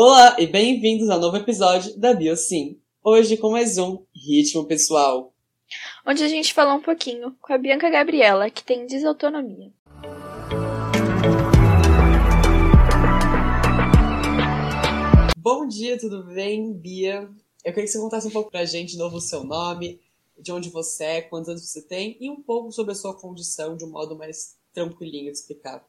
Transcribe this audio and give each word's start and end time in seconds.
Olá 0.00 0.36
e 0.38 0.46
bem-vindos 0.46 1.10
ao 1.10 1.18
novo 1.18 1.38
episódio 1.38 1.98
da 1.98 2.14
BioSim. 2.14 2.80
Hoje 3.02 3.36
com 3.36 3.50
mais 3.50 3.78
um 3.78 4.04
Ritmo 4.14 4.64
Pessoal. 4.64 5.34
Onde 6.06 6.22
a 6.22 6.28
gente 6.28 6.54
fala 6.54 6.72
um 6.72 6.80
pouquinho 6.80 7.34
com 7.42 7.52
a 7.52 7.58
Bianca 7.58 7.90
Gabriela, 7.90 8.48
que 8.48 8.62
tem 8.62 8.86
desautonomia. 8.86 9.72
Bom 15.36 15.66
dia, 15.66 15.98
tudo 15.98 16.22
bem, 16.26 16.72
Bia? 16.72 17.28
Eu 17.64 17.72
queria 17.72 17.82
que 17.82 17.88
você 17.88 17.98
contasse 17.98 18.28
um 18.28 18.30
pouco 18.30 18.52
pra 18.52 18.64
gente 18.64 18.92
de 18.92 18.98
novo 18.98 19.16
o 19.16 19.20
seu 19.20 19.42
nome, 19.42 20.00
de 20.38 20.52
onde 20.52 20.70
você 20.70 21.04
é, 21.04 21.22
quantos 21.22 21.48
anos 21.48 21.68
você 21.68 21.82
tem 21.82 22.16
e 22.20 22.30
um 22.30 22.40
pouco 22.40 22.70
sobre 22.70 22.92
a 22.92 22.94
sua 22.94 23.14
condição 23.14 23.76
de 23.76 23.84
um 23.84 23.90
modo 23.90 24.16
mais 24.16 24.56
tranquilinho 24.72 25.32
de 25.32 25.38
explicar. 25.38 25.84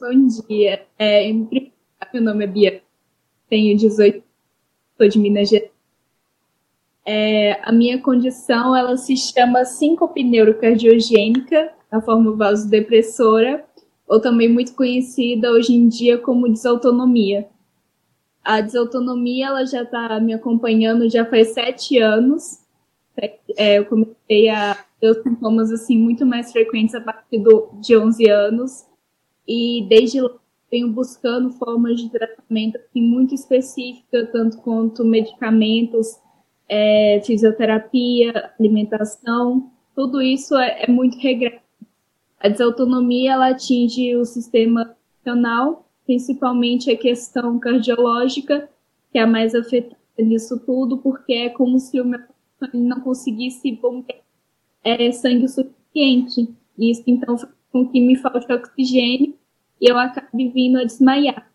Bom 0.00 0.28
dia. 0.46 0.86
É, 0.96 1.28
meu 2.12 2.22
nome 2.22 2.44
é 2.44 2.46
Bia, 2.46 2.82
tenho 3.48 3.76
18, 3.76 4.22
sou 4.96 5.08
de 5.08 5.18
Minas 5.18 5.48
Gerais. 5.48 5.70
É, 7.04 7.58
a 7.62 7.72
minha 7.72 8.00
condição 8.00 8.76
ela 8.76 8.96
se 8.96 9.16
chama 9.16 9.64
síncope 9.64 10.22
neurocardiogênica, 10.22 11.72
a 11.90 12.00
forma 12.00 12.36
vasodepressora, 12.36 13.64
ou 14.06 14.20
também 14.20 14.48
muito 14.48 14.74
conhecida 14.74 15.50
hoje 15.50 15.74
em 15.74 15.88
dia 15.88 16.18
como 16.18 16.48
desautonomia. 16.48 17.48
A 18.44 18.60
desautonomia 18.60 19.46
ela 19.46 19.64
já 19.66 19.82
está 19.82 20.18
me 20.20 20.32
acompanhando 20.34 21.10
já 21.10 21.24
faz 21.24 21.48
sete 21.48 21.98
anos. 21.98 22.60
É, 23.56 23.78
eu 23.78 23.86
comecei 23.86 24.48
a 24.48 24.74
ter 25.00 25.10
os 25.10 25.22
sintomas 25.22 25.72
assim 25.72 25.98
muito 25.98 26.24
mais 26.24 26.52
frequentes 26.52 26.94
a 26.94 27.00
partir 27.00 27.38
do, 27.38 27.70
de 27.80 27.96
11 27.96 28.30
anos 28.30 28.86
e 29.46 29.86
desde 29.88 30.20
lá 30.20 30.30
venho 30.70 30.92
buscando 30.92 31.50
formas 31.50 32.00
de 32.00 32.10
tratamento 32.10 32.76
assim, 32.76 33.00
muito 33.02 33.34
específicas, 33.34 34.30
tanto 34.30 34.58
quanto 34.58 35.04
medicamentos, 35.04 36.18
é, 36.68 37.20
fisioterapia, 37.24 38.52
alimentação, 38.58 39.70
tudo 39.94 40.20
isso 40.20 40.56
é, 40.56 40.84
é 40.84 40.90
muito 40.90 41.18
regrado. 41.18 41.62
A 42.38 42.48
desautonomia 42.48 43.32
ela 43.32 43.48
atinge 43.48 44.14
o 44.14 44.24
sistema 44.24 44.94
funcional, 45.16 45.88
principalmente 46.06 46.90
a 46.90 46.96
questão 46.96 47.58
cardiológica, 47.58 48.68
que 49.10 49.18
é 49.18 49.22
a 49.22 49.26
mais 49.26 49.54
afetada 49.54 49.96
nisso 50.18 50.58
tudo, 50.64 50.98
porque 50.98 51.32
é 51.32 51.48
como 51.48 51.78
se 51.78 52.00
o 52.00 52.04
meu 52.04 52.20
não 52.74 53.00
conseguisse 53.00 53.72
bombear 53.72 54.20
é, 54.84 55.10
sangue 55.12 55.48
suficiente. 55.48 56.48
Isso 56.78 57.02
então 57.06 57.38
faz 57.38 57.52
com 57.72 57.88
que 57.88 58.00
me 58.00 58.16
falte 58.16 58.52
oxigênio 58.52 59.34
e 59.80 59.90
eu 59.90 59.98
acabe 59.98 60.48
vindo 60.48 60.78
a 60.78 60.84
desmaiar. 60.84 61.50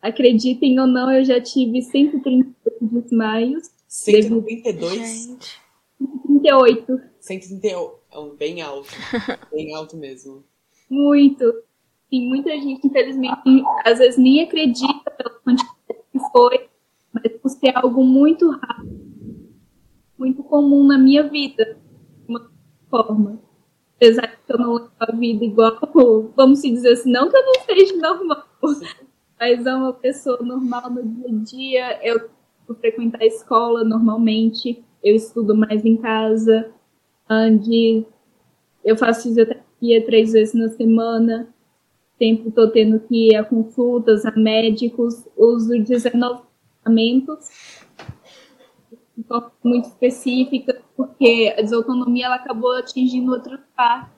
Acreditem 0.00 0.78
ou 0.80 0.86
não, 0.86 1.10
eu 1.12 1.24
já 1.24 1.40
tive 1.40 1.80
138 1.80 2.54
desmaios. 2.80 3.70
132? 3.86 5.38
138. 5.98 7.00
138. 7.20 7.98
É 8.10 8.18
um 8.18 8.34
bem 8.34 8.60
alto. 8.60 8.90
bem 9.52 9.74
alto 9.74 9.96
mesmo. 9.96 10.44
Muito. 10.90 11.62
Tem 12.10 12.28
muita 12.28 12.50
gente, 12.50 12.86
infelizmente, 12.86 13.64
às 13.84 13.98
vezes 13.98 14.18
nem 14.18 14.42
acredita 14.42 15.10
pela 15.10 15.30
quantidade 15.30 15.72
que 16.12 16.18
foi, 16.30 16.68
mas 17.12 17.32
por 17.40 17.48
ser 17.48 17.74
algo 17.76 18.04
muito 18.04 18.50
rápido, 18.50 19.00
muito 20.18 20.42
comum 20.42 20.84
na 20.84 20.98
minha 20.98 21.22
vida, 21.26 21.64
de 21.64 22.28
uma 22.28 22.50
forma 22.90 23.40
apesar 24.02 24.26
de 24.26 24.52
eu 24.52 24.58
não 24.58 24.74
levo 24.74 24.90
a 24.98 25.12
vida 25.12 25.44
igual, 25.44 25.78
vamos 26.34 26.60
dizer 26.60 26.92
assim, 26.92 27.12
não 27.12 27.30
que 27.30 27.36
eu 27.36 27.42
não 27.44 27.54
seja 27.64 27.96
normal, 27.96 28.44
mas 29.38 29.64
é 29.64 29.74
uma 29.74 29.92
pessoa 29.92 30.38
normal 30.42 30.90
no 30.90 31.04
dia 31.04 31.28
a 31.28 31.44
dia, 31.44 32.08
eu 32.08 32.30
vou 32.66 32.76
frequentar 32.76 33.22
a 33.22 33.26
escola 33.26 33.84
normalmente, 33.84 34.82
eu 35.04 35.14
estudo 35.14 35.54
mais 35.54 35.84
em 35.84 35.96
casa, 35.96 36.72
onde 37.30 38.04
eu 38.84 38.96
faço 38.96 39.22
fisioterapia 39.22 40.04
três 40.04 40.32
vezes 40.32 40.54
na 40.54 40.68
semana, 40.70 41.48
sempre 42.18 42.48
estou 42.48 42.68
tendo 42.70 42.98
que 42.98 43.30
ir 43.30 43.36
a 43.36 43.44
consultas, 43.44 44.26
a 44.26 44.32
médicos, 44.32 45.28
uso 45.36 45.78
19 45.78 46.42
medicamentos, 46.84 47.48
muito 49.62 49.88
específica, 49.88 50.80
porque 50.96 51.54
a 51.56 51.60
desautonomia 51.60 52.26
ela 52.26 52.36
acabou 52.36 52.72
atingindo 52.72 53.32
outra 53.32 53.58
parte 53.76 54.10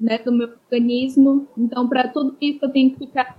né, 0.00 0.18
do 0.18 0.32
meu 0.32 0.48
organismo. 0.48 1.48
Então, 1.56 1.88
para 1.88 2.08
tudo 2.08 2.36
isso, 2.40 2.64
eu 2.64 2.70
tenho 2.70 2.90
que 2.90 2.98
ficar 2.98 3.38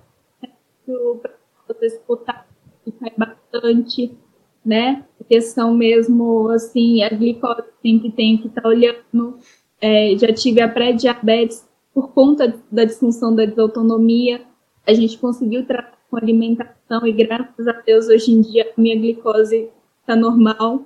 para 0.85 1.87
escutar, 1.87 2.47
ficar 2.83 3.11
bastante, 3.17 4.17
né? 4.65 5.05
A 5.19 5.23
questão 5.23 5.73
mesmo, 5.73 6.49
assim, 6.49 7.03
a 7.03 7.09
glicose 7.09 7.63
sempre 7.81 8.11
tem 8.11 8.37
que 8.37 8.47
estar 8.47 8.61
tá 8.61 8.69
olhando. 8.69 9.37
É, 9.81 10.15
já 10.17 10.31
tive 10.33 10.61
a 10.61 10.69
pré-diabetes 10.69 11.67
por 11.93 12.13
conta 12.13 12.61
da 12.71 12.85
disfunção 12.85 13.35
da 13.35 13.45
desautonomia. 13.45 14.41
A 14.85 14.93
gente 14.93 15.17
conseguiu 15.17 15.65
tratar 15.65 15.97
com 16.09 16.17
alimentação 16.17 17.05
e 17.05 17.11
graças 17.11 17.67
a 17.67 17.73
Deus 17.73 18.07
hoje 18.07 18.31
em 18.31 18.41
dia 18.41 18.71
minha 18.77 18.95
glicose 18.95 19.69
está 20.03 20.15
normal. 20.15 20.85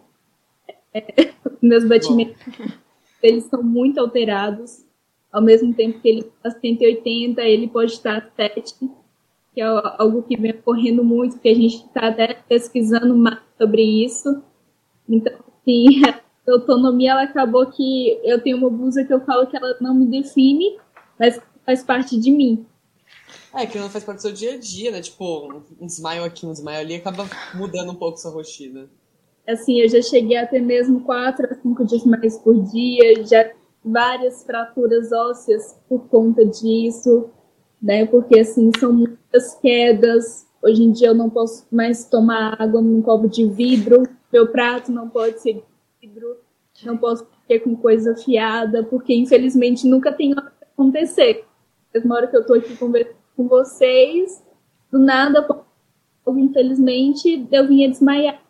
É, 0.94 1.34
meus 1.62 1.84
batimentos 1.84 2.38
eles 3.22 3.44
estão 3.44 3.62
muito 3.64 4.00
alterados. 4.00 4.86
Ao 5.32 5.42
mesmo 5.42 5.74
tempo 5.74 6.00
que 6.00 6.08
ele 6.08 6.20
está 6.22 6.52
180, 6.52 7.42
ele 7.42 7.68
pode 7.68 7.92
estar 7.92 8.32
7, 8.36 8.76
que 9.54 9.62
é 9.62 9.66
algo 9.66 10.24
que 10.24 10.38
vem 10.38 10.52
ocorrendo 10.52 11.04
muito, 11.04 11.40
que 11.40 11.50
a 11.50 11.54
gente 11.54 11.86
está 11.86 12.08
até 12.08 12.34
pesquisando 12.34 13.16
mais 13.16 13.40
sobre 13.58 13.82
isso. 13.84 14.42
Então, 15.08 15.34
sim, 15.66 16.02
a 16.48 16.52
autonomia 16.52 17.12
ela 17.12 17.24
acabou 17.24 17.66
que 17.68 18.20
eu 18.24 18.42
tenho 18.42 18.58
uma 18.58 18.70
blusa 18.70 19.04
que 19.04 19.14
eu 19.14 19.20
falo 19.26 19.48
que 19.48 19.58
ela 19.58 19.76
não 19.82 19.94
me 19.94 20.06
define, 20.06 20.80
mas 21.20 21.40
faz 21.66 21.84
parte 21.84 22.18
de 22.18 22.32
mim. 22.32 22.66
É, 23.54 23.66
que 23.66 23.78
não 23.78 23.90
faz 23.90 24.04
parte 24.04 24.20
do 24.20 24.22
seu 24.22 24.32
dia 24.32 24.54
a 24.54 24.58
dia, 24.58 24.92
né? 24.92 25.02
Tipo, 25.02 25.64
um 25.80 25.86
desmaio 25.86 26.24
aqui, 26.24 26.46
um 26.46 26.52
desmaio 26.52 26.80
ali, 26.80 26.96
acaba 26.96 27.28
mudando 27.54 27.92
um 27.92 27.96
pouco 27.96 28.18
sua 28.18 28.32
rotina. 28.32 28.90
Assim, 29.48 29.80
eu 29.80 29.88
já 29.88 30.02
cheguei 30.02 30.36
a 30.38 30.46
ter 30.46 30.60
mesmo 30.60 31.02
quatro 31.02 31.48
a 31.50 31.56
cinco 31.56 31.86
desmaios 31.86 32.38
por 32.38 32.62
dia, 32.64 33.26
já 33.26 33.50
várias 33.84 34.44
fraturas 34.44 35.12
ósseas 35.12 35.80
por 35.88 36.08
conta 36.10 36.46
disso, 36.46 37.30
né? 37.82 38.06
Porque 38.06 38.40
assim 38.40 38.72
são 38.78 38.92
muitas 38.92 39.56
quedas. 39.56 40.46
Hoje 40.62 40.84
em 40.84 40.92
dia 40.92 41.10
eu 41.10 41.16
não 41.16 41.30
posso 41.30 41.66
mais 41.72 42.06
tomar 42.10 42.62
água 42.62 42.82
num 42.82 43.02
copo 43.02 43.30
de 43.30 43.48
vidro, 43.48 44.04
meu 44.34 44.48
prato 44.48 44.92
não 44.92 45.08
pode 45.08 45.42
ser 45.42 45.54
de 45.54 45.64
vidro, 46.02 46.38
não 46.84 46.98
posso 46.98 47.26
ter 47.48 47.60
com 47.60 47.76
coisa 47.76 48.12
afiada, 48.12 48.84
porque 48.84 49.16
infelizmente 49.16 49.88
nunca 49.88 50.12
tem 50.12 50.34
hora 50.34 50.52
que 50.60 50.66
acontecer. 50.66 51.46
Na 52.04 52.16
hora 52.16 52.28
que 52.28 52.36
eu 52.36 52.46
tô 52.46 52.54
aqui 52.54 52.76
conversando 52.76 53.16
com 53.36 53.48
vocês, 53.48 54.44
do 54.92 55.00
nada, 55.00 55.48
infelizmente, 56.28 57.48
eu 57.52 57.68
vinha 57.68 57.90
desmaiar. 57.90 58.47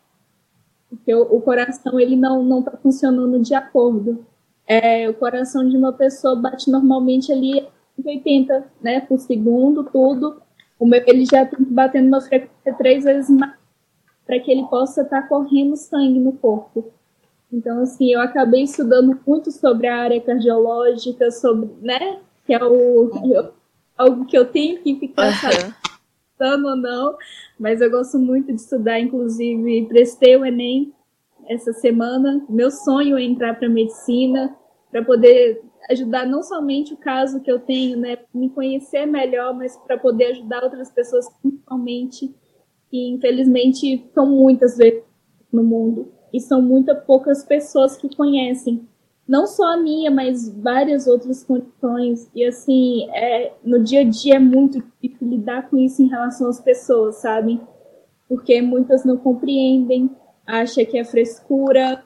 Porque 0.88 1.14
o, 1.14 1.22
o 1.22 1.40
coração 1.40 1.98
ele 2.00 2.16
não 2.16 2.42
não 2.42 2.60
está 2.60 2.72
funcionando 2.72 3.38
de 3.40 3.54
acordo 3.54 4.24
é, 4.68 5.08
o 5.08 5.14
coração 5.14 5.66
de 5.66 5.74
uma 5.74 5.94
pessoa 5.94 6.36
bate 6.36 6.70
normalmente 6.70 7.32
ali 7.32 7.66
80 8.04 8.70
né, 8.82 9.00
por 9.00 9.18
segundo, 9.18 9.82
tudo. 9.82 10.42
O 10.78 10.86
meu, 10.86 11.02
ele 11.06 11.24
já 11.24 11.46
tem 11.46 11.64
que 11.64 11.72
bater 11.72 12.02
numa 12.02 12.20
frequência 12.20 12.74
três 12.76 13.04
vezes 13.04 13.30
mais 13.30 13.56
para 14.26 14.38
que 14.38 14.52
ele 14.52 14.66
possa 14.66 15.00
estar 15.00 15.22
tá 15.22 15.26
correndo 15.26 15.74
sangue 15.74 16.20
no 16.20 16.32
corpo. 16.32 16.92
Então, 17.50 17.80
assim, 17.80 18.12
eu 18.12 18.20
acabei 18.20 18.64
estudando 18.64 19.18
muito 19.26 19.50
sobre 19.50 19.86
a 19.86 19.96
área 19.96 20.20
cardiológica, 20.20 21.30
sobre, 21.30 21.70
né, 21.80 22.18
que 22.44 22.52
é 22.52 22.62
o, 22.62 23.10
eu, 23.24 23.52
algo 23.96 24.26
que 24.26 24.36
eu 24.36 24.44
tenho 24.44 24.82
que 24.82 24.96
ficar 24.96 25.28
uhum. 25.28 25.72
Sabendo 26.38 26.68
ou 26.68 26.76
não, 26.76 27.16
mas 27.58 27.80
eu 27.80 27.90
gosto 27.90 28.18
muito 28.18 28.52
de 28.52 28.60
estudar, 28.60 29.00
inclusive 29.00 29.86
prestei 29.86 30.36
o 30.36 30.46
Enem 30.46 30.94
essa 31.48 31.72
semana. 31.72 32.44
Meu 32.48 32.70
sonho 32.70 33.18
é 33.18 33.22
entrar 33.22 33.58
para 33.58 33.68
medicina, 33.68 34.56
para 34.90 35.04
poder 35.04 35.60
ajudar 35.90 36.26
não 36.26 36.42
somente 36.42 36.94
o 36.94 36.96
caso 36.96 37.40
que 37.40 37.50
eu 37.50 37.58
tenho, 37.58 37.98
né, 37.98 38.18
me 38.32 38.50
conhecer 38.50 39.06
melhor, 39.06 39.54
mas 39.54 39.76
para 39.76 39.98
poder 39.98 40.26
ajudar 40.26 40.62
outras 40.62 40.90
pessoas, 40.90 41.26
principalmente, 41.42 42.34
que 42.90 43.08
infelizmente 43.08 44.08
são 44.14 44.26
muitas 44.26 44.76
vezes 44.76 45.02
no 45.52 45.62
mundo 45.62 46.12
e 46.32 46.40
são 46.40 46.60
muitas 46.60 47.02
poucas 47.04 47.44
pessoas 47.44 47.96
que 47.96 48.14
conhecem. 48.14 48.86
Não 49.28 49.46
só 49.46 49.74
a 49.74 49.76
minha, 49.76 50.10
mas 50.10 50.48
várias 50.48 51.06
outras 51.06 51.44
condições. 51.44 52.30
E 52.34 52.44
assim, 52.44 53.10
é, 53.10 53.52
no 53.62 53.84
dia 53.84 54.00
a 54.00 54.04
dia 54.04 54.36
é 54.36 54.38
muito 54.38 54.80
difícil 54.80 55.28
lidar 55.28 55.68
com 55.68 55.76
isso 55.76 56.02
em 56.02 56.08
relação 56.08 56.48
às 56.48 56.60
pessoas, 56.60 57.16
sabe? 57.16 57.60
Porque 58.26 58.62
muitas 58.62 59.04
não 59.04 59.18
compreendem, 59.18 60.10
acha 60.46 60.82
que 60.84 60.98
é 60.98 61.04
frescura, 61.04 62.02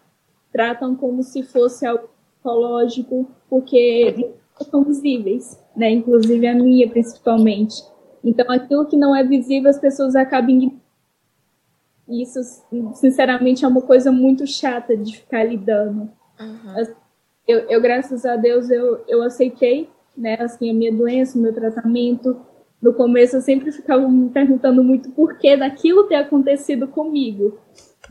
tratam 0.52 0.96
como 0.96 1.22
se 1.22 1.44
fosse 1.44 1.86
algo 1.86 2.08
psicológico, 2.34 3.30
porque 3.48 4.32
são 4.68 4.82
visíveis, 4.82 5.62
né? 5.76 5.90
Inclusive 5.90 6.46
a 6.48 6.54
minha, 6.54 6.90
principalmente. 6.90 7.84
Então, 8.24 8.46
aquilo 8.50 8.86
que 8.86 8.96
não 8.96 9.14
é 9.14 9.22
visível, 9.22 9.70
as 9.70 9.78
pessoas 9.78 10.16
acabam 10.16 10.72
isso, 12.08 12.40
sinceramente, 12.94 13.64
é 13.64 13.68
uma 13.68 13.80
coisa 13.80 14.10
muito 14.10 14.46
chata 14.46 14.96
de 14.96 15.18
ficar 15.18 15.44
lidando. 15.44 16.10
Uhum. 16.38 17.01
Eu, 17.52 17.60
eu, 17.68 17.80
graças 17.80 18.24
a 18.24 18.36
Deus, 18.36 18.70
eu, 18.70 19.04
eu 19.06 19.22
aceitei, 19.22 19.88
né, 20.16 20.36
assim, 20.40 20.70
a 20.70 20.74
minha 20.74 20.92
doença, 20.92 21.38
o 21.38 21.42
meu 21.42 21.52
tratamento. 21.52 22.40
No 22.80 22.94
começo, 22.94 23.36
eu 23.36 23.40
sempre 23.40 23.70
ficava 23.70 24.08
me 24.08 24.30
perguntando 24.30 24.82
muito 24.82 25.10
por 25.10 25.38
que 25.38 25.56
daquilo 25.56 26.04
ter 26.04 26.16
acontecido 26.16 26.88
comigo, 26.88 27.58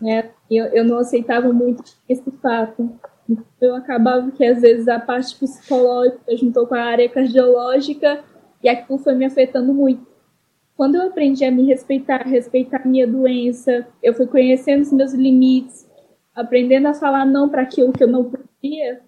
né? 0.02 0.30
Eu, 0.50 0.66
eu 0.68 0.86
não 0.86 0.98
aceitava 0.98 1.52
muito 1.52 1.84
esse 2.08 2.30
fato. 2.42 2.90
Então, 3.30 3.46
eu 3.62 3.76
acabava 3.76 4.30
que, 4.32 4.46
às 4.46 4.62
vezes, 4.62 4.88
a 4.88 5.00
parte 5.00 5.36
psicológica 5.38 6.38
juntou 6.38 6.68
com 6.68 6.76
a 6.76 6.84
área 6.84 7.10
cardiológica 7.10 8.24
e 8.64 8.70
aquilo 8.70 9.00
foi 9.00 9.16
me 9.16 9.26
afetando 9.26 9.74
muito 9.74 10.12
quando 10.82 10.96
eu 10.96 11.04
aprendi 11.04 11.46
a 11.46 11.52
me 11.52 11.64
respeitar, 11.68 12.24
respeitar 12.28 12.82
a 12.84 12.88
minha 12.88 13.06
doença, 13.06 13.88
eu 14.02 14.16
fui 14.16 14.26
conhecendo 14.26 14.82
os 14.82 14.92
meus 14.92 15.14
limites, 15.14 15.88
aprendendo 16.34 16.88
a 16.88 16.94
falar 16.96 17.24
não 17.24 17.48
para 17.50 17.62
aquilo 17.62 17.94
que 17.94 18.04
eu 18.04 18.08
não 18.08 18.24
podia, 18.24 19.02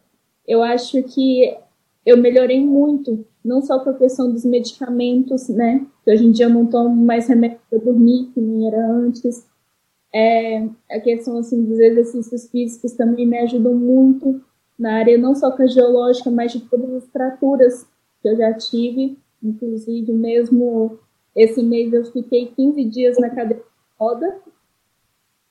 eu 0.47 0.61
acho 0.61 1.01
que 1.03 1.57
eu 2.05 2.17
melhorei 2.17 2.63
muito, 2.63 3.25
não 3.43 3.61
só 3.61 3.79
com 3.79 3.91
a 3.91 3.97
questão 3.97 4.31
dos 4.31 4.43
medicamentos, 4.43 5.47
né? 5.49 5.85
Que 6.03 6.11
hoje 6.11 6.25
em 6.25 6.31
dia 6.31 6.45
eu 6.45 6.49
não 6.49 6.65
tomo 6.65 6.95
mais 6.95 7.27
remédio 7.27 7.59
para 7.69 7.79
dormir, 7.79 8.29
que 8.33 8.41
nem 8.41 8.67
era 8.67 8.91
antes. 8.91 9.47
É, 10.13 10.67
a 10.91 10.99
questão 10.99 11.37
assim, 11.37 11.63
dos 11.63 11.79
exercícios 11.79 12.49
físicos 12.49 12.93
também 12.93 13.25
me 13.25 13.37
ajudou 13.39 13.73
muito 13.73 14.41
na 14.77 14.95
área 14.95 15.17
não 15.17 15.33
só 15.33 15.51
cardiológica, 15.51 16.29
mas 16.29 16.51
de 16.51 16.61
todas 16.61 16.91
as 16.95 17.09
fraturas 17.09 17.87
que 18.21 18.27
eu 18.27 18.35
já 18.35 18.53
tive, 18.53 19.17
inclusive 19.41 20.11
mesmo 20.11 20.99
esse 21.35 21.63
mês 21.63 21.93
eu 21.93 22.05
fiquei 22.05 22.47
15 22.47 22.85
dias 22.85 23.17
na 23.17 23.29
cadeira 23.29 23.63
de 23.63 23.69
roda, 23.99 24.39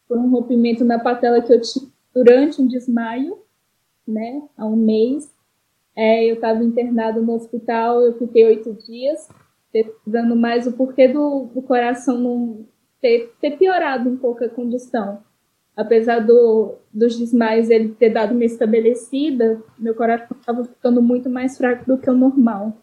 por 0.07 0.19
um 0.19 0.31
rompimento 0.31 0.85
na 0.85 0.99
patela 0.99 1.41
que 1.41 1.53
eu 1.53 1.61
tive 1.61 1.91
durante 2.15 2.61
um 2.61 2.67
desmaio, 2.67 3.39
né, 4.07 4.43
há 4.57 4.67
um 4.67 4.77
mês. 4.77 5.33
É, 5.95 6.25
eu 6.25 6.37
estava 6.37 6.65
internada 6.65 7.21
no 7.21 7.35
hospital, 7.35 8.01
eu 8.01 8.19
fiquei 8.19 8.47
oito 8.47 8.73
dias, 8.73 9.29
pesquisando 9.73 10.35
mais 10.35 10.67
o 10.67 10.73
porquê 10.73 11.09
do, 11.09 11.47
do 11.55 11.63
coração 11.63 12.19
não 12.19 12.67
ter, 13.01 13.33
ter, 13.41 13.59
piorado 13.59 14.09
um 14.09 14.17
pouco 14.17 14.45
a 14.45 14.49
condição. 14.49 15.23
Apesar 15.77 16.21
do, 16.21 16.77
dos 16.93 17.19
desmaios 17.19 17.71
ele 17.71 17.91
ter 17.91 18.11
dado 18.11 18.33
uma 18.33 18.45
estabelecida, 18.45 19.63
meu 19.79 19.95
coração 19.95 20.37
estava 20.39 20.65
ficando 20.65 21.03
muito 21.03 21.29
mais 21.29 21.57
fraco 21.57 21.87
do 21.87 21.99
que 21.99 22.09
o 22.09 22.15
normal. 22.15 22.77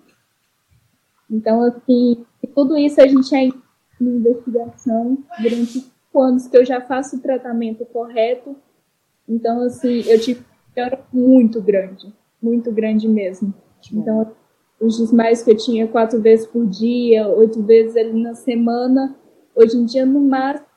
Então, 1.29 1.61
assim, 1.63 2.25
tudo 2.55 2.75
isso 2.75 2.99
a 2.99 3.07
gente 3.07 3.33
é 3.35 3.45
em 3.45 3.53
investigação 4.01 5.17
durante 5.39 5.79
cinco 5.79 6.21
anos 6.21 6.47
que 6.47 6.57
eu 6.57 6.65
já 6.65 6.81
faço 6.81 7.17
o 7.17 7.21
tratamento 7.21 7.85
correto. 7.85 8.55
Então, 9.27 9.61
assim, 9.61 10.01
eu 10.07 10.19
tive 10.19 10.43
piora 10.73 11.03
muito 11.11 11.61
grande, 11.61 12.13
muito 12.41 12.71
grande 12.71 13.07
mesmo. 13.07 13.53
Então, 13.91 14.35
os 14.79 14.97
desmaios 14.97 15.41
que 15.41 15.51
eu 15.51 15.57
tinha 15.57 15.87
quatro 15.87 16.21
vezes 16.21 16.45
por 16.45 16.65
dia, 16.65 17.27
oito 17.27 17.61
vezes 17.63 17.95
ali 17.95 18.21
na 18.21 18.33
semana, 18.35 19.15
hoje 19.55 19.77
em 19.77 19.85
dia, 19.85 20.05
no 20.05 20.21
máximo, 20.21 20.67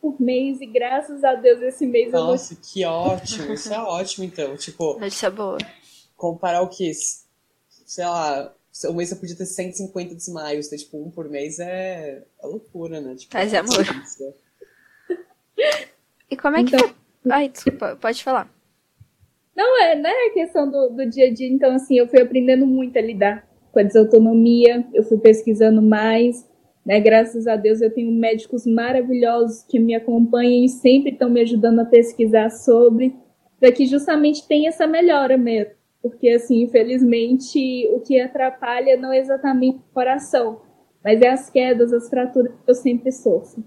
por 0.00 0.20
mês, 0.20 0.60
e 0.60 0.66
graças 0.66 1.24
a 1.24 1.34
Deus 1.34 1.60
esse 1.62 1.86
mês 1.86 2.12
Nossa, 2.12 2.24
eu 2.24 2.30
Nossa, 2.30 2.56
que 2.56 2.84
ótimo, 2.84 3.52
isso 3.54 3.72
é 3.72 3.78
ótimo, 3.78 4.24
então. 4.24 4.56
Tipo, 4.56 4.98
notícia 4.98 5.30
boa. 5.30 5.58
Comparar 6.16 6.62
o 6.62 6.68
que? 6.68 6.92
Sei 7.68 8.04
lá, 8.04 8.52
um 8.84 8.92
mês 8.92 9.08
você 9.08 9.16
podia 9.16 9.36
ter 9.36 9.46
150 9.46 10.14
desmaios, 10.14 10.68
ter 10.68 10.76
tipo 10.76 10.98
um 10.98 11.10
por 11.10 11.28
mês 11.28 11.58
é, 11.58 12.22
é 12.42 12.46
loucura, 12.46 13.00
né? 13.00 13.14
Tipo, 13.14 13.36
e 13.36 13.56
amor. 13.56 13.84
e 16.30 16.36
como 16.36 16.56
é 16.56 16.64
que 16.64 16.76
então... 16.76 16.94
Ai, 17.28 17.48
desculpa, 17.48 17.96
pode 17.96 18.22
falar. 18.22 18.55
Não, 19.56 19.82
é, 19.82 19.94
né, 19.94 20.10
a 20.10 20.34
questão 20.34 20.70
do, 20.70 20.90
do 20.90 21.08
dia 21.08 21.28
a 21.28 21.32
dia, 21.32 21.48
então 21.48 21.74
assim, 21.74 21.96
eu 21.96 22.06
fui 22.06 22.20
aprendendo 22.20 22.66
muito 22.66 22.98
a 22.98 23.00
lidar 23.00 23.48
com 23.72 23.80
a 23.80 23.82
desautonomia, 23.82 24.84
eu 24.92 25.02
fui 25.02 25.18
pesquisando 25.18 25.80
mais, 25.80 26.46
né, 26.84 27.00
graças 27.00 27.46
a 27.46 27.56
Deus 27.56 27.80
eu 27.80 27.92
tenho 27.92 28.12
médicos 28.12 28.66
maravilhosos 28.66 29.62
que 29.62 29.78
me 29.78 29.94
acompanham 29.94 30.64
e 30.64 30.68
sempre 30.68 31.12
estão 31.12 31.30
me 31.30 31.40
ajudando 31.40 31.80
a 31.80 31.84
pesquisar 31.86 32.50
sobre, 32.50 33.16
para 33.58 33.72
que 33.72 33.86
justamente 33.86 34.46
tenha 34.46 34.68
essa 34.68 34.86
melhora 34.86 35.38
mesmo. 35.38 35.72
Porque 36.02 36.28
assim, 36.28 36.62
infelizmente, 36.62 37.88
o 37.92 38.00
que 38.00 38.20
atrapalha 38.20 38.96
não 38.96 39.12
é 39.12 39.18
exatamente 39.18 39.78
o 39.78 39.94
coração, 39.94 40.60
mas 41.02 41.20
é 41.22 41.28
as 41.28 41.48
quedas, 41.48 41.92
as 41.92 42.08
fraturas 42.10 42.52
que 42.52 42.70
eu 42.70 42.74
sempre 42.74 43.10
sofro. 43.10 43.64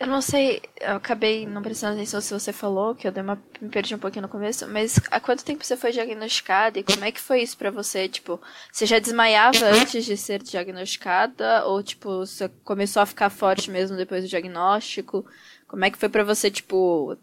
Eu 0.00 0.06
não 0.06 0.22
sei, 0.22 0.62
eu 0.80 0.96
acabei 0.96 1.44
não 1.46 1.60
prestando 1.60 1.92
atenção 1.92 2.22
se 2.22 2.32
você 2.32 2.54
falou, 2.54 2.94
que 2.94 3.06
eu 3.06 3.12
dei 3.12 3.22
uma, 3.22 3.38
me 3.60 3.68
perdi 3.68 3.94
um 3.94 3.98
pouquinho 3.98 4.22
no 4.22 4.30
começo, 4.30 4.66
mas 4.66 4.98
há 5.10 5.20
quanto 5.20 5.44
tempo 5.44 5.62
você 5.62 5.76
foi 5.76 5.92
diagnosticada 5.92 6.78
e 6.78 6.82
como 6.82 7.04
é 7.04 7.12
que 7.12 7.20
foi 7.20 7.42
isso 7.42 7.58
para 7.58 7.70
você? 7.70 8.08
Tipo, 8.08 8.40
você 8.72 8.86
já 8.86 8.98
desmaiava 8.98 9.66
antes 9.66 10.06
de 10.06 10.16
ser 10.16 10.42
diagnosticada 10.42 11.66
ou 11.66 11.82
tipo, 11.82 12.20
você 12.20 12.48
começou 12.64 13.02
a 13.02 13.06
ficar 13.06 13.28
forte 13.28 13.70
mesmo 13.70 13.94
depois 13.94 14.24
do 14.24 14.30
diagnóstico? 14.30 15.26
Como 15.68 15.84
é 15.84 15.90
que 15.90 15.98
foi 15.98 16.08
para 16.08 16.24
você, 16.24 16.50
tipo, 16.50 17.14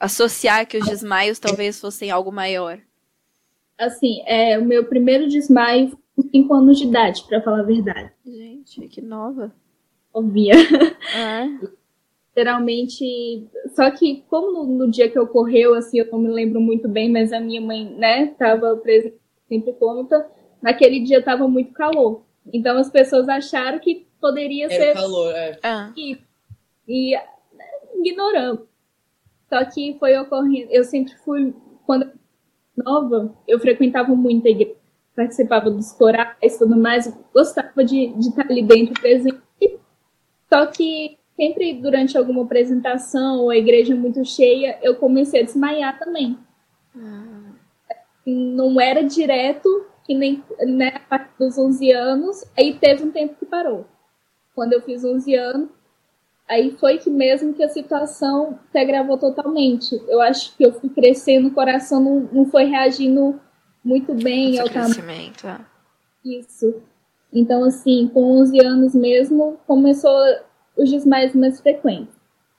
associar 0.00 0.66
que 0.66 0.76
os 0.76 0.88
desmaios 0.88 1.38
talvez 1.38 1.80
fossem 1.80 2.10
algo 2.10 2.32
maior? 2.32 2.80
Assim, 3.78 4.24
é, 4.26 4.58
o 4.58 4.64
meu 4.64 4.84
primeiro 4.86 5.28
desmaio 5.28 5.96
com 6.16 6.22
5 6.28 6.52
anos 6.52 6.78
de 6.78 6.84
idade, 6.88 7.22
para 7.28 7.40
falar 7.40 7.60
a 7.60 7.62
verdade. 7.62 8.10
Gente, 8.26 8.88
que 8.88 9.00
nova. 9.00 9.54
Óbvia. 10.12 10.54
Ah. 11.14 11.77
Literalmente. 12.38 13.48
Só 13.74 13.90
que, 13.90 14.22
como 14.28 14.52
no, 14.52 14.64
no, 14.64 14.90
dia 14.90 15.10
que 15.10 15.18
ocorreu, 15.18 15.74
assim, 15.74 15.98
eu 15.98 16.06
não 16.12 16.20
me 16.20 16.28
lembro 16.28 16.60
muito 16.60 16.88
bem, 16.88 17.10
mas 17.10 17.32
a 17.32 17.40
minha 17.40 17.60
mãe, 17.60 17.84
né, 17.84 18.26
tava 18.38 18.76
presente, 18.76 19.18
sempre 19.48 19.72
conta. 19.72 20.30
Naquele 20.62 21.00
dia 21.00 21.20
tava 21.20 21.48
muito 21.48 21.72
calor. 21.72 22.22
Então 22.52 22.78
as 22.78 22.88
pessoas 22.90 23.28
acharam 23.28 23.80
que 23.80 24.06
poderia 24.20 24.66
Era 24.66 24.74
ser. 24.74 24.94
calor, 24.94 25.34
é. 25.34 25.58
Ah. 25.64 25.92
E, 25.96 26.18
e 26.86 27.16
né, 27.16 27.64
ignoramos. 27.96 28.68
Só 29.48 29.64
que 29.64 29.96
foi 29.98 30.16
ocorrendo. 30.16 30.70
Eu 30.70 30.84
sempre 30.84 31.14
fui. 31.24 31.52
Quando 31.84 32.12
nova, 32.76 33.34
eu 33.48 33.58
frequentava 33.58 34.14
muito 34.14 34.46
a 34.46 34.50
igreja, 34.50 34.76
participava 35.16 35.70
dos 35.70 35.90
corais 35.92 36.36
e 36.40 36.58
tudo 36.58 36.76
mais, 36.76 37.12
gostava 37.34 37.82
de, 37.82 38.08
de 38.08 38.28
estar 38.28 38.46
ali 38.48 38.62
dentro 38.62 38.94
presente. 39.00 39.40
Só 40.48 40.66
que 40.66 41.17
sempre 41.38 41.72
durante 41.72 42.18
alguma 42.18 42.42
apresentação 42.42 43.42
ou 43.42 43.50
a 43.50 43.56
igreja 43.56 43.94
muito 43.94 44.24
cheia, 44.24 44.76
eu 44.82 44.96
comecei 44.96 45.40
a 45.40 45.44
desmaiar 45.44 45.96
também. 45.96 46.36
Hum. 46.96 47.52
Não 48.26 48.80
era 48.80 49.04
direto, 49.04 49.86
que 50.04 50.14
nem 50.14 50.42
né, 50.66 50.88
a 50.96 50.98
partir 50.98 51.30
dos 51.38 51.56
11 51.56 51.92
anos, 51.92 52.44
aí 52.58 52.74
teve 52.74 53.04
um 53.04 53.12
tempo 53.12 53.36
que 53.38 53.46
parou. 53.46 53.86
Quando 54.52 54.72
eu 54.72 54.82
fiz 54.82 55.04
11 55.04 55.32
anos, 55.36 55.68
aí 56.48 56.72
foi 56.72 56.98
que 56.98 57.08
mesmo 57.08 57.54
que 57.54 57.62
a 57.62 57.68
situação 57.68 58.58
se 58.72 58.78
agravou 58.78 59.16
totalmente. 59.16 59.94
Eu 60.08 60.20
acho 60.20 60.56
que 60.56 60.66
eu 60.66 60.72
fui 60.72 60.90
crescendo, 60.90 61.48
o 61.48 61.54
coração 61.54 62.02
não, 62.02 62.28
não 62.32 62.46
foi 62.46 62.64
reagindo 62.64 63.40
muito 63.84 64.12
bem 64.12 64.50
Esse 64.50 64.60
ao 64.60 64.68
crescimento. 64.68 65.46
É. 65.46 65.60
Isso. 66.24 66.82
Então, 67.32 67.62
assim, 67.62 68.10
com 68.12 68.40
11 68.40 68.58
anos 68.58 68.94
mesmo, 68.94 69.56
começou 69.66 70.10
os 70.78 70.90
desmaios 70.90 71.34
mais 71.34 71.60
frequentes. 71.60 72.14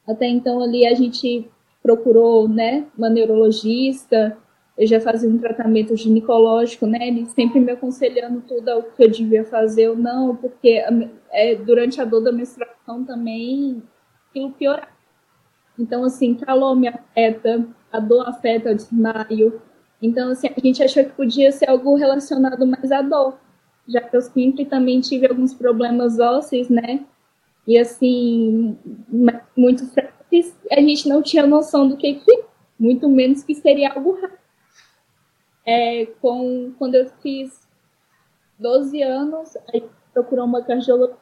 Até 0.08 0.28
então, 0.28 0.62
ali, 0.62 0.86
a 0.86 0.94
gente 0.94 1.50
procurou, 1.82 2.48
né, 2.48 2.86
uma 2.98 3.10
neurologista, 3.10 4.38
eu 4.78 4.88
já 4.88 5.00
fazia 5.00 5.30
um 5.30 5.38
tratamento 5.38 5.96
ginecológico, 5.96 6.86
né, 6.86 7.08
ele 7.08 7.26
sempre 7.28 7.60
me 7.60 7.72
aconselhando 7.72 8.42
tudo 8.48 8.80
o 8.80 8.84
que 8.84 9.04
eu 9.04 9.10
devia 9.10 9.44
fazer 9.46 9.90
ou 9.90 9.96
não, 9.96 10.36
porque 10.36 10.84
é, 11.32 11.56
durante 11.56 12.02
a 12.02 12.06
dor 12.06 12.22
da 12.22 12.32
menstruação 12.32 13.04
também 13.06 13.82
aquilo 14.30 14.52
piorar. 14.52 14.96
Então, 15.78 16.04
assim, 16.04 16.36
calor 16.36 16.76
me 16.76 16.88
afeta, 16.88 17.66
a 17.92 18.00
dor 18.00 18.28
afeta 18.28 18.72
o 18.72 18.76
desmaio. 18.76 19.62
Então, 20.02 20.32
assim, 20.32 20.48
a 20.48 20.60
gente 20.60 20.84
achou 20.84 21.04
que 21.04 21.12
podia 21.12 21.52
ser 21.52 21.70
algo 21.70 21.96
relacionado 21.96 22.66
mais 22.66 22.92
à 22.92 23.02
dor, 23.02 23.38
já 23.88 24.02
que 24.02 24.16
eu 24.16 24.22
sempre 24.22 24.66
também 24.66 25.00
tive 25.00 25.28
alguns 25.28 25.54
problemas 25.54 26.20
ósseos, 26.20 26.70
né? 26.70 27.06
E, 27.68 27.78
assim, 27.78 28.78
muito 29.56 29.86
frágeis, 29.88 30.58
a 30.72 30.80
gente 30.80 31.08
não 31.08 31.22
tinha 31.22 31.46
noção 31.46 31.88
do 31.88 31.98
que 31.98 32.16
que, 32.16 32.44
muito 32.80 33.08
menos 33.08 33.44
que 33.44 33.54
seria 33.54 33.92
algo 33.92 34.20
raro. 34.20 34.38
É, 35.66 36.06
com, 36.22 36.74
quando 36.80 36.96
eu 36.96 37.10
fiz 37.22 37.68
12 38.58 39.02
anos, 39.04 39.56
aí 39.74 39.84
procurou 40.14 40.46
uma 40.46 40.64
cardiologista 40.64 41.20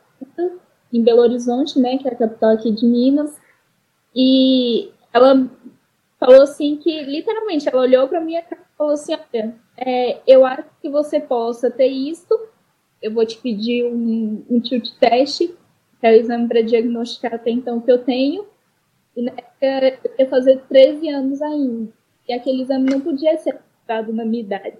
em 0.93 1.03
Belo 1.03 1.21
Horizonte, 1.21 1.79
né, 1.79 1.97
que 1.97 2.07
é 2.07 2.13
a 2.13 2.15
capital 2.15 2.51
aqui 2.51 2.71
de 2.71 2.85
Minas, 2.85 3.37
e 4.15 4.89
ela 5.13 5.49
falou 6.19 6.41
assim 6.41 6.77
que, 6.77 7.03
literalmente, 7.03 7.67
ela 7.67 7.81
olhou 7.81 8.07
para 8.07 8.19
cara 8.19 8.61
e 8.61 8.77
falou 8.77 8.93
assim, 8.93 9.13
olha, 9.13 9.55
é, 9.77 10.21
eu 10.25 10.45
acho 10.45 10.67
que 10.81 10.89
você 10.89 11.19
possa 11.19 11.69
ter 11.69 11.87
isso, 11.87 12.27
eu 13.01 13.13
vou 13.13 13.25
te 13.25 13.37
pedir 13.37 13.85
um, 13.85 14.43
um 14.49 14.59
tilt 14.59 14.89
test, 14.99 15.39
que 15.39 15.55
é 16.01 16.11
o 16.11 16.15
exame 16.15 16.47
para 16.47 16.61
diagnosticar 16.61 17.33
até 17.35 17.49
então 17.49 17.81
que 17.81 17.91
eu 17.91 18.03
tenho. 18.03 18.45
E 19.15 19.21
na 19.21 19.31
época 19.31 19.99
eu 20.05 20.11
ia 20.19 20.29
fazer 20.29 20.61
13 20.67 21.09
anos 21.09 21.41
ainda. 21.41 21.91
E 22.27 22.33
aquele 22.33 22.61
exame 22.61 22.89
não 22.89 23.01
podia 23.01 23.37
ser 23.37 23.59
dado 23.87 24.13
na 24.13 24.25
minha 24.25 24.43
idade. 24.43 24.77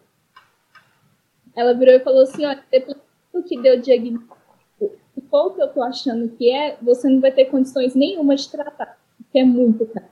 Ela 1.55 1.73
virou 1.73 1.95
e 1.95 1.99
falou 1.99 2.21
assim: 2.21 2.45
olha, 2.45 2.63
depois 2.71 2.97
do 3.33 3.43
que 3.43 3.59
deu 3.59 3.77
o 3.77 3.81
diagnóstico, 3.81 4.37
o 4.79 5.21
pouco 5.21 5.55
que 5.55 5.63
eu 5.63 5.73
tô 5.73 5.81
achando 5.81 6.29
que 6.29 6.51
é, 6.51 6.77
você 6.81 7.09
não 7.09 7.19
vai 7.19 7.31
ter 7.31 7.45
condições 7.45 7.95
nenhuma 7.95 8.35
de 8.35 8.47
tratar, 8.49 8.99
porque 9.17 9.39
é 9.39 9.43
muito 9.43 9.85
caro. 9.87 10.05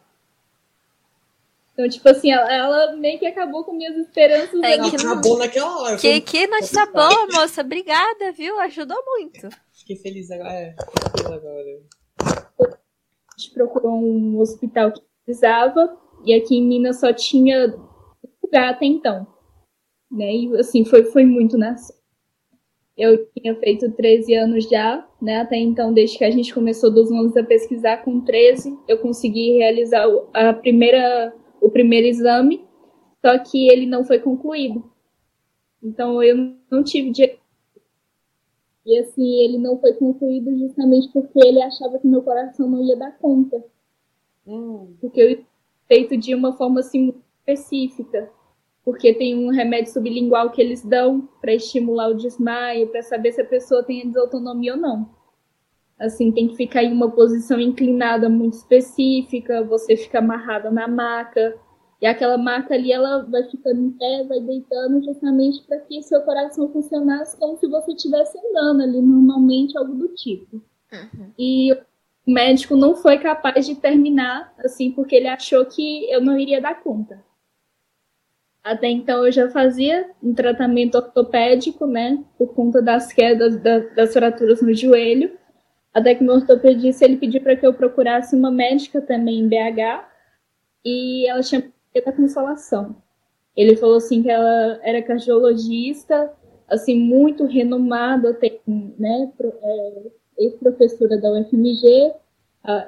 Então, 1.74 1.90
tipo 1.90 2.08
assim, 2.08 2.32
ela, 2.32 2.52
ela, 2.52 2.96
meio 2.96 3.20
que 3.20 3.28
acabou 3.28 3.66
com 3.66 3.74
minhas 3.74 3.98
esperanças. 3.98 4.60
É, 4.64 4.80
que 4.80 4.96
Acabou 4.96 5.38
naquela 5.38 5.82
hora. 5.82 5.98
Que, 5.98 6.22
que 6.22 6.48
notícia 6.48 6.86
boa, 6.86 7.28
moça. 7.34 7.62
Obrigada, 7.62 8.32
viu? 8.32 8.58
Ajudou 8.62 8.98
muito. 9.06 9.50
Fiquei 9.86 9.98
feliz 9.98 10.32
agora. 10.32 10.50
É, 10.50 10.75
agora. 11.25 11.80
A 12.20 13.38
gente 13.38 13.54
procurou 13.54 13.94
um 13.94 14.39
hospital 14.39 14.92
que 14.92 15.01
precisava, 15.24 15.96
e 16.25 16.34
aqui 16.34 16.56
em 16.56 16.68
Minas 16.68 17.00
só 17.00 17.13
tinha 17.13 17.68
lugar 18.44 18.72
até 18.72 18.88
então. 18.88 19.27
Né? 20.12 20.36
E 20.36 20.58
assim, 20.58 20.84
foi, 20.84 21.04
foi 21.06 21.24
muito 21.24 21.56
na 21.56 21.77
sorte. 21.77 22.04
Eu 22.98 23.27
tinha 23.27 23.54
feito 23.60 23.92
13 23.92 24.34
anos 24.34 24.68
já, 24.68 25.08
né? 25.22 25.42
Até 25.42 25.58
então, 25.58 25.94
desde 25.94 26.18
que 26.18 26.24
a 26.24 26.32
gente 26.32 26.51
começou 26.51 26.89
dos 26.89 27.12
11 27.12 27.38
a 27.38 27.44
pesquisar 27.44 27.98
com 27.98 28.22
13, 28.22 28.75
eu 28.88 28.98
consegui 29.00 29.58
realizar 29.58 30.06
a 30.34 30.54
primeira, 30.54 31.36
o 31.62 31.70
primeiro 31.70 32.08
exame, 32.08 32.65
só 33.24 33.38
que 33.38 33.70
ele 33.70 33.86
não 33.86 34.04
foi 34.04 34.18
concluído. 34.18 34.89
Então 35.84 36.24
eu 36.24 36.56
não 36.72 36.84
tive 36.84 37.12
dinheiro. 37.12 37.45
E 38.86 39.00
assim, 39.00 39.44
ele 39.44 39.58
não 39.58 39.80
foi 39.80 39.94
concluído 39.94 40.56
justamente 40.58 41.10
porque 41.12 41.39
ele 41.39 41.62
achava 41.62 42.00
que 42.00 42.08
meu 42.08 42.22
coração 42.22 42.70
não 42.70 42.84
ia 42.84 42.96
dar 42.96 43.18
conta. 43.18 43.63
Hum, 44.46 44.96
Porque 45.01 45.20
eu 45.22 45.46
feito 45.88 46.18
de 46.18 46.36
uma 46.36 46.56
forma 46.56 46.80
assim 46.80 47.04
muito 47.06 47.22
específica. 47.39 48.30
Porque 48.84 49.13
tem 49.15 49.36
um 49.36 49.50
remédio 49.50 49.92
sublingual 49.92 50.51
que 50.51 50.62
eles 50.62 50.84
dão 50.84 51.27
para 51.42 51.54
estimular 51.54 52.10
o 52.10 52.15
desmaio, 52.15 52.88
para 52.89 53.01
saber 53.01 53.32
se 53.32 53.42
a 53.42 53.46
pessoa 53.46 53.84
tem 53.84 54.08
desautonomia 54.08 54.74
ou 54.75 54.80
não. 54.80 55.10
Assim, 56.00 56.32
tem 56.32 56.48
que 56.50 56.56
ficar 56.56 56.84
em 56.84 56.92
uma 56.94 57.10
posição 57.12 57.60
inclinada 57.60 58.30
muito 58.30 58.54
específica, 58.54 59.63
você 59.63 59.98
fica 59.98 60.20
amarrada 60.20 60.70
na 60.70 60.88
maca. 60.88 61.58
E 62.02 62.06
aquela 62.06 62.38
maca 62.38 62.74
ali, 62.75 62.92
ela 62.92 63.24
vai 63.24 63.44
ficando 63.50 63.82
em 63.82 63.92
pé, 63.92 64.24
vai 64.25 64.40
deitando 64.42 65.04
justamente 65.04 65.62
para 65.66 65.80
que 65.80 66.02
seu 66.04 66.22
coração 66.22 66.70
funcionasse 66.72 67.38
como 67.40 67.58
se 67.58 67.68
você 67.68 67.94
estivesse 67.94 68.38
andando 68.38 68.84
ali 68.84 69.02
normalmente, 69.02 69.78
algo 69.78 69.94
do 69.96 70.10
tipo. 70.10 70.62
E 71.40 71.74
o 71.74 72.32
médico 72.32 72.75
não 72.75 72.96
foi 72.96 73.18
capaz 73.20 73.66
de 73.66 73.75
terminar, 73.75 74.54
assim, 74.60 74.92
porque 74.92 75.16
ele 75.16 75.28
achou 75.28 75.66
que 75.66 76.10
eu 76.12 76.22
não 76.22 76.38
iria 76.38 76.62
dar 76.62 76.82
conta. 76.84 77.24
Até 78.64 78.88
então 78.90 79.25
eu 79.25 79.32
já 79.32 79.50
fazia 79.50 80.10
um 80.24 80.34
tratamento 80.34 80.96
ortopédico, 80.96 81.86
né, 81.86 82.24
por 82.38 82.54
conta 82.56 82.82
das 82.82 83.14
quedas 83.14 83.62
da- 83.62 83.80
das 83.80 84.12
fraturas 84.12 84.62
no 84.62 84.74
joelho. 84.74 85.38
Até 85.94 86.16
que 86.16 86.24
meu 86.24 86.34
ortopedista 86.36 87.06
ele 87.06 87.18
pediu 87.18 87.42
para 87.42 87.56
que 87.56 87.66
eu 87.66 87.74
procurasse 87.74 88.36
uma 88.36 88.52
médica 88.52 89.00
também 89.02 89.40
em 89.40 89.48
BH 89.48 90.10
e 90.84 91.28
ela 91.30 91.42
tinha 91.42 91.72
da 92.04 92.12
consolação. 92.12 92.96
Ele 93.56 93.75
falou 93.75 93.98
assim 93.98 94.22
que 94.22 94.30
ela 94.30 94.80
era 94.84 95.02
cardiologista, 95.02 96.34
assim 96.68 97.00
muito 97.00 97.46
renomada, 97.46 98.34
tem, 98.34 98.60
né, 98.68 99.32
é, 99.64 100.12
ex-professora 100.40 101.18
da 101.20 101.32
UFMG, 101.32 102.14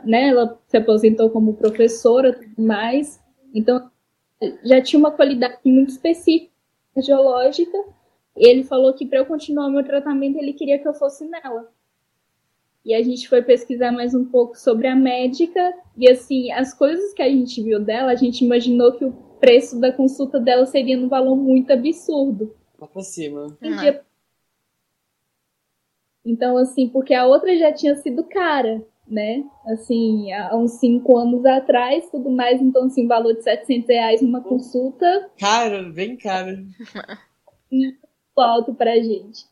né, 0.04 0.30
ela 0.30 0.60
se 0.68 0.78
aposentou 0.78 1.30
como 1.30 1.54
professora, 1.54 2.34
tudo 2.34 2.62
mais. 2.62 3.20
Então 3.54 3.90
já 4.64 4.82
tinha 4.82 5.00
uma 5.00 5.12
qualidade 5.12 5.60
muito 5.66 5.90
específica 5.90 6.52
cardiológica. 6.94 7.78
Ele 8.36 8.64
falou 8.64 8.94
que 8.94 9.06
para 9.06 9.20
eu 9.20 9.26
continuar 9.26 9.70
meu 9.70 9.84
tratamento 9.84 10.38
ele 10.38 10.54
queria 10.54 10.80
que 10.80 10.88
eu 10.88 10.94
fosse 10.94 11.26
nela. 11.26 11.72
E 12.88 12.96
a 12.96 13.03
gente 13.03 13.27
foi 13.27 13.41
pesquisar 13.41 13.91
mais 13.91 14.15
um 14.15 14.24
pouco 14.24 14.58
sobre 14.58 14.88
a 14.88 14.96
médica 14.96 15.74
e 15.98 16.10
assim, 16.10 16.50
as 16.53 16.74
coisas 16.74 17.13
que 17.13 17.22
a 17.22 17.27
gente 17.29 17.62
viu 17.62 17.82
dela, 17.84 18.13
a 18.13 18.15
gente 18.15 18.46
imaginou 18.46 18.94
que 18.94 19.03
o 19.03 19.12
preço 19.41 19.77
da 19.77 19.91
consulta 19.91 20.39
dela 20.39 20.65
seria 20.65 20.96
num 20.96 21.10
valor 21.10 21.36
muito 21.36 21.70
absurdo. 21.74 22.56
lá 22.79 22.88
pra 22.88 23.01
cima. 23.01 23.41
Uhum. 23.41 23.48
Entendi. 23.62 24.00
Então, 26.25 26.56
assim, 26.56 26.88
porque 26.88 27.13
a 27.13 27.25
outra 27.25 27.58
já 27.58 27.74
tinha 27.74 27.94
sido 27.98 28.24
cara, 28.24 28.82
né? 29.06 29.44
Assim, 29.65 30.32
há 30.32 30.56
uns 30.56 30.79
cinco 30.79 31.17
anos 31.17 31.46
atrás, 31.46 32.10
tudo 32.10 32.29
mais, 32.29 32.62
então, 32.62 32.86
assim, 32.86 33.06
valor 33.06 33.34
de 33.34 33.44
700 33.44 33.89
reais 33.89 34.22
numa 34.22 34.39
consulta, 34.41 35.29
Cara, 35.38 35.84
bem 35.91 36.15
cara. 36.15 36.58
muito 37.70 38.00
alto 38.38 38.74
pra 38.74 38.96
gente. 38.96 39.46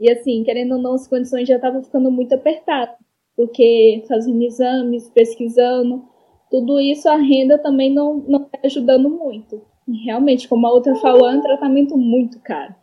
E 0.00 0.10
assim, 0.10 0.44
querendo 0.44 0.76
ou 0.76 0.82
não, 0.82 0.94
as 0.94 1.08
condições 1.08 1.48
já 1.48 1.56
estavam 1.56 1.82
ficando 1.82 2.10
muito 2.10 2.34
apertadas, 2.34 2.96
porque 3.36 4.04
fazendo 4.08 4.42
exames, 4.42 5.08
pesquisando, 5.10 6.04
tudo 6.50 6.80
isso 6.80 7.08
a 7.08 7.16
renda 7.16 7.58
também 7.58 7.92
não 7.92 8.18
não 8.18 8.44
tá 8.44 8.58
ajudando 8.64 9.10
muito. 9.10 9.60
E 9.86 10.04
realmente, 10.04 10.48
como 10.48 10.66
a 10.66 10.72
outra 10.72 10.94
falou, 10.96 11.28
é 11.28 11.34
um 11.34 11.42
tratamento 11.42 11.96
muito 11.96 12.40
caro. 12.40 12.74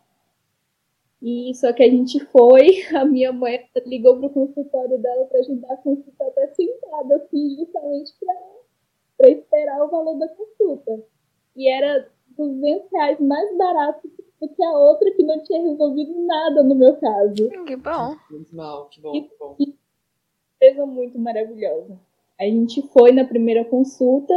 E 1.22 1.54
só 1.54 1.72
que 1.72 1.82
a 1.82 1.88
gente 1.90 2.20
foi, 2.26 2.82
a 2.94 3.04
minha 3.04 3.32
mãe 3.32 3.58
ligou 3.86 4.18
pro 4.18 4.30
consultório 4.30 4.98
dela 4.98 5.24
para 5.26 5.40
ajudar 5.40 5.72
a 5.72 5.76
consulta 5.78 6.24
até 6.24 6.46
sentada, 6.48 7.16
assim, 7.16 7.56
justamente 7.56 8.12
para 9.16 9.30
esperar 9.30 9.84
o 9.84 9.90
valor 9.90 10.18
da 10.18 10.28
consulta. 10.28 11.02
E 11.56 11.68
era 11.68 12.08
200 12.36 12.90
reais 12.92 13.20
mais 13.20 13.56
barato 13.56 14.06
do 14.06 14.24
que 14.40 14.62
a 14.64 14.70
outra 14.78 15.10
que 15.12 15.22
não 15.22 15.42
tinha 15.42 15.62
resolvido 15.62 16.12
nada 16.26 16.62
no 16.62 16.74
meu 16.74 16.94
caso. 16.96 17.48
Que 17.66 17.76
bom. 17.76 18.16
Muito 18.30 18.54
mal, 18.54 18.88
que 18.88 19.00
bom, 19.00 19.12
que 19.12 19.30
bom. 19.38 19.56
Coisa 20.60 20.86
muito 20.86 21.18
maravilhosa. 21.18 21.98
A 22.40 22.44
gente 22.44 22.82
foi 22.88 23.12
na 23.12 23.24
primeira 23.24 23.64
consulta, 23.64 24.34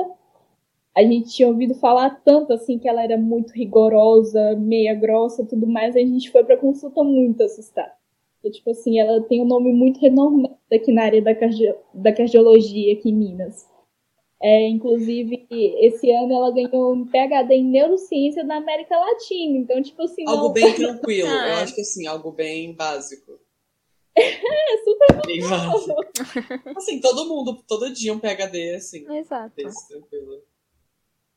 a 0.96 1.01
gente 1.03 1.29
tinha 1.29 1.48
ouvido 1.48 1.75
falar 1.75 2.22
tanto 2.24 2.53
assim 2.53 2.77
que 2.79 2.88
ela 2.88 3.03
era 3.03 3.18
muito 3.18 3.51
rigorosa, 3.53 4.56
meia 4.56 4.94
grossa, 4.96 5.46
tudo 5.46 5.68
mais, 5.68 5.96
a 5.96 6.00
gente 6.00 6.32
foi 6.32 6.44
pra 6.44 6.58
consulta 6.58 7.03
muito 7.03 7.44
assustada. 7.44 7.91
Porque, 8.41 8.58
tipo 8.58 8.72
assim, 8.72 9.00
ela 9.00 9.22
tem 9.22 9.41
um 9.41 9.46
nome 9.46 9.72
muito 9.74 10.00
renomado 10.00 10.56
aqui 10.72 10.94
na 10.94 11.03
área 11.03 11.22
da, 11.22 11.36
cardio- 11.36 11.75
da 11.94 12.13
cardiologia 12.13 12.94
aqui 12.94 13.10
em 13.10 13.15
Minas. 13.15 13.68
É, 14.41 14.69
inclusive, 14.69 15.46
esse 15.50 16.10
ano 16.12 16.34
ela 16.34 16.51
ganhou 16.51 16.93
um 16.93 17.05
PhD 17.05 17.55
em 17.55 17.65
neurociência 17.65 18.46
da 18.46 18.55
América 18.55 18.98
Latina. 18.98 19.58
Então, 19.58 19.81
tipo 19.81 20.01
assim, 20.01 20.24
Algo 20.27 20.46
não, 20.46 20.53
bem 20.53 20.74
tranquilo. 20.75 21.29
Ah, 21.29 21.34
Eu 21.50 21.53
é. 21.58 21.62
acho 21.63 21.75
que 21.75 21.81
assim, 21.81 22.08
algo 22.08 22.31
bem 22.31 22.74
básico. 22.74 23.39
é 24.15 24.77
super 24.84 25.25
Bem 25.25 25.41
básico. 25.41 25.96
Assim, 26.77 27.01
todo 27.01 27.27
mundo, 27.27 27.62
todo 27.67 27.91
dia 27.91 28.13
um 28.13 28.19
PHD, 28.19 28.75
assim. 28.75 29.12
Exato. 29.13 29.55
Desse, 29.55 29.88
tranquilo. 29.89 30.41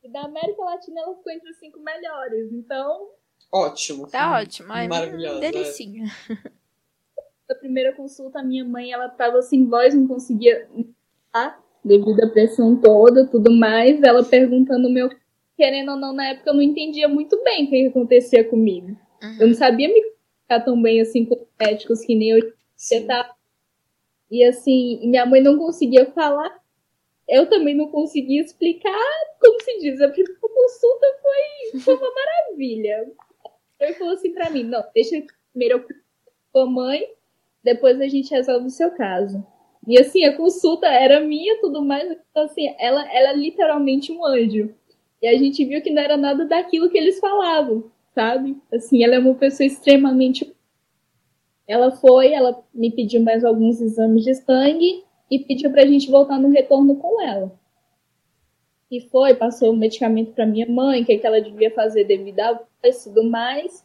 E 0.01 0.09
da 0.09 0.21
América 0.21 0.63
Latina 0.63 1.01
ela 1.01 1.15
ficou 1.15 1.31
entre 1.31 1.49
os 1.49 1.57
cinco 1.57 1.79
melhores. 1.79 2.51
Então, 2.53 3.09
Ótimo. 3.53 4.07
Tá 4.07 4.39
ótimo. 4.39 4.73
Ai, 4.73 4.87
Maravilhosa, 4.87 5.45
é. 5.45 5.51
Delicinha. 5.51 6.05
na 7.47 7.55
primeira 7.55 7.93
consulta, 7.93 8.39
a 8.39 8.43
minha 8.43 8.65
mãe, 8.65 8.91
ela 8.91 9.07
tava 9.09 9.41
sem 9.43 9.67
voz, 9.67 9.93
não 9.93 10.07
conseguia 10.07 10.67
falar, 11.31 11.62
devido 11.83 12.23
à 12.23 12.27
pressão 12.27 12.75
toda, 12.75 13.27
tudo 13.27 13.51
mais. 13.51 14.01
Ela 14.01 14.23
perguntando 14.23 14.89
meu, 14.89 15.09
querendo 15.57 15.91
ou 15.91 15.97
não, 15.97 16.13
na 16.13 16.29
época 16.29 16.49
eu 16.49 16.53
não 16.55 16.61
entendia 16.61 17.07
muito 17.07 17.41
bem 17.43 17.65
o 17.65 17.69
que 17.69 17.87
acontecia 17.87 18.43
comigo. 18.43 18.97
Uhum. 19.21 19.37
Eu 19.39 19.47
não 19.47 19.53
sabia 19.53 19.87
me 19.87 20.01
comunicar 20.01 20.65
tão 20.65 20.81
bem 20.81 21.01
assim 21.01 21.25
com 21.25 21.35
os 21.35 21.47
médicos 21.59 22.01
que 22.01 22.15
nem 22.15 22.31
eu 22.31 22.53
tava. 23.07 23.35
E 24.29 24.43
assim, 24.43 24.99
minha 25.07 25.25
mãe 25.25 25.41
não 25.41 25.57
conseguia 25.57 26.05
falar. 26.11 26.61
Eu 27.27 27.49
também 27.49 27.75
não 27.75 27.87
conseguia 27.87 28.41
explicar, 28.41 28.91
como 29.39 29.61
se 29.61 29.79
diz, 29.79 30.01
a 30.01 30.09
primeira 30.09 30.39
consulta 30.41 31.07
foi, 31.21 31.79
foi 31.79 31.95
uma 31.95 32.11
maravilha. 32.13 33.11
Ele 33.79 33.93
falou 33.93 34.13
assim 34.13 34.31
pra 34.33 34.49
mim, 34.49 34.63
não, 34.63 34.83
deixa 34.93 35.23
primeiro 35.51 35.79
eu 35.79 35.95
com 36.51 36.59
a 36.59 36.65
mãe, 36.65 37.07
depois 37.63 37.99
a 37.99 38.07
gente 38.07 38.29
resolve 38.29 38.67
o 38.67 38.71
seu 38.71 38.91
caso. 38.91 39.45
E 39.87 39.99
assim, 39.99 40.23
a 40.23 40.35
consulta 40.35 40.87
era 40.87 41.19
minha 41.19 41.59
tudo 41.59 41.81
mais, 41.83 42.09
então 42.09 42.43
assim, 42.43 42.73
ela, 42.79 43.01
ela 43.13 43.31
é 43.31 43.35
literalmente 43.35 44.11
um 44.11 44.25
anjo. 44.25 44.73
E 45.21 45.27
a 45.27 45.37
gente 45.37 45.63
viu 45.65 45.81
que 45.81 45.89
não 45.89 46.01
era 46.01 46.17
nada 46.17 46.45
daquilo 46.45 46.89
que 46.89 46.97
eles 46.97 47.19
falavam, 47.19 47.85
sabe? 48.13 48.57
Assim, 48.73 49.03
ela 49.03 49.15
é 49.15 49.19
uma 49.19 49.35
pessoa 49.35 49.65
extremamente. 49.65 50.53
Ela 51.67 51.91
foi, 51.91 52.33
ela 52.33 52.61
me 52.73 52.91
pediu 52.91 53.21
mais 53.21 53.43
alguns 53.43 53.81
exames 53.81 54.23
de 54.23 54.35
sangue 54.35 55.03
e 55.31 55.39
pediu 55.39 55.71
pra 55.71 55.85
gente 55.85 56.11
voltar 56.11 56.37
no 56.37 56.49
retorno 56.49 56.95
com 56.97 57.21
ela. 57.21 57.51
E 58.91 59.01
foi, 59.01 59.33
passou 59.33 59.71
o 59.71 59.75
medicamento 59.75 60.33
pra 60.33 60.45
minha 60.45 60.67
mãe, 60.67 61.01
o 61.01 61.05
que, 61.05 61.17
que 61.17 61.25
ela 61.25 61.41
devia 61.41 61.71
fazer 61.71 62.03
devido 62.03 62.39
a 62.41 62.53
voz 62.53 63.01
e 63.01 63.09
tudo 63.09 63.23
mais. 63.23 63.83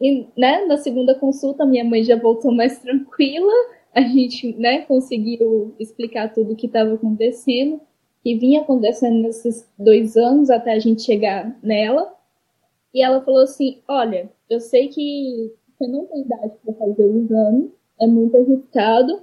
E, 0.00 0.26
né, 0.36 0.64
na 0.64 0.78
segunda 0.78 1.14
consulta, 1.14 1.64
minha 1.64 1.84
mãe 1.84 2.02
já 2.02 2.16
voltou 2.16 2.50
mais 2.50 2.78
tranquila. 2.78 3.52
A 3.94 4.02
gente, 4.02 4.52
né, 4.56 4.82
conseguiu 4.82 5.74
explicar 5.78 6.32
tudo 6.32 6.52
o 6.52 6.56
que 6.56 6.66
estava 6.66 6.94
acontecendo, 6.94 7.80
que 8.22 8.36
vinha 8.36 8.60
acontecendo 8.60 9.20
nesses 9.20 9.68
dois 9.78 10.16
anos 10.16 10.50
até 10.50 10.72
a 10.72 10.78
gente 10.78 11.02
chegar 11.02 11.58
nela. 11.62 12.14
E 12.94 13.02
ela 13.02 13.20
falou 13.22 13.42
assim: 13.42 13.82
Olha, 13.88 14.30
eu 14.48 14.60
sei 14.60 14.88
que 14.88 15.52
você 15.76 15.86
não 15.88 16.06
tem 16.06 16.22
idade 16.22 16.52
para 16.64 16.74
fazer 16.74 17.04
o 17.04 17.18
exame, 17.18 17.72
é 18.00 18.06
muito 18.06 18.36
arriscado, 18.36 19.22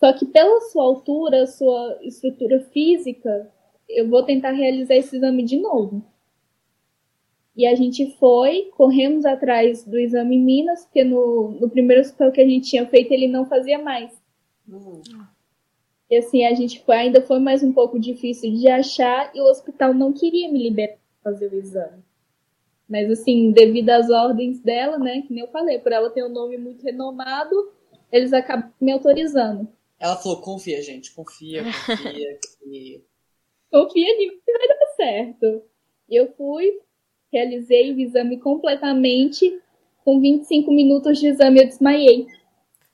só 0.00 0.12
que 0.12 0.24
pela 0.26 0.60
sua 0.62 0.84
altura, 0.84 1.46
sua 1.46 1.98
estrutura 2.02 2.60
física, 2.72 3.50
eu 3.88 4.08
vou 4.08 4.22
tentar 4.22 4.52
realizar 4.52 4.94
esse 4.94 5.16
exame 5.16 5.42
de 5.42 5.58
novo. 5.58 6.02
E 7.60 7.66
a 7.66 7.74
gente 7.74 8.16
foi, 8.16 8.70
corremos 8.74 9.26
atrás 9.26 9.84
do 9.84 9.98
exame 9.98 10.36
em 10.36 10.42
Minas, 10.42 10.86
porque 10.86 11.04
no, 11.04 11.50
no 11.60 11.68
primeiro 11.68 12.00
hospital 12.00 12.32
que 12.32 12.40
a 12.40 12.48
gente 12.48 12.70
tinha 12.70 12.86
feito 12.86 13.12
ele 13.12 13.28
não 13.28 13.44
fazia 13.44 13.78
mais. 13.78 14.18
Uhum. 14.66 15.02
E 16.08 16.16
assim, 16.16 16.46
a 16.46 16.54
gente 16.54 16.82
foi, 16.82 16.96
ainda 16.96 17.20
foi 17.20 17.38
mais 17.38 17.62
um 17.62 17.70
pouco 17.70 18.00
difícil 18.00 18.50
de 18.54 18.66
achar 18.66 19.30
e 19.34 19.42
o 19.42 19.44
hospital 19.44 19.92
não 19.92 20.10
queria 20.10 20.50
me 20.50 20.62
liberar 20.62 20.96
para 21.22 21.32
fazer 21.34 21.52
o 21.52 21.58
exame. 21.58 22.02
Mas 22.88 23.10
assim, 23.10 23.50
devido 23.50 23.90
às 23.90 24.08
ordens 24.08 24.58
dela, 24.60 24.96
né, 24.96 25.20
que 25.20 25.30
nem 25.30 25.44
eu 25.44 25.50
falei, 25.50 25.78
por 25.80 25.92
ela 25.92 26.08
ter 26.08 26.24
um 26.24 26.32
nome 26.32 26.56
muito 26.56 26.82
renomado, 26.82 27.74
eles 28.10 28.32
acabam 28.32 28.72
me 28.80 28.90
autorizando. 28.90 29.68
Ela 29.98 30.16
falou, 30.16 30.40
confia, 30.40 30.80
gente, 30.80 31.12
confia, 31.12 31.62
confia. 31.62 32.38
que... 32.64 33.04
Confia 33.70 34.14
em 34.14 34.18
mim 34.18 34.40
que 34.46 34.50
vai 34.50 34.66
dar 34.66 34.86
certo. 34.96 35.62
Eu 36.08 36.32
fui, 36.32 36.80
realizei 37.32 37.92
o 37.92 38.00
exame 38.00 38.38
completamente. 38.38 39.60
Com 40.04 40.20
25 40.20 40.72
minutos 40.72 41.18
de 41.18 41.28
exame, 41.28 41.60
eu 41.60 41.66
desmaiei. 41.66 42.26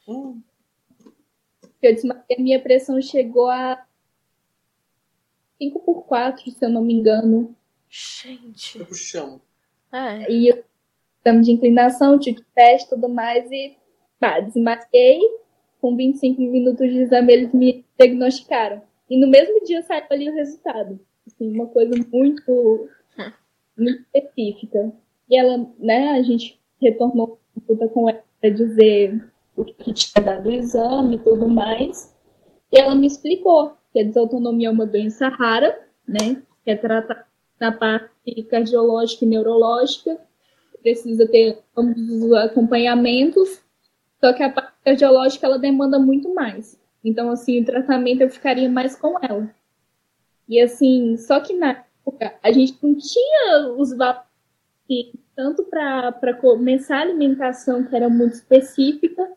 Hum. 0.08 0.40
Eu 1.82 1.94
desmaiei, 1.94 2.36
a 2.36 2.42
minha 2.42 2.60
pressão 2.60 3.00
chegou 3.00 3.48
a 3.48 3.84
5 5.58 5.80
por 5.80 6.02
4, 6.04 6.50
se 6.50 6.64
eu 6.64 6.68
não 6.68 6.82
me 6.82 6.94
engano. 6.94 7.54
Gente. 7.88 8.78
Foi 8.78 8.86
pro 8.86 8.94
chão. 8.94 9.40
É. 9.92 10.30
E 10.30 10.48
eu, 10.48 10.64
exame 11.24 11.42
de 11.42 11.52
inclinação, 11.52 12.18
tive 12.18 12.42
teste 12.54 12.86
e 12.86 12.90
tudo 12.90 13.08
mais, 13.08 13.50
e 13.50 13.76
pá, 14.18 14.40
desmaiei. 14.40 15.20
Com 15.80 15.94
25 15.94 16.40
minutos 16.40 16.90
de 16.90 17.02
exame, 17.02 17.32
eles 17.32 17.52
me 17.52 17.84
diagnosticaram. 17.98 18.82
E 19.08 19.20
no 19.20 19.28
mesmo 19.28 19.62
dia 19.64 19.82
saiu 19.82 20.04
ali 20.10 20.28
o 20.28 20.34
resultado. 20.34 20.98
Assim, 21.26 21.52
uma 21.52 21.66
coisa 21.66 21.94
muito 22.10 22.88
muito 23.76 24.04
específica. 24.14 24.92
E 25.28 25.36
ela, 25.36 25.66
né, 25.78 26.10
a 26.12 26.22
gente 26.22 26.60
retornou 26.80 27.38
consulta 27.54 27.88
com 27.88 28.08
ela 28.08 28.22
para 28.40 28.50
dizer 28.50 29.24
o 29.56 29.64
que 29.64 29.92
tinha 29.92 30.24
dado 30.24 30.48
o 30.48 30.52
exame 30.52 31.16
e 31.16 31.18
tudo 31.18 31.48
mais. 31.48 32.14
E 32.72 32.78
ela 32.78 32.94
me 32.94 33.06
explicou 33.06 33.76
que 33.92 34.00
a 34.00 34.04
desautonomia 34.04 34.68
é 34.68 34.70
uma 34.70 34.86
doença 34.86 35.28
rara, 35.28 35.78
né, 36.06 36.42
que 36.64 36.70
é 36.70 36.76
tratada 36.76 37.26
na 37.58 37.72
parte 37.72 38.42
cardiológica 38.44 39.24
e 39.24 39.28
neurológica, 39.28 40.20
precisa 40.82 41.26
ter 41.26 41.58
ambos 41.76 42.22
os 42.22 42.32
acompanhamentos, 42.32 43.62
só 44.20 44.32
que 44.32 44.42
a 44.42 44.50
parte 44.50 44.72
cardiológica 44.84 45.46
ela 45.46 45.58
demanda 45.58 45.98
muito 45.98 46.32
mais. 46.34 46.78
Então, 47.04 47.30
assim, 47.30 47.60
o 47.60 47.64
tratamento 47.64 48.20
eu 48.20 48.30
ficaria 48.30 48.68
mais 48.68 48.96
com 48.96 49.16
ela. 49.22 49.50
E 50.48 50.60
assim, 50.60 51.16
só 51.16 51.40
que 51.40 51.54
na 51.54 51.84
época, 52.06 52.38
a 52.42 52.52
gente 52.52 52.78
não 52.82 52.96
tinha 52.96 53.74
os 53.76 53.90
valores 53.96 54.26
tanto 55.34 55.64
para 55.64 56.34
começar 56.40 56.98
a 56.98 57.02
alimentação, 57.02 57.84
que 57.84 57.94
era 57.94 58.08
muito 58.08 58.34
específica, 58.34 59.30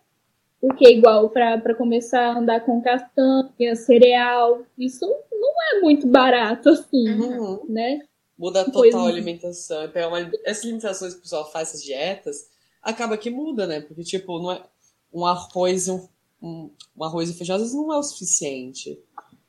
porque 0.61 0.87
igual 0.87 1.29
para 1.29 1.75
começar 1.75 2.21
a 2.21 2.39
andar 2.39 2.61
com 2.61 2.81
castanha, 2.81 3.75
cereal, 3.75 4.63
isso 4.77 5.05
não 5.31 5.53
é 5.71 5.81
muito 5.81 6.07
barato 6.07 6.69
assim, 6.69 7.09
uhum. 7.09 7.65
né? 7.67 8.01
Muda 8.37 8.63
total 8.71 9.05
a 9.05 9.09
alimentação. 9.09 9.89
Uma, 10.07 10.31
essas 10.45 10.63
limitações 10.63 11.13
que 11.13 11.19
o 11.19 11.23
pessoal 11.23 11.51
faz, 11.51 11.69
essas 11.69 11.83
dietas, 11.83 12.49
acaba 12.81 13.17
que 13.17 13.29
muda, 13.29 13.67
né? 13.67 13.81
Porque, 13.81 14.03
tipo, 14.03 14.39
não 14.39 14.51
é, 14.51 14.63
um 15.11 15.25
arroz 15.25 15.87
e 15.87 15.91
um, 15.91 16.07
um, 16.41 16.71
um 16.95 17.03
arroz 17.03 17.29
e 17.29 17.33
feijão 17.33 17.57
às 17.57 17.63
vezes 17.63 17.75
não 17.75 17.91
é 17.91 17.97
o 17.97 18.03
suficiente. 18.03 18.97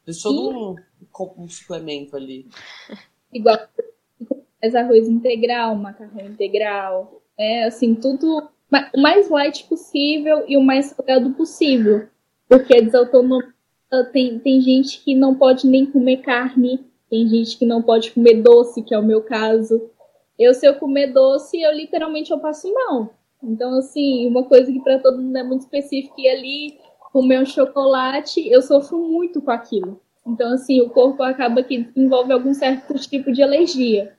Precisa 0.04 0.24
todo 0.24 0.50
um, 0.50 0.76
um 1.38 1.48
suplemento 1.48 2.16
ali. 2.16 2.48
Igual 3.32 3.58
faz 4.60 4.74
arroz 4.74 5.08
integral, 5.08 5.74
macarrão 5.74 6.26
integral, 6.26 7.22
é 7.38 7.64
assim, 7.64 7.94
tudo 7.94 8.48
o 8.94 9.00
mais 9.00 9.28
light 9.28 9.64
possível 9.64 10.44
e 10.46 10.56
o 10.56 10.60
mais 10.60 10.86
salgado 10.86 11.30
possível. 11.30 12.06
Porque 12.48 12.76
a 12.76 12.80
desautonomia 12.80 13.52
tem, 14.12 14.38
tem 14.38 14.60
gente 14.60 15.02
que 15.02 15.14
não 15.14 15.34
pode 15.34 15.66
nem 15.66 15.86
comer 15.86 16.18
carne, 16.18 16.84
tem 17.08 17.28
gente 17.28 17.58
que 17.58 17.64
não 17.64 17.82
pode 17.82 18.12
comer 18.12 18.42
doce, 18.42 18.82
que 18.82 18.94
é 18.94 18.98
o 18.98 19.04
meu 19.04 19.22
caso. 19.22 19.90
Eu, 20.38 20.54
se 20.54 20.66
eu 20.66 20.74
comer 20.74 21.12
doce, 21.12 21.60
eu 21.60 21.72
literalmente 21.72 22.30
eu 22.30 22.38
passo 22.38 22.72
mal. 22.72 23.14
Então, 23.42 23.78
assim, 23.78 24.26
uma 24.26 24.44
coisa 24.44 24.70
que 24.70 24.80
para 24.80 24.98
todo 24.98 25.20
mundo 25.20 25.36
é 25.36 25.42
muito 25.42 25.62
específica, 25.62 26.14
e 26.18 26.28
ali 26.28 26.78
comer 27.12 27.40
um 27.40 27.46
chocolate, 27.46 28.48
eu 28.48 28.62
sofro 28.62 28.98
muito 28.98 29.40
com 29.40 29.50
aquilo. 29.50 30.00
Então, 30.26 30.52
assim, 30.52 30.80
o 30.80 30.90
corpo 30.90 31.22
acaba 31.22 31.62
que 31.62 31.85
desenvolve 31.85 32.33
algum 32.33 32.52
certo 32.52 32.94
tipo 32.94 33.33
de 33.33 33.42
alergia. 33.42 34.16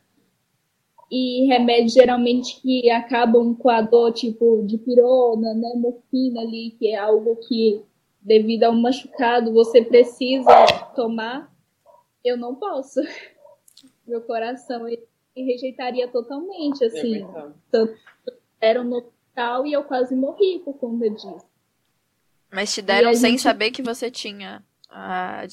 E 1.10 1.46
remédios 1.48 1.94
geralmente 1.94 2.62
que 2.62 2.90
acabam 2.90 3.54
com 3.54 3.70
a 3.70 3.82
dor, 3.82 4.14
tipo 4.14 4.64
de 4.66 4.78
pirona, 4.78 5.54
né, 5.54 5.74
morfina 5.76 6.42
ali, 6.42 6.72
que 6.80 6.88
é 6.88 6.98
algo 6.98 7.36
que, 7.48 7.84
devido 8.22 8.64
a 8.64 8.70
um 8.70 8.82
machucado, 8.82 9.54
você 9.54 9.84
precisa 9.84 10.66
tomar, 10.96 11.54
eu 12.24 12.38
não 12.38 12.56
posso. 12.56 13.02
Meu 14.08 14.22
coração 14.22 14.88
ele 14.88 15.04
rejeitaria 15.36 16.08
totalmente, 16.08 16.84
assim. 16.84 17.24
É 17.24 17.48
tanto 17.70 17.94
era 18.62 18.84
no 18.84 18.98
hospital 18.98 19.66
e 19.66 19.74
eu 19.74 19.84
quase 19.84 20.16
morri 20.16 20.62
por 20.64 20.76
conta 20.76 21.10
disso. 21.10 21.46
Mas 22.52 22.74
te 22.74 22.82
deram 22.82 23.14
sem 23.14 23.32
gente... 23.32 23.42
saber 23.42 23.72
que 23.72 23.82
você 23.82 24.12
tinha 24.12 24.64
a 24.90 25.48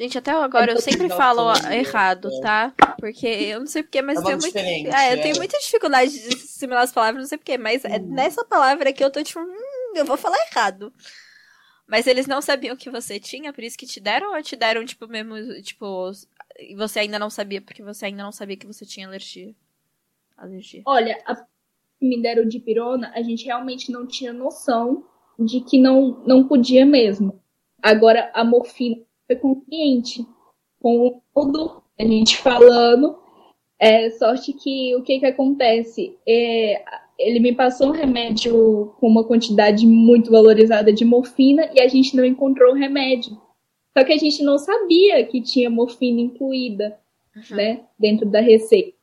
Gente, 0.00 0.16
até 0.16 0.30
agora 0.30 0.72
eu 0.72 0.80
sempre 0.80 1.10
falo 1.10 1.52
errado, 1.70 2.30
tá? 2.40 2.72
Porque 2.98 3.26
eu 3.26 3.60
não 3.60 3.66
sei 3.66 3.82
porquê, 3.82 4.00
mas 4.00 4.18
é 4.18 4.22
tenho 4.22 4.38
muito. 4.38 4.56
É, 4.56 5.12
eu 5.12 5.20
tenho 5.20 5.34
é. 5.34 5.38
muita 5.38 5.58
dificuldade 5.58 6.10
de 6.10 6.36
assimilar 6.36 6.84
as 6.84 6.90
palavras, 6.90 7.22
não 7.22 7.28
sei 7.28 7.36
porquê, 7.36 7.58
mas 7.58 7.84
é 7.84 7.98
hum. 7.98 8.06
nessa 8.06 8.42
palavra 8.42 8.94
que 8.94 9.04
eu 9.04 9.10
tô 9.10 9.22
tipo, 9.22 9.40
hum, 9.40 9.92
eu 9.94 10.06
vou 10.06 10.16
falar 10.16 10.38
errado. 10.50 10.90
Mas 11.86 12.06
eles 12.06 12.26
não 12.26 12.40
sabiam 12.40 12.74
que 12.76 12.88
você 12.88 13.20
tinha, 13.20 13.52
por 13.52 13.62
isso 13.62 13.76
que 13.76 13.84
te 13.84 14.00
deram, 14.00 14.34
ou 14.34 14.42
te 14.42 14.56
deram, 14.56 14.86
tipo, 14.86 15.06
mesmo, 15.06 15.36
tipo, 15.60 16.10
e 16.58 16.74
você 16.74 17.00
ainda 17.00 17.18
não 17.18 17.28
sabia, 17.28 17.60
porque 17.60 17.82
você 17.82 18.06
ainda 18.06 18.22
não 18.22 18.32
sabia 18.32 18.56
que 18.56 18.66
você 18.66 18.86
tinha 18.86 19.06
alergia? 19.06 19.54
Alergia. 20.34 20.82
Olha, 20.86 21.22
a 21.26 21.44
me 22.00 22.22
deram 22.22 22.48
de 22.48 22.58
pirona, 22.58 23.12
a 23.14 23.20
gente 23.20 23.44
realmente 23.44 23.92
não 23.92 24.06
tinha 24.06 24.32
noção 24.32 25.04
de 25.38 25.60
que 25.60 25.78
não, 25.78 26.24
não 26.26 26.48
podia 26.48 26.86
mesmo. 26.86 27.38
Agora, 27.82 28.30
a 28.32 28.42
morfina 28.42 29.09
foi 29.30 29.36
consciente 29.36 30.26
com 30.80 31.20
tudo 31.32 31.82
a 31.98 32.04
gente 32.04 32.38
falando. 32.38 33.16
É, 33.78 34.10
sorte 34.10 34.52
que 34.52 34.94
o 34.96 35.02
que 35.02 35.20
que 35.20 35.26
acontece? 35.26 36.18
É, 36.26 36.82
ele 37.18 37.38
me 37.38 37.54
passou 37.54 37.88
um 37.88 37.92
remédio 37.92 38.92
com 38.98 39.06
uma 39.06 39.24
quantidade 39.24 39.86
muito 39.86 40.30
valorizada 40.30 40.92
de 40.92 41.04
morfina 41.04 41.70
e 41.74 41.80
a 41.80 41.86
gente 41.86 42.16
não 42.16 42.24
encontrou 42.24 42.72
o 42.72 42.76
remédio. 42.76 43.40
Só 43.96 44.04
que 44.04 44.12
a 44.12 44.18
gente 44.18 44.42
não 44.42 44.58
sabia 44.58 45.24
que 45.26 45.40
tinha 45.40 45.70
morfina 45.70 46.20
incluída, 46.20 46.98
uhum. 47.36 47.56
né, 47.56 47.84
dentro 47.98 48.26
da 48.26 48.40
receita. 48.40 48.96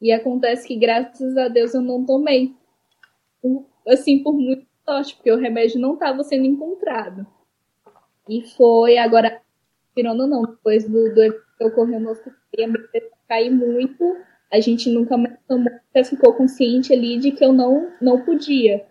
E 0.00 0.12
acontece 0.12 0.66
que 0.66 0.76
graças 0.76 1.36
a 1.36 1.48
Deus 1.48 1.74
eu 1.74 1.80
não 1.80 2.04
tomei. 2.04 2.52
Assim, 3.86 4.22
por 4.22 4.34
muito 4.34 4.66
sorte, 4.84 5.14
porque 5.14 5.30
o 5.30 5.38
remédio 5.38 5.80
não 5.80 5.94
estava 5.94 6.22
sendo 6.22 6.46
encontrado. 6.46 7.26
E 8.28 8.42
foi 8.56 8.98
agora, 8.98 9.40
pirona 9.94 10.26
não, 10.26 10.42
depois 10.42 10.88
do, 10.88 11.14
do 11.14 11.32
que 11.58 11.64
ocorreu 11.64 12.00
no 12.00 12.10
hospital, 12.10 12.38
a 12.58 12.66
minha 12.66 12.78
cair 13.28 13.50
muito, 13.50 14.16
a 14.52 14.60
gente 14.60 14.88
nunca 14.90 15.16
mais 15.16 15.36
tomou, 15.48 15.72
ficou 16.04 16.34
consciente 16.34 16.92
ali 16.92 17.18
de 17.18 17.32
que 17.32 17.44
eu 17.44 17.52
não, 17.52 17.92
não 18.00 18.24
podia. 18.24 18.86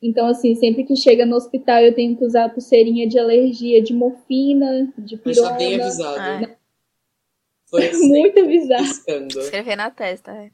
Então, 0.00 0.26
assim, 0.26 0.54
sempre 0.54 0.84
que 0.84 0.94
chega 0.94 1.24
no 1.24 1.36
hospital 1.36 1.80
eu 1.80 1.94
tenho 1.94 2.16
que 2.16 2.24
usar 2.24 2.50
pulseirinha 2.50 3.08
de 3.08 3.18
alergia 3.18 3.82
de 3.82 3.92
morfina, 3.92 4.92
de 4.98 5.16
pirona. 5.16 5.50
Mas 5.50 5.58
bem 5.58 5.80
avisado. 5.80 6.20
Ah. 6.20 6.40
Né? 6.40 6.56
Foi 7.66 7.88
assim, 7.88 8.08
muito 8.08 8.40
avisado. 8.40 9.38
Escrever 9.38 9.76
na 9.76 9.90
testa, 9.90 10.32
é. 10.32 10.50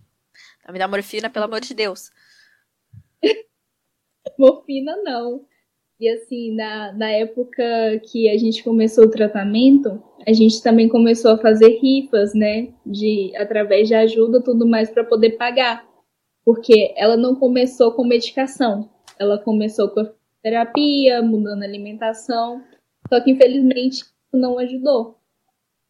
Me 0.71 0.79
dá 0.79 0.87
morfina, 0.87 1.29
pelo 1.29 1.45
amor 1.45 1.61
de 1.61 1.75
Deus. 1.75 2.11
morfina, 4.39 4.97
não. 5.03 5.45
E 6.03 6.09
assim, 6.09 6.53
na, 6.57 6.91
na 6.95 7.11
época 7.13 7.63
que 8.11 8.29
a 8.29 8.37
gente 8.37 8.65
começou 8.65 9.05
o 9.05 9.11
tratamento, 9.11 10.03
a 10.27 10.33
gente 10.33 10.61
também 10.61 10.89
começou 10.89 11.31
a 11.31 11.39
fazer 11.39 11.79
rifas, 11.81 12.35
né? 12.35 12.71
De, 12.85 13.33
através 13.37 13.87
de 13.87 13.95
ajuda 13.95 14.43
tudo 14.43 14.67
mais 14.67 14.91
para 14.91 15.05
poder 15.05 15.37
pagar. 15.37 15.87
Porque 16.45 16.93
ela 16.97 17.17
não 17.17 17.37
começou 17.37 17.93
com 17.93 18.03
medicação, 18.05 18.91
ela 19.17 19.39
começou 19.39 19.91
com 19.91 20.05
terapia, 20.43 21.23
mudando 21.23 21.63
a 21.63 21.67
alimentação, 21.67 22.61
só 23.09 23.21
que 23.21 23.31
infelizmente 23.31 24.05
não 24.33 24.59
ajudou. 24.59 25.21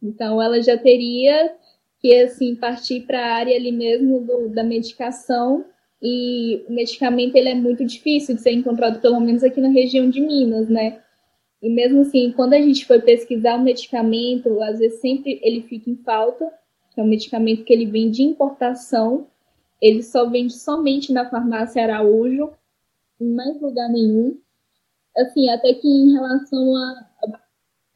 Então 0.03 0.43
ela 0.43 0.61
já 0.61 0.77
teria 0.77 1.57
que 2.01 2.15
assim 2.21 2.55
partir 2.55 3.07
para 3.07 3.19
a 3.19 3.33
área 3.33 3.57
ali 3.57 3.73
mesmo 3.73 4.21
do, 4.21 4.51
da 4.51 4.63
medicação 4.63 5.65
e 6.03 6.65
o 6.69 6.73
medicamento 6.73 7.37
ele 7.37 7.49
é 7.49 7.55
muito 7.55 7.85
difícil 7.85 8.35
de 8.35 8.43
ser 8.43 8.53
encontrado 8.53 9.01
pelo 9.01 9.21
menos 9.21 9.45
aqui 9.45 9.61
na 9.61 9.69
região 9.69 10.11
de 10.11 10.21
Minas, 10.21 10.69
né? 10.69 11.01
E 11.63 11.71
mesmo 11.71 12.01
assim, 12.01 12.33
quando 12.33 12.55
a 12.55 12.61
gente 12.61 12.85
foi 12.85 13.01
pesquisar 13.01 13.57
o 13.57 13.63
medicamento, 13.63 14.61
às 14.63 14.81
vezes 14.81 15.01
sempre 15.01 15.39
ele 15.43 15.63
fica 15.63 15.89
em 15.89 15.97
falta, 15.97 16.53
que 16.93 17.01
é 17.01 17.05
um 17.05 17.07
medicamento 17.07 17.63
que 17.63 17.73
ele 17.73 17.87
vem 17.87 18.11
de 18.11 18.23
importação, 18.23 19.29
ele 19.81 20.03
só 20.03 20.29
vende 20.29 20.55
somente 20.55 21.13
na 21.13 21.31
farmácia 21.31 21.83
Araújo, 21.83 22.51
em 23.21 23.33
mais 23.33 23.61
lugar 23.61 23.89
nenhum. 23.89 24.39
Assim, 25.17 25.49
até 25.51 25.73
que 25.75 25.87
em 25.87 26.13
relação 26.13 26.75
a, 26.75 27.13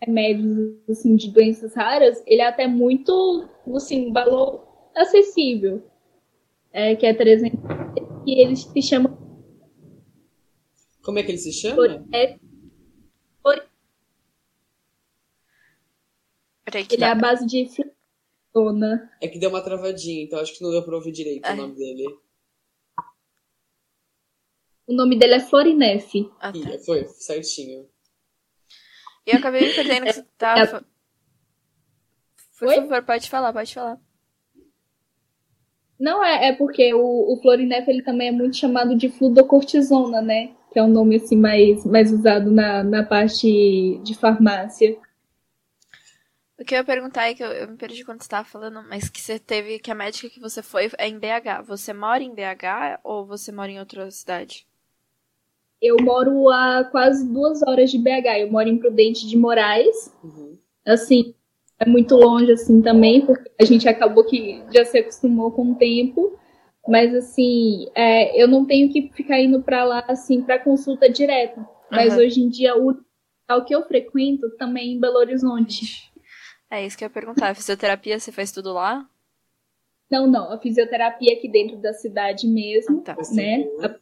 remédios 0.00 0.76
assim, 0.88 1.16
de 1.16 1.30
doenças 1.30 1.74
raras, 1.74 2.22
ele 2.26 2.42
é 2.42 2.46
até 2.46 2.68
muito, 2.68 3.48
assim, 3.74 4.12
valor 4.12 4.64
acessível. 4.94 5.82
É, 6.78 6.94
que 6.94 7.06
é 7.06 7.14
300 7.14 7.58
e 8.26 8.42
ele 8.42 8.54
se 8.54 8.82
chama 8.82 9.16
Como 11.02 11.18
é 11.18 11.22
que 11.22 11.30
ele 11.30 11.38
se 11.38 11.50
chama? 11.50 12.06
É, 12.12 12.38
ele 16.90 17.04
é 17.04 17.06
a 17.06 17.14
base 17.14 17.46
de 17.46 17.66
fluona. 18.52 19.10
É 19.22 19.26
que 19.28 19.38
deu 19.38 19.48
uma 19.48 19.62
travadinha, 19.62 20.24
então 20.24 20.38
acho 20.38 20.52
que 20.52 20.62
não 20.62 20.70
deu 20.70 20.84
pra 20.84 20.96
ouvir 20.96 21.12
direito 21.12 21.46
é. 21.46 21.54
o 21.54 21.56
nome 21.56 21.76
dele. 21.76 22.18
O 24.86 24.92
nome 24.92 25.18
dele 25.18 25.34
é 25.34 25.40
Florinef. 25.40 26.30
Ah, 26.38 26.52
tá. 26.52 26.78
Foi, 26.84 27.08
certinho. 27.08 27.88
E 29.26 29.30
eu 29.30 29.38
acabei 29.38 29.66
me 29.66 29.74
perdendo 29.74 30.04
que 30.04 30.12
você 30.12 30.22
tava. 30.36 30.84
Por 32.58 32.68
Oi? 32.68 32.76
favor, 32.76 33.02
pode 33.02 33.30
falar, 33.30 33.52
pode 33.54 33.72
falar. 33.72 34.05
Não, 35.98 36.22
é, 36.22 36.48
é 36.48 36.52
porque 36.52 36.92
o, 36.92 37.32
o 37.32 37.40
Florinef 37.40 37.88
ele 37.88 38.02
também 38.02 38.28
é 38.28 38.32
muito 38.32 38.56
chamado 38.56 38.94
de 38.94 39.08
fludocortisona, 39.08 40.20
né? 40.20 40.50
Que 40.72 40.78
é 40.78 40.82
o 40.82 40.86
um 40.86 40.90
nome 40.90 41.16
assim, 41.16 41.36
mais, 41.36 41.84
mais 41.86 42.12
usado 42.12 42.50
na, 42.50 42.84
na 42.84 43.02
parte 43.02 43.98
de 44.02 44.14
farmácia. 44.14 44.96
O 46.58 46.64
que 46.64 46.74
eu 46.74 46.78
ia 46.78 46.84
perguntar 46.84 47.28
é 47.28 47.34
que 47.34 47.42
eu, 47.42 47.48
eu 47.48 47.68
me 47.68 47.76
perdi 47.76 48.04
quando 48.04 48.20
você 48.20 48.26
estava 48.26 48.46
falando, 48.46 48.82
mas 48.88 49.08
que 49.08 49.20
você 49.20 49.38
teve, 49.38 49.78
que 49.78 49.90
a 49.90 49.94
médica 49.94 50.30
que 50.30 50.40
você 50.40 50.62
foi 50.62 50.90
é 50.98 51.08
em 51.08 51.18
BH. 51.18 51.66
Você 51.66 51.92
mora 51.92 52.22
em 52.22 52.34
BH 52.34 53.00
ou 53.02 53.26
você 53.26 53.52
mora 53.52 53.70
em 53.70 53.78
outra 53.78 54.10
cidade? 54.10 54.66
Eu 55.80 55.96
moro 56.00 56.48
a 56.50 56.84
quase 56.84 57.30
duas 57.30 57.62
horas 57.62 57.90
de 57.90 57.98
BH. 57.98 58.40
Eu 58.40 58.50
moro 58.50 58.68
em 58.68 58.78
Prudente 58.78 59.26
de 59.26 59.36
Moraes. 59.36 60.14
Uhum. 60.24 60.58
Assim, 60.86 61.34
é 61.78 61.86
muito 61.86 62.14
longe 62.16 62.52
assim 62.52 62.80
também, 62.80 63.24
porque 63.24 63.50
a 63.60 63.64
gente 63.64 63.88
acabou 63.88 64.24
que 64.24 64.62
já 64.72 64.84
se 64.84 64.98
acostumou 64.98 65.50
com 65.50 65.72
o 65.72 65.74
tempo. 65.74 66.38
Mas 66.88 67.12
assim, 67.14 67.88
é, 67.94 68.40
eu 68.40 68.46
não 68.46 68.64
tenho 68.64 68.92
que 68.92 69.10
ficar 69.12 69.40
indo 69.40 69.60
para 69.60 69.84
lá 69.84 70.04
assim 70.08 70.42
para 70.42 70.58
consulta 70.58 71.08
direta. 71.08 71.66
Mas 71.90 72.14
uhum. 72.14 72.20
hoje 72.20 72.40
em 72.40 72.48
dia 72.48 72.76
o 72.76 72.96
o 73.48 73.64
que 73.64 73.74
eu 73.74 73.82
frequento 73.86 74.50
também 74.56 74.90
é 74.90 74.92
em 74.94 75.00
Belo 75.00 75.18
Horizonte. 75.18 76.10
É 76.68 76.84
isso 76.84 76.98
que 76.98 77.04
eu 77.04 77.06
ia 77.06 77.12
perguntar. 77.12 77.50
A 77.50 77.54
fisioterapia 77.54 78.18
você 78.18 78.32
faz 78.32 78.50
tudo 78.50 78.72
lá? 78.72 79.08
Não, 80.10 80.26
não. 80.26 80.52
A 80.52 80.58
fisioterapia 80.58 81.32
aqui 81.32 81.48
dentro 81.48 81.76
da 81.76 81.92
cidade 81.92 82.48
mesmo, 82.48 83.04
ah, 83.06 83.14
tá. 83.14 83.16
né? 83.32 83.64
A 83.82 83.94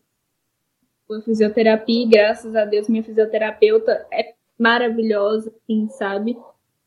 por 1.06 1.22
fisioterapia 1.22 2.08
graças 2.08 2.56
a 2.56 2.64
Deus 2.64 2.88
minha 2.88 3.02
fisioterapeuta 3.02 4.06
é 4.10 4.34
maravilhosa, 4.58 5.54
assim, 5.62 5.88
sabe? 5.90 6.38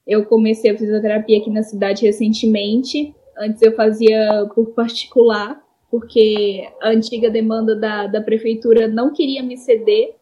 Eu 0.07 0.25
comecei 0.25 0.71
a 0.71 0.77
fisioterapia 0.77 1.39
aqui 1.39 1.49
na 1.49 1.63
cidade 1.63 2.05
recentemente. 2.05 3.13
Antes 3.37 3.61
eu 3.61 3.75
fazia 3.75 4.49
por 4.55 4.67
particular, 4.67 5.61
porque 5.91 6.67
a 6.81 6.89
antiga 6.89 7.29
demanda 7.29 7.75
da, 7.75 8.07
da 8.07 8.21
prefeitura 8.21 8.87
não 8.87 9.13
queria 9.13 9.43
me 9.43 9.57
ceder, 9.57 10.15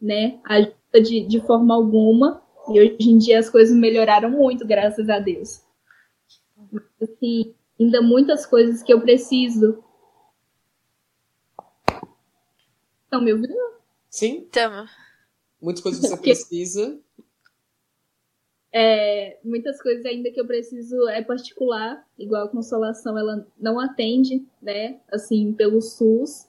né? 0.00 0.38
Ajuda 0.44 1.00
de, 1.02 1.26
de 1.26 1.40
forma 1.40 1.74
alguma. 1.74 2.42
E 2.68 2.78
hoje 2.78 3.10
em 3.10 3.18
dia 3.18 3.38
as 3.38 3.48
coisas 3.48 3.74
melhoraram 3.74 4.30
muito, 4.30 4.66
graças 4.66 5.08
a 5.08 5.18
Deus. 5.18 5.62
Mas, 6.70 6.84
assim, 7.00 7.54
ainda 7.80 8.02
muitas 8.02 8.46
coisas 8.46 8.82
que 8.82 8.92
eu 8.92 9.00
preciso 9.00 9.82
Estão 13.12 13.22
me 13.22 13.30
ouvindo? 13.30 13.52
Sim. 14.08 14.48
Tamo. 14.50 14.88
Muitas 15.60 15.82
coisas 15.82 16.00
que 16.00 16.08
você 16.08 16.16
precisa. 16.16 16.98
É, 18.72 19.38
muitas 19.44 19.80
coisas 19.82 20.04
ainda 20.06 20.30
que 20.30 20.40
eu 20.40 20.46
preciso 20.46 21.08
é 21.08 21.22
particular, 21.22 22.02
igual 22.18 22.44
a 22.44 22.48
consolação, 22.48 23.18
ela 23.18 23.46
não 23.60 23.78
atende, 23.78 24.46
né? 24.62 24.98
Assim, 25.12 25.52
pelo 25.52 25.80
SUS. 25.82 26.48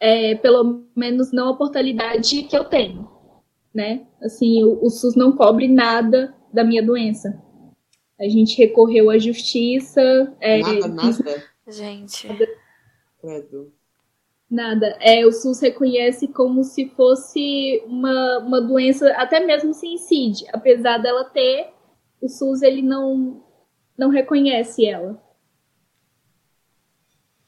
É, 0.00 0.36
pelo 0.36 0.84
menos 0.94 1.32
não 1.32 1.48
a 1.50 1.56
portalidade 1.56 2.44
que 2.44 2.56
eu 2.56 2.64
tenho, 2.64 3.08
né? 3.74 4.06
Assim, 4.22 4.62
o, 4.62 4.84
o 4.84 4.90
SUS 4.90 5.16
não 5.16 5.32
cobre 5.32 5.66
nada 5.68 6.34
da 6.52 6.62
minha 6.62 6.84
doença. 6.84 7.42
A 8.18 8.28
gente 8.28 8.58
recorreu 8.58 9.10
à 9.10 9.18
justiça. 9.18 10.36
É, 10.40 10.58
nada, 10.58 10.88
nada. 10.88 11.44
Gente. 11.68 12.28
Credo. 13.20 13.72
Nada. 14.50 14.96
É, 15.00 15.26
o 15.26 15.32
SUS 15.32 15.60
reconhece 15.60 16.26
como 16.28 16.64
se 16.64 16.88
fosse 16.90 17.82
uma, 17.86 18.38
uma 18.38 18.60
doença, 18.60 19.10
até 19.12 19.40
mesmo 19.40 19.74
sem 19.74 19.98
CID. 19.98 20.46
Apesar 20.52 20.98
dela 20.98 21.24
ter, 21.24 21.68
o 22.20 22.28
SUS 22.28 22.62
ele 22.62 22.80
não, 22.80 23.42
não 23.96 24.08
reconhece 24.08 24.86
ela. 24.86 25.22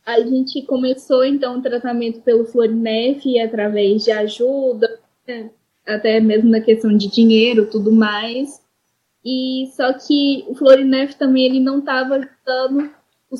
A 0.04 0.20
gente 0.20 0.62
começou 0.62 1.24
então 1.24 1.58
o 1.58 1.62
tratamento 1.62 2.20
pelo 2.20 2.44
Florinef 2.44 3.38
através 3.38 4.04
de 4.04 4.10
ajuda, 4.10 5.00
né? 5.26 5.50
até 5.86 6.20
mesmo 6.20 6.50
na 6.50 6.60
questão 6.60 6.94
de 6.94 7.08
dinheiro, 7.08 7.70
tudo 7.70 7.92
mais. 7.92 8.60
E 9.24 9.70
só 9.74 9.92
que 9.92 10.44
o 10.48 10.54
Florinef 10.54 11.14
também 11.14 11.44
ele 11.44 11.60
não 11.60 11.78
estava 11.78 12.16
ajudando 12.16 12.90
o 13.30 13.36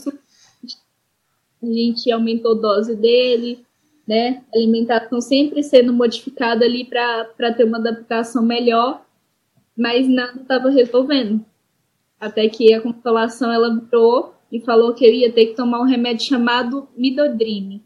a 1.63 1.67
gente 1.67 2.11
aumentou 2.11 2.53
a 2.53 2.61
dose 2.61 2.97
dele, 2.97 3.65
né? 4.07 4.43
Alimentação 4.55 5.21
sempre 5.21 5.63
sendo 5.63 5.93
modificada 5.93 6.65
ali 6.65 6.85
para 6.85 7.53
ter 7.55 7.65
uma 7.65 7.79
adaptação 7.79 8.43
melhor, 8.43 9.05
mas 9.77 10.09
nada 10.09 10.41
estava 10.41 10.71
resolvendo. 10.71 11.45
Até 12.19 12.49
que 12.49 12.73
a 12.75 12.81
consolação 12.81 13.53
ela 13.53 13.75
virou 13.75 14.35
e 14.51 14.61
falou 14.61 14.95
que 14.95 15.05
eu 15.05 15.13
ia 15.13 15.33
ter 15.33 15.47
que 15.47 15.55
tomar 15.55 15.81
um 15.81 15.87
remédio 15.87 16.27
chamado 16.27 16.89
Midodrine. 16.97 17.83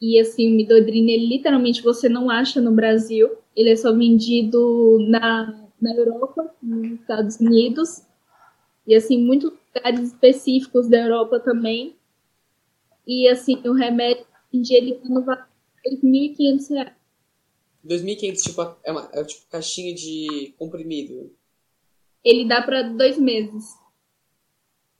E 0.00 0.18
assim, 0.18 0.50
o 0.50 0.56
Midodrine, 0.56 1.12
ele 1.12 1.26
literalmente 1.26 1.82
você 1.82 2.08
não 2.08 2.30
acha 2.30 2.60
no 2.60 2.72
Brasil, 2.72 3.30
ele 3.54 3.70
é 3.70 3.76
só 3.76 3.92
vendido 3.92 4.98
na, 5.08 5.68
na 5.80 5.94
Europa, 5.94 6.50
nos 6.62 6.92
Estados 6.92 7.36
Unidos, 7.36 8.02
e 8.86 8.94
assim, 8.94 9.22
muitos 9.22 9.52
lugares 9.74 10.12
específicos 10.12 10.88
da 10.88 10.98
Europa 10.98 11.40
também. 11.40 11.96
E 13.06 13.28
assim, 13.28 13.56
o 13.66 13.72
remédio 13.72 14.26
dia 14.52 14.78
ele 14.78 14.94
tá 14.94 15.08
no 15.08 15.24
valor 15.24 15.46
de 15.84 15.96
2.500 15.96 16.68
reais. 16.70 16.92
2.500, 17.86 18.42
tipo, 18.42 18.76
é, 18.84 18.92
uma, 18.92 19.08
é 19.12 19.24
tipo 19.24 19.46
caixinha 19.48 19.94
de 19.94 20.54
comprimido. 20.58 21.32
Ele 22.22 22.46
dá 22.46 22.62
para 22.62 22.82
dois 22.82 23.18
meses. 23.18 23.64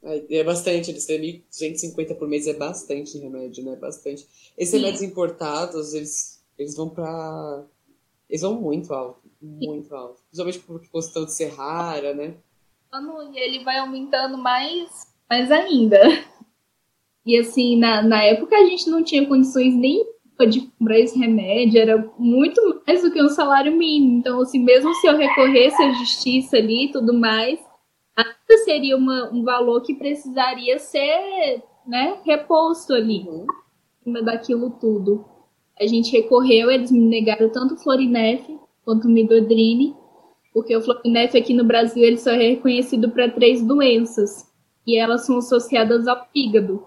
É, 0.03 0.39
é 0.39 0.45
bastante, 0.45 0.91
eles 0.91 1.05
têm 1.05 1.45
1.250 1.51 2.15
por 2.17 2.27
mês, 2.27 2.47
é 2.47 2.55
bastante 2.55 3.19
remédio, 3.19 3.63
né? 3.65 3.77
Bastante. 3.77 4.27
Esses 4.57 4.71
Sim. 4.71 4.79
remédios 4.79 5.03
importados, 5.03 5.93
eles, 5.93 6.43
eles 6.59 6.75
vão 6.75 6.89
pra. 6.89 7.67
Eles 8.29 8.41
vão 8.41 8.59
muito 8.59 8.95
alto. 8.95 9.21
Muito 9.43 9.89
Sim. 9.89 9.95
alto. 9.95 10.23
Principalmente 10.31 10.61
por 10.61 10.81
questão 10.81 11.25
de 11.27 11.35
ser 11.35 11.49
rara, 11.49 12.15
né? 12.15 12.37
E 13.33 13.39
ele 13.39 13.65
vai 13.65 13.79
aumentando 13.79 14.37
mais, 14.37 14.89
mais 15.29 15.51
ainda. 15.51 15.99
E 17.27 17.39
assim, 17.39 17.77
na, 17.77 18.01
na 18.01 18.25
época 18.25 18.57
a 18.57 18.65
gente 18.65 18.89
não 18.89 19.05
tinha 19.05 19.27
condições 19.27 19.75
nem 19.75 20.05
de 20.47 20.63
comprar 20.63 20.99
esse 20.99 21.19
remédio, 21.19 21.81
era 21.81 22.13
muito 22.19 22.83
mais 22.87 23.03
do 23.03 23.11
que 23.11 23.23
um 23.23 23.29
salário 23.29 23.77
mínimo. 23.77 24.19
Então, 24.19 24.41
assim, 24.41 24.59
mesmo 24.59 24.95
se 24.95 25.07
eu 25.07 25.17
recorresse 25.17 25.83
à 25.83 25.93
justiça 25.93 26.57
ali 26.57 26.87
e 26.87 26.93
tudo 26.93 27.13
mais, 27.13 27.61
ainda 28.17 28.65
seria 28.65 28.97
uma, 28.97 29.31
um 29.31 29.45
valor 29.45 29.83
que 29.83 29.95
precisaria 29.95 30.79
ser 30.79 31.63
né, 31.87 32.19
reposto 32.25 32.95
ali, 32.95 33.27
uhum. 33.29 33.45
em 33.45 34.05
cima 34.05 34.23
daquilo 34.23 34.71
tudo. 34.71 35.25
A 35.79 35.87
gente 35.87 36.13
recorreu, 36.13 36.71
eles 36.71 36.91
me 36.91 37.01
negaram 37.01 37.51
tanto 37.51 37.75
o 37.75 37.79
Florinef 37.79 38.59
quanto 38.85 39.09
o 39.09 39.11
Midodrine, 39.11 39.95
porque 40.53 40.77
o 40.77 40.83
Florinef 40.83 41.37
aqui 41.37 41.55
no 41.55 41.65
Brasil 41.65 42.03
ele 42.03 42.19
só 42.19 42.31
é 42.31 42.51
reconhecido 42.51 43.11
para 43.11 43.31
três 43.31 43.63
doenças, 43.63 44.51
e 44.87 44.99
elas 44.99 45.27
são 45.27 45.39
associadas 45.39 46.09
ao 46.09 46.27
fígado. 46.33 46.85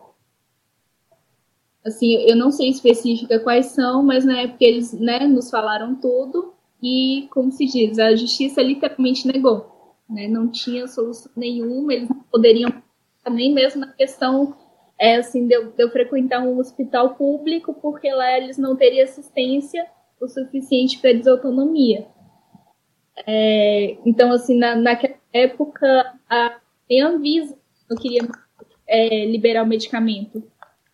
Assim, 1.86 2.16
eu 2.16 2.36
não 2.36 2.52
sei 2.52 2.70
específica 2.70 3.40
quais 3.40 3.68
são, 3.68 4.04
mas 4.04 4.24
na 4.26 4.42
época 4.42 4.64
eles 4.64 4.94
né, 4.94 5.28
nos 5.28 5.50
falaram 5.50 5.96
tudo 5.96 6.54
e, 6.82 7.28
como 7.32 7.52
se 7.52 7.66
diz, 7.66 8.00
a 8.00 8.16
justiça 8.16 8.62
literalmente 8.62 9.28
negou. 9.28 9.96
Né? 10.10 10.28
Não 10.28 10.50
tinha 10.50 10.88
solução 10.88 11.32
nenhuma, 11.36 11.94
eles 11.94 12.10
não 12.10 12.24
poderiam, 12.32 12.72
nem 13.30 13.54
mesmo 13.54 13.82
na 13.82 13.88
questão 13.88 14.56
é, 15.00 15.18
assim, 15.18 15.48
de 15.48 15.56
eu, 15.56 15.72
de 15.72 15.84
eu 15.84 15.90
frequentar 15.90 16.42
um 16.42 16.58
hospital 16.58 17.16
público, 17.16 17.74
porque 17.74 18.12
lá 18.12 18.38
eles 18.38 18.58
não 18.58 18.76
teriam 18.76 19.04
assistência 19.04 19.86
o 20.22 20.28
suficiente 20.28 21.00
para 21.00 21.14
desautonomia. 21.14 22.08
É, 23.28 23.98
então, 24.06 24.32
assim, 24.32 24.58
na, 24.58 24.76
naquela 24.76 25.16
época, 25.32 26.20
a, 26.30 26.60
Anvisa 26.92 27.58
não 27.90 27.98
queria 27.98 28.22
é, 28.88 29.26
liberar 29.26 29.64
o 29.64 29.68
medicamento, 29.68 30.44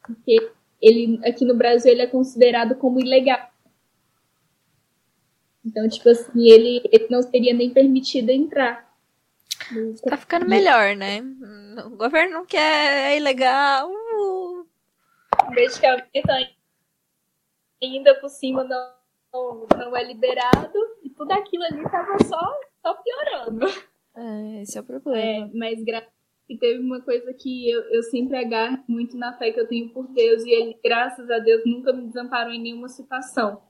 porque 0.05 0.51
ele, 0.81 1.19
aqui 1.25 1.45
no 1.45 1.55
Brasil 1.55 1.91
ele 1.91 2.01
é 2.01 2.07
considerado 2.07 2.75
como 2.75 2.99
ilegal. 2.99 3.49
Então, 5.65 5.87
tipo 5.87 6.09
assim, 6.09 6.49
ele, 6.49 6.81
ele 6.91 7.07
não 7.09 7.21
seria 7.21 7.53
nem 7.53 7.69
permitido 7.69 8.29
entrar. 8.29 8.89
Tá 10.03 10.17
ficando 10.17 10.47
melhor, 10.47 10.95
né? 10.95 11.21
O 11.85 11.91
governo 11.91 12.33
não 12.33 12.45
quer, 12.45 13.11
é 13.11 13.17
ilegal. 13.17 13.89
Uh. 13.91 14.65
O 15.47 15.51
medicamento 15.51 16.29
ainda 17.81 18.15
por 18.15 18.29
cima 18.29 18.63
não, 18.63 18.93
não, 19.33 19.67
não 19.77 19.97
é 19.97 20.03
liberado 20.03 20.79
tudo 21.19 21.31
aquilo 21.33 21.63
ali 21.65 21.83
tava 21.83 22.17
só, 22.23 22.59
só 22.81 22.95
piorando. 22.95 23.67
É, 24.15 24.61
esse 24.61 24.77
é 24.77 24.81
o 24.81 24.83
problema. 24.85 25.19
É, 25.19 25.49
mas 25.53 25.83
graças 25.83 26.17
e 26.49 26.57
teve 26.57 26.79
uma 26.79 26.99
coisa 26.99 27.31
que 27.31 27.69
eu, 27.69 27.81
eu 27.91 28.01
sempre 28.01 28.35
agarro 28.35 28.83
muito 28.87 29.15
na 29.15 29.37
fé 29.37 29.51
que 29.51 29.59
eu 29.59 29.67
tenho 29.67 29.89
por 29.89 30.07
Deus, 30.07 30.43
e 30.43 30.49
Ele, 30.49 30.75
graças 30.83 31.29
a 31.29 31.37
Deus, 31.37 31.61
nunca 31.63 31.93
me 31.93 32.07
desamparou 32.07 32.51
em 32.51 32.59
nenhuma 32.59 32.89
situação. 32.89 33.61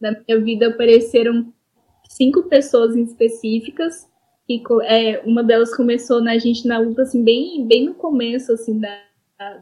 Na 0.00 0.12
minha 0.12 0.40
vida 0.40 0.68
apareceram 0.68 1.52
cinco 2.08 2.44
pessoas 2.44 2.96
específicas, 2.96 4.10
e 4.48 4.62
é, 4.84 5.20
uma 5.26 5.44
delas 5.44 5.76
começou 5.76 6.22
na 6.22 6.38
gente 6.38 6.66
na 6.66 6.78
luta, 6.78 7.02
assim, 7.02 7.22
bem, 7.22 7.66
bem 7.66 7.84
no 7.84 7.94
começo, 7.94 8.52
assim, 8.54 8.80
da, 8.80 8.98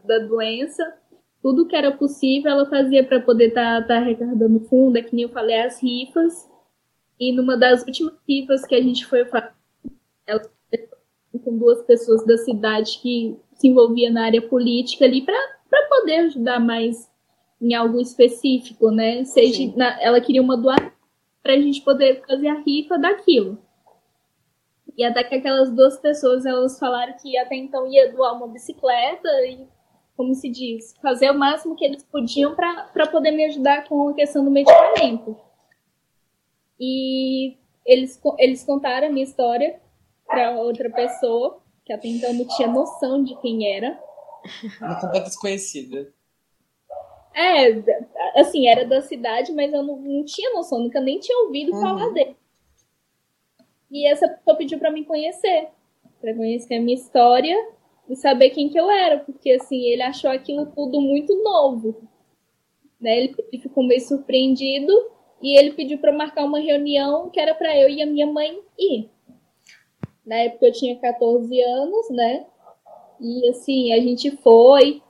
da 0.05 0.19
doença. 0.21 0.95
Tudo 1.43 1.67
que 1.67 1.75
era 1.75 1.91
possível 1.91 2.53
ela 2.53 2.71
fazia 2.71 3.05
para 3.05 3.21
poder 3.21 3.49
estar 3.49 3.81
tá, 3.83 3.89
tá 3.89 3.97
arrecadando 3.97 4.61
fundo, 4.61 4.97
é 4.97 5.03
que 5.03 5.15
nem 5.15 5.25
eu 5.25 5.29
falei, 5.31 5.61
as 5.61 5.83
rifas. 5.83 6.52
E 7.19 7.33
numa 7.33 7.57
das 7.57 7.83
últimas 7.83 8.15
rifas 8.29 8.65
que 8.67 8.75
a 8.75 8.83
gente 8.83 9.07
foi 9.07 9.25
fazer, 9.25 9.53
ela 10.27 10.43
com 11.39 11.57
duas 11.57 11.83
pessoas 11.83 12.25
da 12.27 12.37
cidade 12.39 12.99
que 13.01 13.37
se 13.55 13.69
envolvia 13.69 14.11
na 14.11 14.25
área 14.25 14.43
política 14.43 15.05
ali 15.05 15.23
para 15.23 15.89
poder 15.89 16.17
ajudar 16.27 16.61
mais 16.61 17.11
em 17.61 17.75
algo 17.75 18.01
específico, 18.01 18.91
né? 18.91 19.25
Seja 19.25 19.73
na, 19.77 20.01
ela 20.03 20.21
queria 20.21 20.43
uma 20.43 20.57
doação 20.57 20.93
para 21.43 21.55
a 21.55 21.61
gente 21.61 21.81
poder 21.83 22.23
fazer 22.27 22.49
a 22.49 22.61
rifa 22.61 22.99
daquilo. 22.99 23.59
E 24.97 25.05
até 25.05 25.25
que 25.25 25.35
aquelas 25.35 25.71
duas 25.71 25.97
pessoas 25.99 26.45
elas 26.45 26.79
falaram 26.79 27.15
que 27.21 27.37
até 27.39 27.57
então 27.57 27.87
ia 27.91 28.13
doar 28.13 28.37
uma 28.37 28.49
bicicleta 28.49 29.29
e, 29.47 29.67
como 30.17 30.35
se 30.35 30.51
diz, 30.51 30.95
fazer 31.01 31.31
o 31.31 31.39
máximo 31.39 31.75
que 31.75 31.85
eles 31.85 32.03
podiam 32.03 32.55
para 32.55 33.07
poder 33.11 33.31
me 33.31 33.45
ajudar 33.47 33.89
com 33.89 34.11
a 34.11 34.15
questão 34.15 34.45
do 34.45 34.51
medicamento. 34.51 35.37
E 36.85 37.57
eles, 37.87 38.21
eles 38.41 38.65
contaram 38.65 39.07
a 39.07 39.11
minha 39.11 39.23
história 39.23 39.81
para 40.27 40.51
outra 40.59 40.91
pessoa, 40.91 41.63
que 41.85 41.93
até 41.93 42.09
então 42.09 42.33
não 42.33 42.45
tinha 42.49 42.67
noção 42.67 43.23
de 43.23 43.41
quem 43.41 43.73
era. 43.73 43.97
Uma 44.83 45.01
completa 45.01 45.27
desconhecida. 45.27 46.13
É, 47.33 47.69
assim, 48.35 48.67
era 48.67 48.85
da 48.85 49.01
cidade, 49.01 49.53
mas 49.53 49.73
eu 49.73 49.81
não, 49.85 49.97
não 49.97 50.25
tinha 50.25 50.53
noção, 50.53 50.81
nunca 50.81 51.01
nem 51.01 51.21
tinha 51.21 51.45
ouvido 51.45 51.73
uhum. 51.73 51.81
falar 51.81 52.09
dele. 52.11 52.37
E 53.89 54.05
essa 54.09 54.29
pessoa 54.29 54.57
pediu 54.57 54.81
para 54.81 54.91
me 54.91 55.05
conhecer, 55.05 55.69
para 56.21 56.35
conhecer 56.35 56.75
a 56.75 56.81
minha 56.81 56.97
história 56.97 57.57
e 58.09 58.17
saber 58.17 58.51
quem 58.51 58.69
que 58.69 58.79
eu 58.79 58.91
era, 58.91 59.21
porque 59.21 59.53
assim, 59.53 59.85
ele 59.85 60.03
achou 60.03 60.31
aquilo 60.31 60.67
tudo 60.67 61.01
muito 61.01 61.33
novo. 61.45 62.09
Né? 63.01 63.19
Ele, 63.19 63.37
ele 63.53 63.63
ficou 63.63 63.85
meio 63.85 64.01
surpreendido 64.01 64.93
e 65.43 65.59
ele 65.59 65.73
pediu 65.73 65.99
para 65.99 66.13
marcar 66.13 66.45
uma 66.45 66.61
reunião 66.61 67.29
que 67.29 67.41
era 67.41 67.55
para 67.55 67.77
eu 67.77 67.89
e 67.89 68.01
a 68.01 68.07
minha 68.07 68.27
mãe 68.27 68.61
ir. 68.79 69.11
Na 70.25 70.37
época 70.37 70.67
eu 70.67 70.73
tinha 70.73 70.97
14 70.97 71.61
anos, 71.61 72.11
né? 72.11 72.47
E 73.21 73.49
assim, 73.49 73.93
a 73.93 74.01
gente 74.01 74.31
foi. 74.39 75.03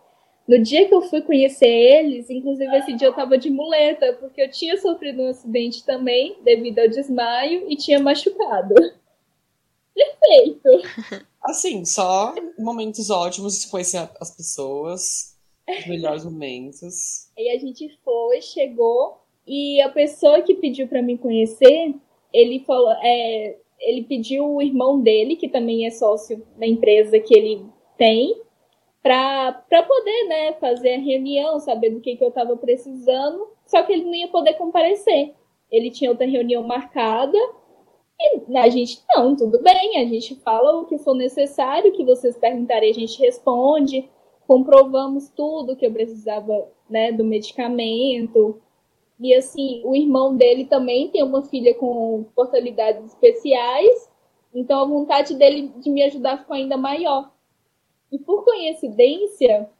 No 0.49 0.59
dia 0.59 0.89
que 0.89 0.95
eu 0.95 1.03
fui 1.03 1.23
conhecer 1.23 1.69
eles, 1.69 2.29
inclusive 2.29 2.77
esse 2.77 2.95
dia 2.95 3.09
eu 3.09 3.15
tava 3.15 3.39
de 3.39 3.49
muleta, 3.49 4.15
porque 4.15 4.43
eu 4.43 4.51
tinha 4.51 4.77
sofrido 4.77 5.23
um 5.23 5.29
acidente 5.29 5.85
também, 5.85 6.37
devido 6.43 6.81
ao 6.81 6.89
desmaio, 6.89 7.71
e 7.71 7.77
tinha 7.77 8.01
machucado. 8.01 8.75
Perfeito! 9.95 10.69
Assim, 11.43 11.85
só 11.85 12.35
momentos 12.59 13.09
ótimos 13.11 13.61
de 13.61 13.71
conhecer 13.71 14.09
as 14.21 14.31
pessoas, 14.31 15.37
os 15.69 15.87
melhores 15.87 16.25
momentos. 16.25 17.31
Aí 17.39 17.51
a 17.51 17.59
gente 17.59 17.89
foi, 18.05 18.41
chegou, 18.43 19.22
e 19.47 19.81
a 19.81 19.89
pessoa 19.89 20.43
que 20.43 20.55
pediu 20.55 20.87
para 20.87 21.03
me 21.03 21.19
conhecer, 21.19 21.95
ele 22.33 22.61
falou, 22.61 22.93
é, 23.03 23.57
ele 23.81 24.05
pediu 24.05 24.47
o 24.47 24.63
irmão 24.63 25.01
dele, 25.01 25.37
que 25.37 25.49
também 25.49 25.87
é 25.87 25.91
sócio 25.91 26.45
da 26.57 26.67
empresa 26.67 27.19
que 27.19 27.37
ele 27.37 27.67
tem, 27.99 28.41
para 29.03 29.53
poder 29.69 30.29
né, 30.29 30.53
fazer 30.55 30.95
a 30.95 31.01
reunião, 31.01 31.59
saber 31.59 31.91
do 31.91 32.01
que, 32.01 32.17
que 32.17 32.23
eu 32.23 32.29
estava 32.29 32.57
precisando, 32.57 33.49
só 33.67 33.83
que 33.83 33.93
ele 33.93 34.05
não 34.05 34.15
ia 34.15 34.29
poder 34.29 34.55
comparecer. 34.55 35.35
Ele 35.71 35.91
tinha 35.91 36.11
outra 36.11 36.27
reunião 36.27 36.63
marcada, 36.63 37.37
e 38.49 38.57
a 38.57 38.69
gente, 38.69 39.03
não, 39.17 39.35
tudo 39.35 39.61
bem, 39.61 40.01
a 40.01 40.05
gente 40.05 40.37
fala 40.37 40.81
o 40.81 40.87
que 40.87 40.99
for 40.99 41.15
necessário, 41.15 41.93
que 41.93 42.05
vocês 42.05 42.37
perguntarem, 42.37 42.91
a 42.91 42.95
gente 42.95 43.19
responde, 43.19 44.09
comprovamos 44.47 45.29
tudo 45.31 45.75
que 45.75 45.87
eu 45.87 45.93
precisava 45.93 46.69
né, 46.89 47.11
do 47.11 47.25
medicamento, 47.25 48.61
e 49.23 49.35
assim, 49.37 49.81
o 49.85 49.95
irmão 49.95 50.37
dele 50.37 50.65
também 50.65 51.09
tem 51.09 51.23
uma 51.23 51.45
filha 51.45 51.73
com 51.77 52.23
oportunidades 52.23 53.05
especiais, 53.13 54.11
então 54.53 54.81
a 54.81 54.85
vontade 54.85 55.37
dele 55.37 55.69
de 55.77 55.89
me 55.89 56.03
ajudar 56.03 56.39
ficou 56.39 56.57
ainda 56.57 56.77
maior. 56.77 57.33
E 58.11 58.19
por 58.19 58.45
coincidência, 58.45 59.71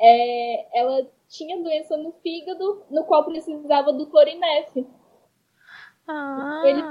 é, 0.00 0.78
ela 0.80 1.06
tinha 1.28 1.62
doença 1.62 1.98
no 1.98 2.12
fígado, 2.22 2.82
no 2.90 3.04
qual 3.04 3.26
precisava 3.26 3.92
do 3.92 4.06
Clorinef. 4.06 4.86
Ah. 6.06 6.62
Ele... 6.64 6.82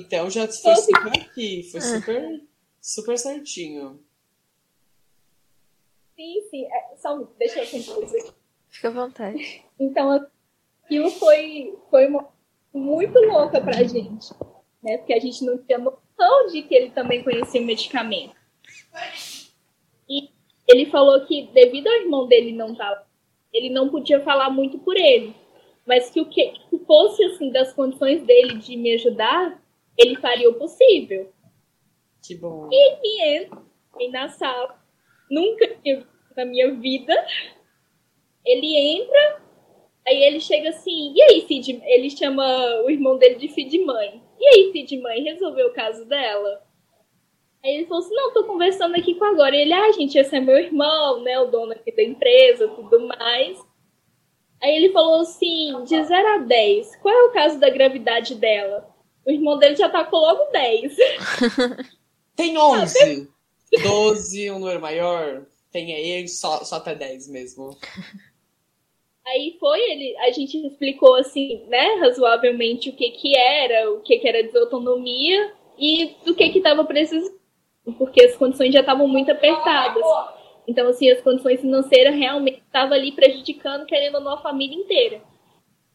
Então 0.00 0.30
já 0.30 0.48
foi 0.48 0.74
super 0.76 1.20
aqui, 1.20 1.68
foi 1.70 1.80
super, 1.82 2.42
super 2.80 3.18
certinho. 3.18 4.00
Sim, 6.16 6.40
sim. 6.50 6.64
É, 6.64 6.96
só, 6.96 7.14
deixa 7.38 7.60
eu 7.60 7.66
sentir. 7.66 8.32
Fica 8.70 8.88
à 8.88 8.90
vontade. 8.90 9.62
Então, 9.78 10.26
aquilo 10.86 11.10
foi, 11.10 11.76
foi 11.90 12.06
uma, 12.06 12.28
muito 12.72 13.18
louca 13.18 13.60
pra 13.60 13.82
gente, 13.82 14.32
né? 14.82 14.98
Porque 14.98 15.12
a 15.12 15.20
gente 15.20 15.44
não 15.44 15.58
tinha 15.58 15.78
noção 15.78 16.46
de 16.50 16.62
que 16.62 16.74
ele 16.74 16.90
também 16.90 17.22
conhecia 17.22 17.60
o 17.60 17.64
medicamento. 17.64 18.34
E 20.08 20.30
ele 20.68 20.86
falou 20.86 21.26
que, 21.26 21.48
devido 21.52 21.88
ao 21.88 21.94
irmão 21.94 22.26
dele 22.26 22.52
não 22.52 22.72
estar 22.72 22.94
tá, 22.94 23.06
ele 23.52 23.68
não 23.70 23.88
podia 23.88 24.20
falar 24.20 24.48
muito 24.50 24.78
por 24.78 24.96
ele. 24.96 25.34
Mas 25.84 26.10
que 26.10 26.20
o 26.20 26.26
que, 26.26 26.52
que 26.70 26.78
fosse, 26.84 27.22
assim, 27.24 27.50
das 27.50 27.72
condições 27.72 28.22
dele 28.22 28.58
de 28.58 28.76
me 28.76 28.94
ajudar, 28.94 29.62
ele 29.96 30.16
faria 30.16 30.48
o 30.48 30.54
possível. 30.54 31.32
Que 32.24 32.34
bom. 32.34 32.68
E 32.72 32.74
ele 32.74 33.36
entra 33.36 33.62
na 34.10 34.28
sala. 34.28 34.78
Nunca 35.30 35.76
na 36.36 36.44
minha 36.44 36.74
vida. 36.74 37.14
Ele 38.44 38.76
entra, 38.76 39.42
Aí 40.06 40.22
ele 40.22 40.40
chega 40.40 40.68
assim, 40.68 41.12
e 41.14 41.22
aí, 41.22 41.46
Cid? 41.46 41.82
Ele 41.84 42.10
chama 42.10 42.44
o 42.84 42.90
irmão 42.90 43.18
dele 43.18 43.34
de 43.34 43.48
Cid 43.48 43.78
Mãe. 43.84 44.22
E 44.38 44.46
aí, 44.46 44.72
Cid 44.72 45.00
Mãe, 45.00 45.22
resolveu 45.22 45.66
o 45.66 45.72
caso 45.72 46.04
dela? 46.04 46.62
Aí 47.64 47.78
ele 47.78 47.86
falou 47.86 48.04
assim, 48.04 48.14
não, 48.14 48.32
tô 48.32 48.44
conversando 48.44 48.94
aqui 48.94 49.16
com 49.16 49.24
agora. 49.24 49.56
E 49.56 49.62
ele, 49.62 49.72
ah, 49.72 49.90
gente, 49.90 50.16
esse 50.16 50.36
é 50.36 50.40
meu 50.40 50.56
irmão, 50.56 51.22
né, 51.22 51.36
o 51.40 51.46
dono 51.46 51.72
aqui 51.72 51.90
da 51.90 52.02
empresa, 52.02 52.68
tudo 52.68 53.08
mais. 53.08 53.58
Aí 54.62 54.76
ele 54.76 54.92
falou 54.92 55.20
assim, 55.20 55.82
de 55.84 56.02
0 56.04 56.28
a 56.28 56.38
10, 56.38 56.96
qual 56.96 57.12
é 57.12 57.22
o 57.24 57.32
caso 57.32 57.58
da 57.58 57.68
gravidade 57.68 58.36
dela? 58.36 58.88
O 59.26 59.30
irmão 59.30 59.58
dele 59.58 59.74
já 59.74 59.88
tacou 59.88 60.20
logo 60.20 60.44
10. 60.52 60.96
Tem 62.36 62.56
11. 62.56 63.28
12, 63.82 64.50
um 64.52 64.60
número 64.60 64.80
maior. 64.80 65.44
Tem 65.72 65.92
aí 65.92 66.28
só, 66.28 66.62
só 66.64 66.76
até 66.76 66.94
10 66.94 67.28
mesmo. 67.28 67.76
Aí 69.26 69.56
foi, 69.58 69.80
ele, 69.80 70.16
a 70.18 70.30
gente 70.30 70.56
explicou 70.64 71.16
assim, 71.16 71.64
né, 71.66 71.96
razoavelmente 72.00 72.90
o 72.90 72.92
que 72.92 73.10
que 73.10 73.36
era, 73.36 73.90
o 73.90 74.00
que 74.00 74.18
que 74.18 74.28
era 74.28 74.42
desautonomia 74.42 75.52
e 75.76 76.14
do 76.24 76.34
que 76.34 76.48
que 76.50 76.58
estava 76.58 76.84
precisando, 76.84 77.36
porque 77.98 78.24
as 78.24 78.36
condições 78.36 78.72
já 78.72 78.80
estavam 78.80 79.08
muito 79.08 79.32
apertadas. 79.32 80.02
Então, 80.68 80.88
assim, 80.88 81.10
as 81.10 81.20
condições 81.20 81.60
financeiras 81.60 82.14
realmente 82.14 82.58
estavam 82.58 82.94
ali 82.94 83.12
prejudicando, 83.12 83.86
querendo 83.86 84.16
ou 84.16 84.20
não, 84.20 84.34
a 84.34 84.42
família 84.42 84.76
inteira. 84.76 85.20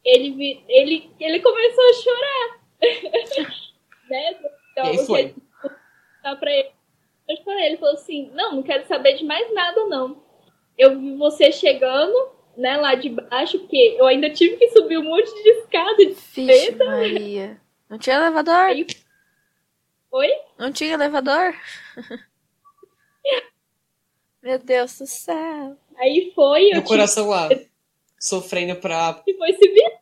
Ele, 0.04 0.64
ele, 0.68 1.10
ele 1.20 1.40
começou 1.40 1.84
a 1.84 1.94
chorar. 1.94 2.62
né? 4.10 4.38
Então, 4.72 4.94
e 4.94 4.98
foi? 5.06 5.36
Tá 6.22 6.36
pra 6.36 6.52
ele. 6.52 6.70
Ele 7.28 7.78
falou 7.78 7.94
assim, 7.94 8.30
não, 8.34 8.56
não 8.56 8.64
quero 8.64 8.86
saber 8.88 9.14
de 9.14 9.24
mais 9.24 9.54
nada, 9.54 9.86
não. 9.86 10.22
Eu 10.78 11.00
vi 11.00 11.16
você 11.16 11.52
chegando, 11.52 12.32
né, 12.58 12.78
lá 12.78 12.96
de 12.96 13.10
baixo, 13.10 13.60
porque 13.60 13.96
eu 13.98 14.06
ainda 14.06 14.30
tive 14.30 14.58
que 14.58 14.70
subir 14.70 14.98
um 14.98 15.04
monte 15.04 15.32
de 15.32 15.50
escada 15.50 15.98
de 15.98 16.14
Vixe, 16.14 16.76
Maria. 16.76 17.62
Não 17.90 17.98
tinha 17.98 18.16
elevador? 18.18 18.56
Aí... 18.56 18.86
Oi? 20.12 20.30
Não 20.58 20.72
tinha 20.72 20.94
elevador? 20.94 21.56
Meu 24.42 24.58
Deus 24.58 24.98
do 24.98 25.06
céu. 25.06 25.78
Aí 25.98 26.32
foi. 26.34 26.72
o 26.72 26.84
coração 26.84 27.30
lá, 27.30 27.48
sofrendo 28.20 28.76
pra. 28.78 29.22
E 29.28 29.34
foi 29.36 29.54
se 29.54 29.68
vir. 29.68 30.02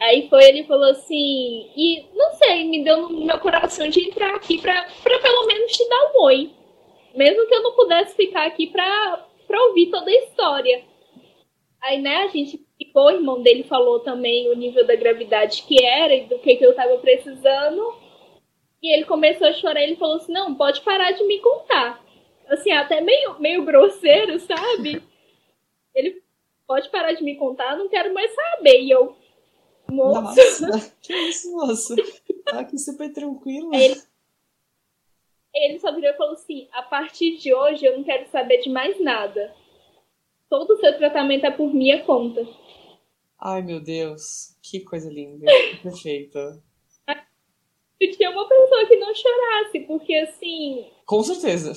Aí 0.00 0.28
foi, 0.28 0.44
ele 0.44 0.64
falou 0.64 0.90
assim, 0.90 1.70
e 1.76 2.04
não 2.14 2.32
sei, 2.32 2.68
me 2.68 2.82
deu 2.82 3.08
no 3.08 3.24
meu 3.24 3.38
coração 3.38 3.88
de 3.88 4.00
entrar 4.08 4.34
aqui 4.34 4.60
pra, 4.60 4.84
pra 5.00 5.18
pelo 5.20 5.46
menos 5.46 5.70
te 5.70 5.88
dar 5.88 6.12
um 6.12 6.22
oi. 6.24 6.50
Mesmo 7.14 7.46
que 7.46 7.54
eu 7.54 7.62
não 7.62 7.76
pudesse 7.76 8.16
ficar 8.16 8.46
aqui 8.46 8.66
pra, 8.66 9.28
pra 9.52 9.62
ouvir 9.66 9.90
toda 9.90 10.10
a 10.10 10.14
história. 10.14 10.82
Aí, 11.82 12.00
né, 12.00 12.22
a 12.22 12.28
gente 12.28 12.64
ficou, 12.78 13.04
o 13.04 13.10
irmão 13.10 13.42
dele 13.42 13.64
falou 13.64 14.00
também 14.00 14.48
o 14.50 14.56
nível 14.56 14.86
da 14.86 14.96
gravidade 14.96 15.62
que 15.64 15.84
era 15.84 16.14
e 16.14 16.24
do 16.24 16.38
que, 16.38 16.56
que 16.56 16.64
eu 16.64 16.74
tava 16.74 16.96
precisando. 16.96 17.94
E 18.82 18.94
ele 18.94 19.04
começou 19.04 19.46
a 19.46 19.52
chorar, 19.52 19.82
ele 19.82 19.96
falou 19.96 20.16
assim, 20.16 20.32
não, 20.32 20.54
pode 20.54 20.80
parar 20.80 21.12
de 21.12 21.22
me 21.24 21.38
contar. 21.40 22.02
Assim, 22.48 22.72
até 22.72 23.02
meio, 23.02 23.38
meio 23.40 23.62
grosseiro, 23.64 24.40
sabe? 24.40 25.02
Ele 25.94 26.22
pode 26.66 26.90
parar 26.90 27.12
de 27.12 27.22
me 27.22 27.36
contar, 27.36 27.76
não 27.76 27.88
quero 27.88 28.12
mais 28.12 28.34
saber. 28.34 28.80
E 28.80 28.90
eu, 28.90 29.14
moço. 29.90 30.66
Nossa, 30.66 30.96
que 31.00 31.14
isso, 31.14 31.52
moço? 31.52 31.94
Tá 32.46 32.60
aqui 32.60 32.78
super 32.78 33.12
tranquilo. 33.12 33.74
Ele, 33.74 33.94
ele 35.54 35.78
só 35.78 35.92
virou 35.94 36.10
e 36.10 36.16
falou 36.16 36.32
assim: 36.34 36.68
a 36.72 36.82
partir 36.82 37.36
de 37.36 37.52
hoje 37.52 37.84
eu 37.84 37.96
não 37.96 38.04
quero 38.04 38.28
saber 38.30 38.60
de 38.60 38.70
mais 38.70 39.00
nada. 39.00 39.54
Todo 40.48 40.74
o 40.74 40.76
seu 40.78 40.96
tratamento 40.98 41.46
é 41.46 41.50
por 41.50 41.72
minha 41.72 42.02
conta. 42.04 42.46
Ai, 43.38 43.62
meu 43.62 43.80
Deus, 43.80 44.56
que 44.62 44.80
coisa 44.80 45.10
linda. 45.10 45.46
Perfeita. 45.82 46.62
Eu 48.00 48.10
tinha 48.10 48.30
uma 48.30 48.48
pessoa 48.48 48.86
que 48.86 48.96
não 48.96 49.14
chorasse, 49.14 49.80
porque 49.80 50.14
assim. 50.14 50.90
Com 51.06 51.22
certeza. 51.22 51.72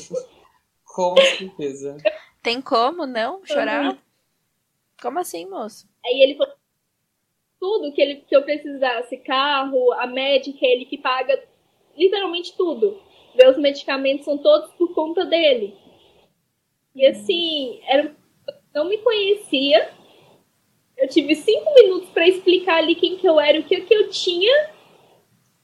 Com 0.83 1.15
certeza. 1.17 1.97
Tem 2.41 2.61
como 2.61 3.05
não 3.05 3.45
chorar? 3.45 3.91
Uhum. 3.91 3.97
Como 5.01 5.19
assim, 5.19 5.45
moço? 5.45 5.87
Aí 6.05 6.21
ele 6.21 6.35
falou 6.35 6.55
tudo 7.59 7.91
que, 7.91 8.01
ele, 8.01 8.15
que 8.21 8.35
eu 8.35 8.43
precisasse, 8.43 9.17
carro, 9.17 9.91
a 9.93 10.07
médica, 10.07 10.65
ele 10.65 10.85
que 10.85 10.97
paga 10.97 11.43
literalmente 11.97 12.55
tudo. 12.55 12.99
Meus 13.35 13.57
medicamentos 13.57 14.25
são 14.25 14.37
todos 14.37 14.71
por 14.73 14.93
conta 14.93 15.25
dele. 15.25 15.75
E 16.95 17.05
assim, 17.05 17.79
era, 17.87 18.15
não 18.73 18.85
me 18.85 18.97
conhecia. 18.99 19.91
Eu 20.97 21.09
tive 21.09 21.35
cinco 21.35 21.73
minutos 21.73 22.09
para 22.09 22.27
explicar 22.27 22.77
ali 22.77 22.95
quem 22.95 23.17
que 23.17 23.27
eu 23.27 23.39
era, 23.39 23.59
o 23.59 23.63
que, 23.63 23.81
que 23.81 23.93
eu 23.93 24.09
tinha. 24.09 24.73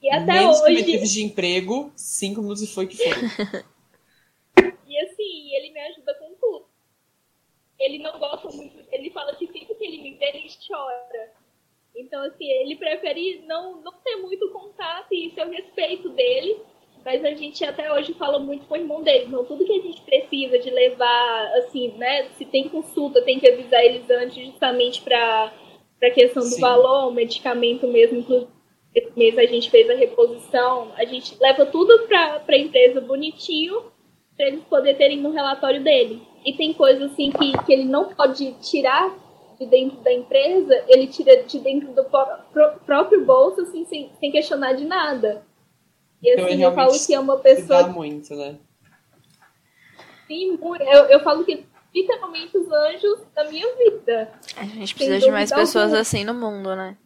E 0.02 0.10
até 0.10 0.34
Menos 0.34 0.60
hoje. 0.62 0.98
de 1.00 1.24
emprego, 1.24 1.92
cinco 1.96 2.42
minutos 2.42 2.64
e 2.64 2.68
foi 2.68 2.88
que 2.88 2.98
foi. 2.98 3.06
e 4.88 5.00
assim, 5.00 5.56
ele 5.56 5.72
me 5.72 5.80
ajuda 5.80 6.14
com 6.16 6.34
tudo. 6.36 6.66
Ele 7.80 8.00
não 8.00 8.20
gosta 8.20 8.50
muito. 8.50 8.78
Ele 8.92 9.10
fala 9.12 9.36
que 9.36 9.48
sempre 9.48 9.74
que 9.76 9.84
ele 9.84 10.02
me 10.02 10.16
vê, 10.16 10.26
ele 10.26 10.50
chora. 10.68 11.34
Então, 11.96 12.22
assim, 12.24 12.46
ele 12.46 12.76
prefere 12.76 13.44
não, 13.48 13.82
não 13.82 13.94
ter 14.04 14.16
muito 14.18 14.50
contato 14.52 15.14
e 15.14 15.28
isso 15.28 15.40
eu 15.40 15.50
respeito 15.50 16.10
dele. 16.10 16.62
Mas 17.04 17.24
a 17.26 17.32
gente 17.32 17.64
até 17.66 17.92
hoje 17.92 18.14
fala 18.14 18.40
muito 18.40 18.66
com 18.68 18.76
o 18.76 18.78
irmão 18.78 19.02
dele. 19.02 19.26
Então, 19.28 19.44
tudo 19.44 19.66
que 19.66 19.72
a 19.72 19.82
gente 19.82 20.02
precisa 20.02 20.60
de 20.60 20.70
levar, 20.70 21.52
assim, 21.58 21.94
né? 21.98 22.26
Se 22.38 22.46
tem 22.46 22.70
consulta, 22.70 23.22
tem 23.22 23.40
que 23.40 23.50
avisar 23.50 23.84
eles 23.84 24.10
antes, 24.10 24.46
justamente 24.46 25.02
para 25.02 25.52
a 26.02 26.12
questão 26.12 26.44
do 26.44 26.50
Sim. 26.50 26.62
valor, 26.62 27.08
o 27.08 27.12
medicamento 27.12 27.88
mesmo. 27.88 28.20
Inclusive, 28.20 28.52
esse 28.94 29.12
mês 29.18 29.38
a 29.38 29.46
gente 29.46 29.72
fez 29.72 29.90
a 29.90 29.96
reposição. 29.96 30.92
A 30.96 31.06
gente 31.06 31.36
leva 31.40 31.66
tudo 31.66 32.08
para 32.08 32.44
a 32.48 32.58
empresa 32.58 33.02
bonitinho, 33.02 33.92
para 34.38 34.48
eles 34.48 34.64
poderem 34.66 34.98
terem 34.98 35.18
no 35.18 35.32
relatório 35.32 35.84
dele. 35.84 36.22
E 36.46 36.54
tem 36.54 36.72
coisas, 36.74 37.12
assim, 37.12 37.32
que, 37.32 37.52
que 37.66 37.74
ele 37.74 37.86
não 37.86 38.14
pode 38.14 38.54
tirar 38.62 39.16
de 39.60 39.66
dentro 39.66 39.98
da 40.02 40.12
empresa, 40.12 40.84
ele 40.88 41.06
tira 41.06 41.44
de 41.44 41.60
dentro 41.60 41.94
do 41.94 42.04
próprio 42.04 43.24
bolso, 43.24 43.62
assim, 43.62 43.86
sem, 43.86 44.10
sem 44.20 44.32
questionar 44.32 44.74
de 44.74 44.86
nada. 44.86 45.46
E 46.22 46.34
então, 46.34 46.46
assim, 46.46 46.64
eu 46.64 46.74
falo 46.74 47.06
que 47.06 47.14
é 47.14 47.20
uma 47.20 47.38
pessoa. 47.38 47.88
muito, 47.88 48.36
né? 48.36 48.58
Sim, 50.28 50.58
eu, 50.62 51.04
eu 51.06 51.20
falo 51.22 51.44
que 51.44 51.66
literalmente 51.94 52.58
os 52.58 52.72
anjos 52.72 53.20
da 53.36 53.44
minha 53.46 53.68
vida. 53.76 54.32
A 54.56 54.64
gente 54.64 54.96
precisa 54.96 55.20
de 55.20 55.32
mais 55.32 55.52
pessoas 55.52 55.86
alguma. 55.86 56.02
assim 56.02 56.24
no 56.24 56.34
mundo, 56.34 56.76
né? 56.76 56.98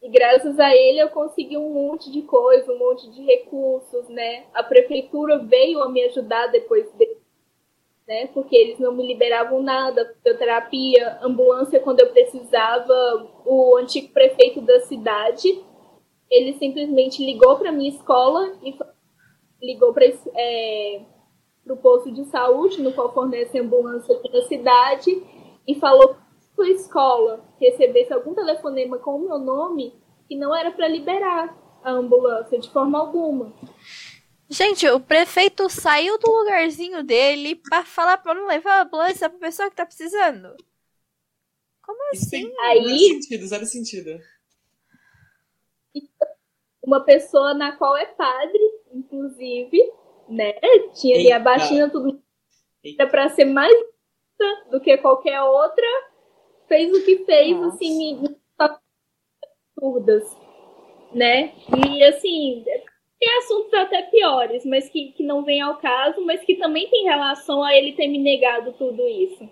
E 0.00 0.08
graças 0.08 0.58
a 0.58 0.74
ele 0.74 1.00
eu 1.00 1.08
consegui 1.08 1.56
um 1.56 1.72
monte 1.72 2.10
de 2.10 2.22
coisa, 2.22 2.72
um 2.72 2.78
monte 2.78 3.10
de 3.10 3.22
recursos, 3.22 4.08
né? 4.08 4.44
A 4.54 4.62
prefeitura 4.62 5.38
veio 5.38 5.82
a 5.82 5.90
me 5.90 6.04
ajudar 6.04 6.46
depois 6.46 6.90
dele 6.92 7.18
né? 8.06 8.28
Porque 8.32 8.54
eles 8.54 8.78
não 8.78 8.92
me 8.92 9.06
liberavam 9.06 9.62
nada, 9.62 10.14
fisioterapia, 10.16 11.18
ambulância 11.22 11.80
quando 11.80 12.00
eu 12.00 12.08
precisava. 12.08 13.28
O 13.44 13.76
antigo 13.76 14.12
prefeito 14.12 14.60
da 14.60 14.80
cidade, 14.80 15.62
ele 16.30 16.58
simplesmente 16.58 17.24
ligou 17.24 17.56
para 17.56 17.72
minha 17.72 17.90
escola 17.90 18.56
e 18.62 18.76
ligou 19.62 19.92
para 19.92 20.04
é, 20.06 21.02
o 21.66 21.76
posto 21.76 22.10
de 22.10 22.24
saúde, 22.26 22.82
no 22.82 22.92
qual 22.92 23.12
fornece 23.12 23.58
ambulância 23.58 24.14
aqui 24.16 24.32
na 24.32 24.42
cidade, 24.42 25.10
e 25.66 25.74
falou 25.74 26.16
para 26.54 26.64
a 26.64 26.70
escola 26.70 27.44
recebesse 27.60 28.12
algum 28.12 28.34
telefonema 28.34 28.98
com 28.98 29.16
o 29.16 29.26
meu 29.26 29.38
nome, 29.38 29.94
que 30.28 30.36
não 30.36 30.54
era 30.54 30.70
para 30.70 30.88
liberar 30.88 31.56
a 31.82 31.90
ambulância 31.90 32.58
de 32.58 32.70
forma 32.70 32.98
alguma. 32.98 33.52
Gente, 34.48 34.88
o 34.88 35.00
prefeito 35.00 35.68
saiu 35.68 36.18
do 36.18 36.30
lugarzinho 36.30 37.02
dele 37.02 37.56
pra 37.56 37.84
falar 37.84 38.18
pra 38.18 38.34
não 38.34 38.46
levar 38.46 38.78
a 38.78 38.82
ambulância 38.82 39.28
pra 39.28 39.38
pessoa 39.38 39.68
que 39.68 39.76
tá 39.76 39.84
precisando. 39.84 40.56
Como 41.82 41.98
assim? 42.12 42.52
Aí... 42.60 42.82
Zero 42.84 42.98
sentido, 42.98 43.46
zero 43.46 43.66
sentido. 43.66 44.20
Uma 46.86 47.00
pessoa 47.00 47.52
na 47.52 47.72
qual 47.72 47.96
é 47.96 48.06
padre, 48.06 48.60
inclusive, 48.94 49.76
né? 50.28 50.52
Tinha 50.94 51.16
ali 51.16 51.32
a 51.32 51.40
baixinha 51.40 51.90
tudo 51.90 52.22
era 52.96 53.10
pra 53.10 53.28
ser 53.28 53.44
mais 53.46 53.74
do 54.70 54.80
que 54.80 54.96
qualquer 54.98 55.42
outra. 55.42 55.86
Fez 56.68 56.96
o 56.96 57.04
que 57.04 57.24
fez, 57.24 57.56
Nossa. 57.56 57.76
assim, 57.76 58.22
absurdas, 59.76 60.36
né? 61.12 61.52
E 61.92 62.04
assim, 62.04 62.64
tem 63.18 63.38
assuntos 63.38 63.74
até 63.74 64.02
piores, 64.02 64.64
mas 64.64 64.88
que, 64.88 65.12
que 65.12 65.22
não 65.22 65.44
vem 65.44 65.60
ao 65.60 65.78
caso, 65.78 66.24
mas 66.24 66.42
que 66.42 66.56
também 66.56 66.88
tem 66.88 67.04
relação 67.04 67.62
a 67.62 67.74
ele 67.74 67.92
ter 67.92 68.08
me 68.08 68.18
negado 68.18 68.72
tudo 68.72 69.06
isso. 69.06 69.48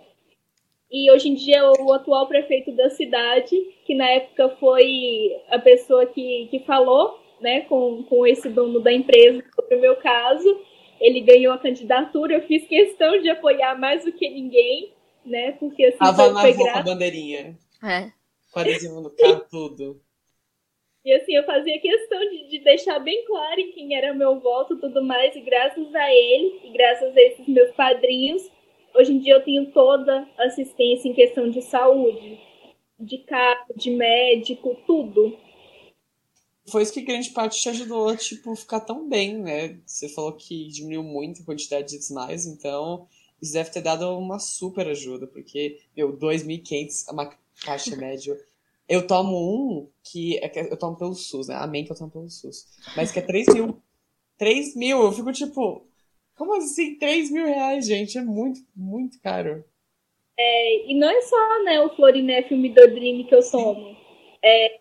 E 0.90 1.10
hoje 1.10 1.28
em 1.28 1.34
dia 1.34 1.68
o 1.80 1.92
atual 1.92 2.26
prefeito 2.26 2.72
da 2.72 2.90
cidade, 2.90 3.56
que 3.84 3.94
na 3.94 4.08
época 4.10 4.50
foi 4.60 5.40
a 5.48 5.58
pessoa 5.58 6.06
que, 6.06 6.48
que 6.50 6.60
falou 6.60 7.23
né, 7.40 7.62
com, 7.62 8.02
com 8.04 8.26
esse 8.26 8.48
dono 8.48 8.80
da 8.80 8.92
empresa 8.92 9.42
sobre 9.54 9.76
o 9.76 9.80
meu 9.80 9.96
caso, 9.96 10.60
ele 11.00 11.20
ganhou 11.20 11.52
a 11.52 11.58
candidatura, 11.58 12.34
eu 12.34 12.42
fiz 12.42 12.66
questão 12.66 13.20
de 13.20 13.28
apoiar 13.28 13.78
mais 13.78 14.04
do 14.04 14.12
que 14.12 14.28
ninguém, 14.28 14.92
né? 15.24 15.52
Porque 15.52 15.84
assim, 15.86 15.98
Tava 15.98 16.32
foi, 16.40 16.52
foi 16.52 16.64
com 16.64 16.78
a 16.78 16.82
bandeirinha. 16.82 17.58
É. 17.82 18.10
Com 18.52 18.60
adesivo 18.60 19.00
no 19.00 19.10
carro, 19.10 19.44
tudo. 19.50 20.00
E 21.04 21.12
assim, 21.12 21.34
eu 21.34 21.44
fazia 21.44 21.78
questão 21.78 22.18
de, 22.30 22.48
de 22.48 22.58
deixar 22.60 22.98
bem 22.98 23.26
claro 23.26 23.60
em 23.60 23.72
quem 23.72 23.94
era 23.94 24.14
meu 24.14 24.40
voto 24.40 24.74
e 24.74 24.80
tudo 24.80 25.02
mais, 25.02 25.36
e 25.36 25.40
graças 25.40 25.94
a 25.94 26.10
ele, 26.10 26.60
e 26.64 26.70
graças 26.70 27.14
a 27.14 27.20
esses 27.20 27.46
meus 27.46 27.70
padrinhos, 27.72 28.50
hoje 28.94 29.12
em 29.12 29.18
dia 29.18 29.34
eu 29.34 29.44
tenho 29.44 29.70
toda 29.72 30.26
assistência 30.38 31.06
em 31.06 31.12
questão 31.12 31.50
de 31.50 31.60
saúde, 31.60 32.40
de 32.98 33.18
carro, 33.18 33.74
de 33.76 33.90
médico, 33.90 34.76
tudo. 34.86 35.36
Foi 36.66 36.82
isso 36.82 36.92
que 36.92 37.02
grande 37.02 37.30
parte 37.30 37.60
te 37.60 37.68
ajudou 37.68 38.08
a, 38.08 38.16
tipo, 38.16 38.54
ficar 38.56 38.80
tão 38.80 39.08
bem, 39.08 39.38
né? 39.38 39.78
Você 39.84 40.08
falou 40.08 40.32
que 40.32 40.68
diminuiu 40.68 41.02
muito 41.02 41.42
a 41.42 41.44
quantidade 41.44 41.88
de 41.88 41.98
desmaios, 41.98 42.46
então 42.46 43.06
isso 43.40 43.52
deve 43.52 43.70
ter 43.70 43.82
dado 43.82 44.08
uma 44.18 44.38
super 44.38 44.88
ajuda, 44.88 45.26
porque, 45.26 45.80
meu, 45.96 46.16
2.500 46.16 47.08
é 47.08 47.12
uma 47.12 47.30
caixa 47.64 47.94
média 47.96 48.38
eu 48.88 49.06
tomo 49.06 49.36
um 49.36 49.88
que, 50.02 50.38
é 50.38 50.48
que 50.48 50.58
eu 50.60 50.76
tomo 50.78 50.96
pelo 50.96 51.14
SUS, 51.14 51.48
né? 51.48 51.56
Amém 51.56 51.84
que 51.84 51.92
eu 51.92 51.96
tomo 51.96 52.10
pelo 52.10 52.28
SUS. 52.28 52.66
Mas 52.96 53.10
que 53.10 53.18
é 53.18 53.22
3 53.22 53.46
mil. 53.54 53.82
3 54.38 54.76
mil. 54.76 55.02
Eu 55.02 55.12
fico 55.12 55.32
tipo, 55.32 55.86
como 56.36 56.54
assim 56.54 56.98
3 56.98 57.30
mil 57.30 57.46
reais, 57.46 57.86
gente? 57.86 58.18
É 58.18 58.22
muito, 58.22 58.60
muito 58.76 59.20
caro. 59.20 59.64
É, 60.36 60.90
e 60.90 60.98
não 60.98 61.08
é 61.08 61.20
só 61.22 61.64
né, 61.64 61.80
o 61.80 61.94
Florinef 61.94 62.52
e 62.52 62.54
o 62.54 62.58
Midodream 62.58 63.24
que 63.24 63.34
eu 63.34 63.50
tomo. 63.50 63.96
É, 64.42 64.80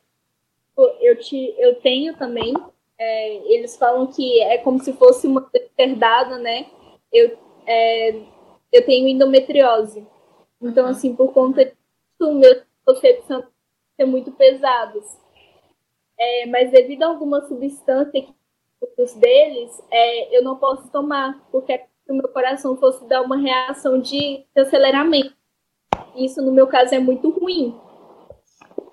eu, 1.01 1.19
te, 1.19 1.53
eu 1.57 1.75
tenho 1.75 2.15
também. 2.17 2.53
É, 2.97 3.35
eles 3.53 3.75
falam 3.77 4.07
que 4.07 4.41
é 4.41 4.57
como 4.59 4.79
se 4.79 4.93
fosse 4.93 5.27
uma 5.27 5.49
herdada, 5.77 6.37
né? 6.37 6.67
Eu, 7.11 7.37
é, 7.65 8.21
eu 8.71 8.85
tenho 8.85 9.07
endometriose. 9.07 10.05
Então, 10.61 10.87
assim, 10.87 11.15
por 11.15 11.33
conta 11.33 11.65
disso, 11.65 12.33
meus 12.33 12.63
concepção 12.85 13.43
ser 13.95 14.05
muito 14.05 14.31
pesados. 14.31 15.05
É, 16.17 16.45
mas 16.47 16.71
devido 16.71 17.03
a 17.03 17.07
alguma 17.07 17.41
substância 17.47 18.21
que 18.21 18.33
os 18.97 19.13
deles, 19.13 19.81
é, 19.89 20.37
eu 20.37 20.43
não 20.43 20.57
posso 20.57 20.89
tomar, 20.91 21.41
porque 21.51 21.77
se 21.77 22.11
o 22.11 22.15
meu 22.15 22.27
coração 22.27 22.75
fosse 22.77 23.07
dar 23.07 23.21
uma 23.21 23.37
reação 23.37 23.99
de 23.99 24.45
aceleramento. 24.55 25.35
Isso, 26.15 26.41
no 26.41 26.51
meu 26.51 26.67
caso, 26.67 26.93
é 26.93 26.99
muito 26.99 27.29
ruim. 27.29 27.79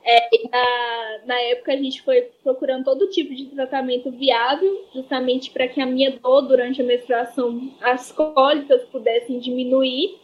É, 0.03 0.49
na, 0.49 1.27
na 1.27 1.41
época, 1.41 1.73
a 1.73 1.77
gente 1.77 2.03
foi 2.03 2.23
procurando 2.43 2.85
todo 2.85 3.11
tipo 3.11 3.35
de 3.35 3.47
tratamento 3.47 4.11
viável, 4.11 4.87
justamente 4.95 5.51
para 5.51 5.69
que 5.69 5.81
a 5.81 5.87
minha 5.87 6.13
dor 6.19 6.43
durante 6.43 6.81
a 6.81 6.85
menstruação, 6.85 7.71
as 7.81 8.11
cólicas 8.11 8.83
pudessem 8.85 9.39
diminuir. 9.39 10.19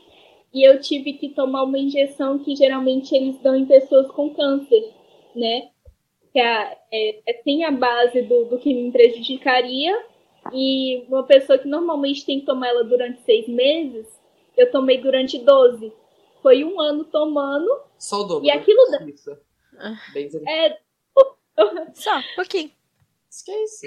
E 0.53 0.67
eu 0.67 0.81
tive 0.81 1.13
que 1.13 1.29
tomar 1.29 1.65
uma 1.65 1.79
injeção 1.79 2.39
que 2.39 2.57
geralmente 2.57 3.15
eles 3.15 3.39
dão 3.43 3.55
em 3.55 3.67
pessoas 3.67 4.07
com 4.09 4.31
câncer, 4.31 4.91
né? 5.35 5.69
Que 6.33 6.41
é, 6.41 6.79
é, 6.91 7.21
é 7.27 7.43
sem 7.43 7.65
a 7.65 7.71
base 7.71 8.23
do, 8.23 8.47
do 8.47 8.59
que 8.59 8.73
me 8.73 8.91
prejudicaria. 8.91 9.95
E 10.53 11.05
uma 11.09 11.25
pessoa 11.25 11.59
que 11.59 11.69
normalmente 11.69 12.25
tem 12.25 12.41
que 12.41 12.47
tomar 12.47 12.69
ela 12.69 12.85
durante 12.85 13.21
seis 13.23 13.47
meses, 13.49 14.07
eu 14.57 14.71
tomei 14.71 14.99
durante 14.99 15.39
12. 15.39 15.93
Foi 16.41 16.65
um 16.65 16.81
ano 16.81 17.05
tomando. 17.05 17.69
Só 17.99 18.21
o 18.21 18.25
dobro. 18.25 18.47
E 18.47 18.51
aquilo 18.51 18.91
da... 18.91 19.05
Bem 20.13 20.29
é. 20.49 20.79
Só, 21.95 22.19
um 22.19 22.23
pouquinho. 22.37 22.71
Que 23.45 23.51
é 23.51 23.65
isso. 23.65 23.87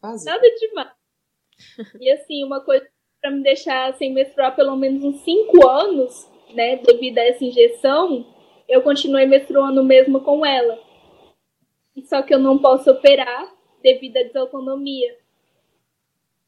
Quase. 0.00 0.24
Nada 0.26 0.42
demais. 0.60 0.90
E 2.00 2.10
assim, 2.10 2.44
uma 2.44 2.60
coisa 2.60 2.86
para 3.20 3.30
me 3.30 3.42
deixar 3.42 3.94
sem 3.94 4.12
menstruar 4.12 4.54
pelo 4.54 4.76
menos 4.76 5.02
uns 5.02 5.24
5 5.24 5.66
anos, 5.66 6.30
né, 6.54 6.76
devido 6.76 7.18
a 7.18 7.24
essa 7.24 7.44
injeção, 7.44 8.26
eu 8.68 8.82
continuei 8.82 9.26
menstruando 9.26 9.82
mesmo 9.82 10.20
com 10.20 10.44
ela. 10.44 10.78
Só 12.04 12.22
que 12.22 12.34
eu 12.34 12.38
não 12.38 12.58
posso 12.58 12.90
operar 12.90 13.52
devido 13.82 14.18
à 14.18 14.22
desautonomia. 14.22 15.16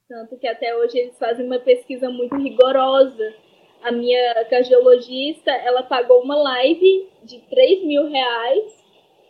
Tanto 0.09 0.39
que 0.39 0.47
até 0.47 0.75
hoje 0.77 0.99
eles 0.99 1.19
fazem 1.19 1.47
uma 1.47 1.59
pesquisa 1.59 2.11
muito 2.11 2.37
rigorosa 2.37 3.35
a 3.83 3.93
minha 3.93 4.45
cardiologista, 4.47 5.51
ela 5.51 5.83
pagou 5.83 6.23
uma 6.23 6.37
live 6.37 7.09
de 7.23 7.39
3 7.49 7.85
mil 7.85 8.09
reais 8.09 8.85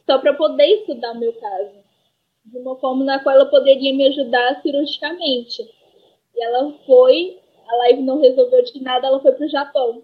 só 0.07 0.19
para 0.19 0.35
poder 0.35 0.67
estudar 0.81 1.13
o 1.13 1.19
meu 1.19 1.33
caso. 1.35 1.79
De 2.45 2.59
uma 2.59 2.77
forma 2.77 3.05
na 3.05 3.23
qual 3.23 3.35
ela 3.35 3.47
poderia 3.47 3.93
me 3.93 4.07
ajudar 4.09 4.61
cirurgicamente. 4.63 5.63
E 6.35 6.43
ela 6.43 6.73
foi, 6.87 7.39
a 7.69 7.77
live 7.77 8.03
não 8.03 8.21
resolveu 8.21 8.63
de 8.63 8.83
nada, 8.83 9.07
ela 9.07 9.21
foi 9.21 9.33
para 9.33 9.47
o 9.47 9.51
Japão. 9.51 10.03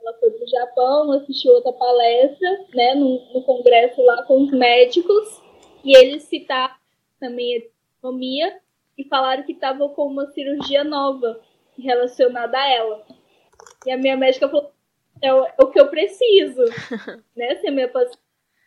Ela 0.00 0.12
foi 0.18 0.30
para 0.30 0.44
o 0.44 0.48
Japão, 0.48 1.12
assistiu 1.12 1.52
outra 1.52 1.72
palestra, 1.72 2.66
né, 2.74 2.94
no, 2.94 3.20
no 3.32 3.42
congresso 3.42 4.00
lá 4.02 4.22
com 4.24 4.42
os 4.44 4.50
médicos, 4.52 5.42
e 5.82 5.96
eles 5.96 6.24
citaram 6.24 6.74
também 7.18 7.54
a 7.54 7.58
economia 7.58 8.60
e 8.96 9.04
falaram 9.04 9.42
que 9.42 9.52
estava 9.52 9.88
com 9.88 10.06
uma 10.06 10.26
cirurgia 10.32 10.84
nova 10.84 11.40
relacionada 11.78 12.56
a 12.58 12.70
ela. 12.70 13.04
E 13.86 13.92
a 13.92 13.96
minha 13.96 14.16
médica 14.16 14.48
falou: 14.48 14.72
é 15.22 15.32
o, 15.32 15.44
é 15.44 15.54
o 15.58 15.70
que 15.70 15.80
eu 15.80 15.88
preciso, 15.88 16.62
né? 17.36 17.56
Se 17.56 17.70
minha 17.70 17.88
paciente 17.88 18.18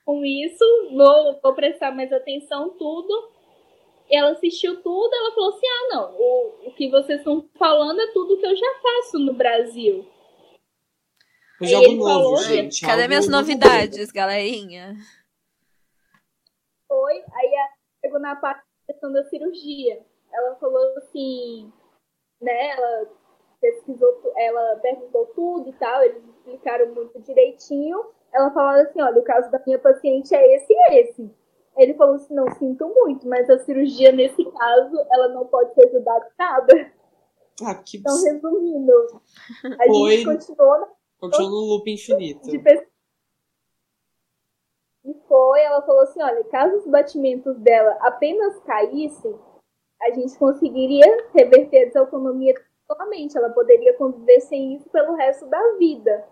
com 0.05 0.23
isso, 0.23 0.63
vou, 0.91 1.39
vou 1.41 1.53
prestar 1.53 1.91
mais 1.91 2.11
atenção, 2.13 2.69
tudo. 2.77 3.31
E 4.09 4.15
ela 4.15 4.31
assistiu 4.31 4.81
tudo, 4.81 5.13
ela 5.13 5.33
falou 5.33 5.49
assim: 5.49 5.67
ah, 5.67 5.95
não, 5.95 6.15
o, 6.15 6.67
o 6.67 6.73
que 6.73 6.89
vocês 6.89 7.19
estão 7.19 7.47
falando 7.57 7.99
é 7.99 8.11
tudo 8.13 8.37
que 8.37 8.45
eu 8.45 8.55
já 8.55 8.79
faço 8.81 9.19
no 9.19 9.33
Brasil. 9.33 10.07
Mas 11.59 11.73
algo 11.73 11.91
novo, 11.93 12.03
falou, 12.05 12.37
gente. 12.37 12.85
Cadê 12.85 13.07
minhas 13.07 13.27
novidades, 13.27 13.99
novo. 13.99 14.13
galerinha? 14.13 14.95
Foi, 16.87 17.15
aí 17.15 17.51
chegou 17.99 18.19
na 18.19 18.35
parte 18.35 18.61
da 18.61 18.93
questão 18.93 19.11
da 19.11 19.25
cirurgia. 19.25 20.05
Ela 20.31 20.55
falou 20.55 20.97
assim, 20.97 21.71
né? 22.39 22.69
Ela 22.69 23.07
pesquisou, 23.59 24.21
ela 24.37 24.75
perguntou 24.77 25.25
tudo 25.35 25.69
e 25.69 25.73
tal, 25.73 26.03
eles 26.03 26.23
explicaram 26.23 26.93
muito 26.93 27.19
direitinho. 27.21 28.05
Ela 28.33 28.51
falou 28.51 28.81
assim: 28.81 29.01
olha, 29.01 29.19
o 29.19 29.23
caso 29.23 29.49
da 29.51 29.61
minha 29.65 29.79
paciente 29.79 30.33
é 30.33 30.55
esse 30.55 30.71
e 30.71 30.99
esse. 30.99 31.31
Ele 31.77 31.93
falou 31.93 32.15
assim: 32.15 32.33
não, 32.33 32.49
sinto 32.55 32.87
muito, 32.87 33.27
mas 33.27 33.49
a 33.49 33.59
cirurgia, 33.59 34.11
nesse 34.11 34.43
caso, 34.43 35.05
ela 35.11 35.29
não 35.29 35.45
pode 35.45 35.73
ser 35.73 35.87
ajudada 35.87 36.31
nada. 36.37 36.91
Ah, 37.63 37.75
que 37.75 37.97
Então, 37.97 38.15
resumindo, 38.23 39.21
a 39.79 39.85
Foi... 39.87 40.11
gente 40.11 40.25
continuou. 40.25 40.79
Na... 40.79 40.87
Continuou 41.19 41.51
no 41.51 41.67
loop 41.73 41.91
infinito. 41.91 42.47
De 42.47 42.59
pesquisa. 42.59 42.91
E 45.05 45.13
foi, 45.27 45.61
ela 45.61 45.81
falou 45.81 46.01
assim: 46.01 46.21
olha, 46.21 46.43
caso 46.45 46.77
os 46.77 46.87
batimentos 46.87 47.57
dela 47.59 47.97
apenas 48.01 48.59
caíssem, 48.59 49.33
a 50.01 50.11
gente 50.11 50.37
conseguiria 50.37 51.05
reverter 51.33 51.83
a 51.83 51.85
desautonomia 51.85 52.53
totalmente. 52.87 53.37
Ela 53.37 53.49
poderia 53.49 53.93
conviver 53.93 54.39
sem 54.41 54.75
isso 54.75 54.89
pelo 54.89 55.15
resto 55.15 55.45
da 55.47 55.73
vida. 55.73 56.25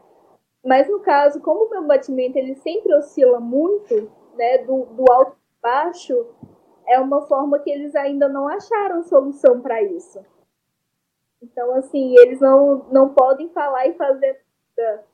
Mas 0.63 0.87
no 0.89 0.99
caso, 0.99 1.39
como 1.41 1.65
o 1.65 1.69
meu 1.69 1.83
batimento 1.83 2.37
ele 2.37 2.55
sempre 2.55 2.93
oscila 2.95 3.39
muito, 3.39 4.11
né, 4.35 4.59
do, 4.59 4.85
do 4.85 5.11
alto 5.11 5.37
para 5.61 5.85
baixo, 5.85 6.25
é 6.87 6.99
uma 6.99 7.21
forma 7.27 7.59
que 7.59 7.69
eles 7.69 7.95
ainda 7.95 8.27
não 8.27 8.47
acharam 8.47 9.03
solução 9.03 9.61
para 9.61 9.81
isso. 9.83 10.23
Então, 11.41 11.75
assim, 11.75 12.17
eles 12.17 12.39
não, 12.39 12.85
não 12.91 13.13
podem 13.13 13.49
falar 13.49 13.87
e 13.87 13.93
fazer 13.93 14.41
nada. 14.77 15.05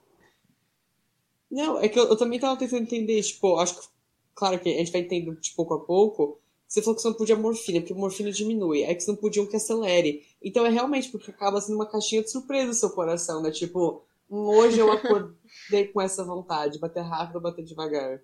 Não, 1.49 1.79
é 1.79 1.89
que 1.89 1.99
eu, 1.99 2.07
eu 2.07 2.17
também 2.17 2.37
estava 2.37 2.57
tentando 2.57 2.83
entender, 2.83 3.21
tipo, 3.21 3.57
acho 3.57 3.81
que, 3.81 3.87
claro 4.33 4.57
que 4.59 4.73
a 4.73 4.77
gente 4.77 4.91
vai 4.91 5.01
entendendo 5.01 5.39
de 5.39 5.53
pouco 5.53 5.73
a 5.73 5.79
pouco, 5.79 6.39
você 6.71 6.81
falou 6.81 6.95
que 6.95 7.01
você 7.01 7.09
não 7.09 7.17
podia 7.17 7.35
morfina, 7.35 7.81
porque 7.81 7.93
morfina 7.93 8.31
diminui. 8.31 8.83
É 8.83 8.95
que 8.95 9.01
você 9.01 9.11
não 9.11 9.17
podia 9.17 9.43
um 9.43 9.45
que 9.45 9.57
acelere. 9.57 10.25
Então 10.41 10.65
é 10.65 10.69
realmente 10.69 11.11
porque 11.11 11.29
acaba 11.29 11.59
sendo 11.59 11.75
uma 11.75 11.85
caixinha 11.85 12.23
de 12.23 12.31
surpresa 12.31 12.67
no 12.67 12.73
seu 12.73 12.89
coração, 12.91 13.41
né? 13.41 13.51
Tipo, 13.51 14.05
hoje 14.29 14.79
eu 14.79 14.89
acordei 14.89 15.87
com 15.91 15.99
essa 15.99 16.23
vontade, 16.23 16.79
bater 16.79 17.01
rápido 17.01 17.35
ou 17.35 17.41
bater 17.41 17.65
devagar. 17.65 18.21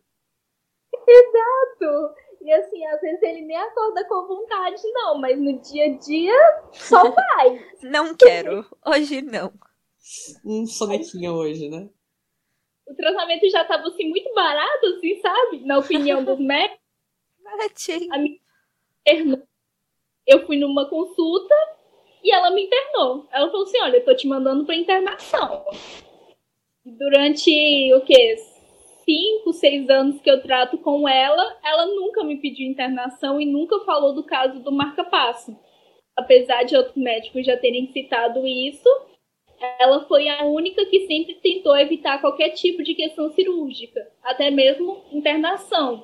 Exato! 1.05 2.15
E 2.39 2.53
assim, 2.53 2.85
às 2.85 3.01
vezes 3.01 3.21
ele 3.21 3.41
nem 3.41 3.57
acorda 3.57 4.07
com 4.07 4.25
vontade, 4.25 4.81
não, 4.93 5.19
mas 5.19 5.37
no 5.37 5.59
dia 5.59 5.87
a 5.87 5.97
dia 5.97 6.63
só 6.71 7.03
vai. 7.11 7.65
não 7.83 8.15
quero. 8.15 8.65
Hoje 8.85 9.21
não. 9.21 9.51
Um 10.45 10.65
sonequinho 10.65 11.33
hoje, 11.33 11.67
né? 11.67 11.89
O 12.87 12.95
tratamento 12.95 13.49
já 13.49 13.65
tava 13.65 13.89
assim 13.89 14.07
muito 14.07 14.33
barato, 14.33 14.85
assim, 14.85 15.19
sabe? 15.19 15.65
Na 15.65 15.79
opinião 15.79 16.23
dos 16.23 16.39
médicos. 16.39 16.86
Baratinho. 17.47 18.13
A 18.13 18.17
minha. 18.17 18.37
Eu 20.25 20.45
fui 20.45 20.57
numa 20.57 20.89
consulta 20.89 21.55
e 22.21 22.31
ela 22.31 22.51
me 22.51 22.63
internou. 22.63 23.25
Ela 23.31 23.49
falou 23.49 23.63
assim: 23.63 23.79
olha, 23.79 23.97
eu 23.97 24.05
tô 24.05 24.13
te 24.13 24.27
mandando 24.27 24.65
pra 24.65 24.75
internação. 24.75 25.65
Durante 26.85 27.93
o 27.93 28.01
quê? 28.01 28.35
Cinco, 29.05 29.53
seis 29.53 29.89
anos 29.89 30.21
que 30.21 30.29
eu 30.29 30.41
trato 30.41 30.77
com 30.79 31.07
ela, 31.07 31.57
ela 31.63 31.85
nunca 31.85 32.25
me 32.25 32.41
pediu 32.41 32.69
internação 32.69 33.39
e 33.39 33.45
nunca 33.45 33.79
falou 33.85 34.13
do 34.13 34.23
caso 34.23 34.59
do 34.59 34.71
marca-passo. 34.71 35.57
Apesar 36.15 36.63
de 36.63 36.75
outros 36.75 36.97
médicos 36.97 37.45
já 37.45 37.55
terem 37.55 37.87
citado 37.93 38.45
isso, 38.45 38.89
ela 39.79 40.05
foi 40.07 40.27
a 40.27 40.43
única 40.43 40.85
que 40.87 41.07
sempre 41.07 41.35
tentou 41.35 41.77
evitar 41.77 42.19
qualquer 42.19 42.49
tipo 42.49 42.83
de 42.83 42.95
questão 42.95 43.31
cirúrgica, 43.31 44.11
até 44.21 44.51
mesmo 44.51 45.01
internação 45.11 46.03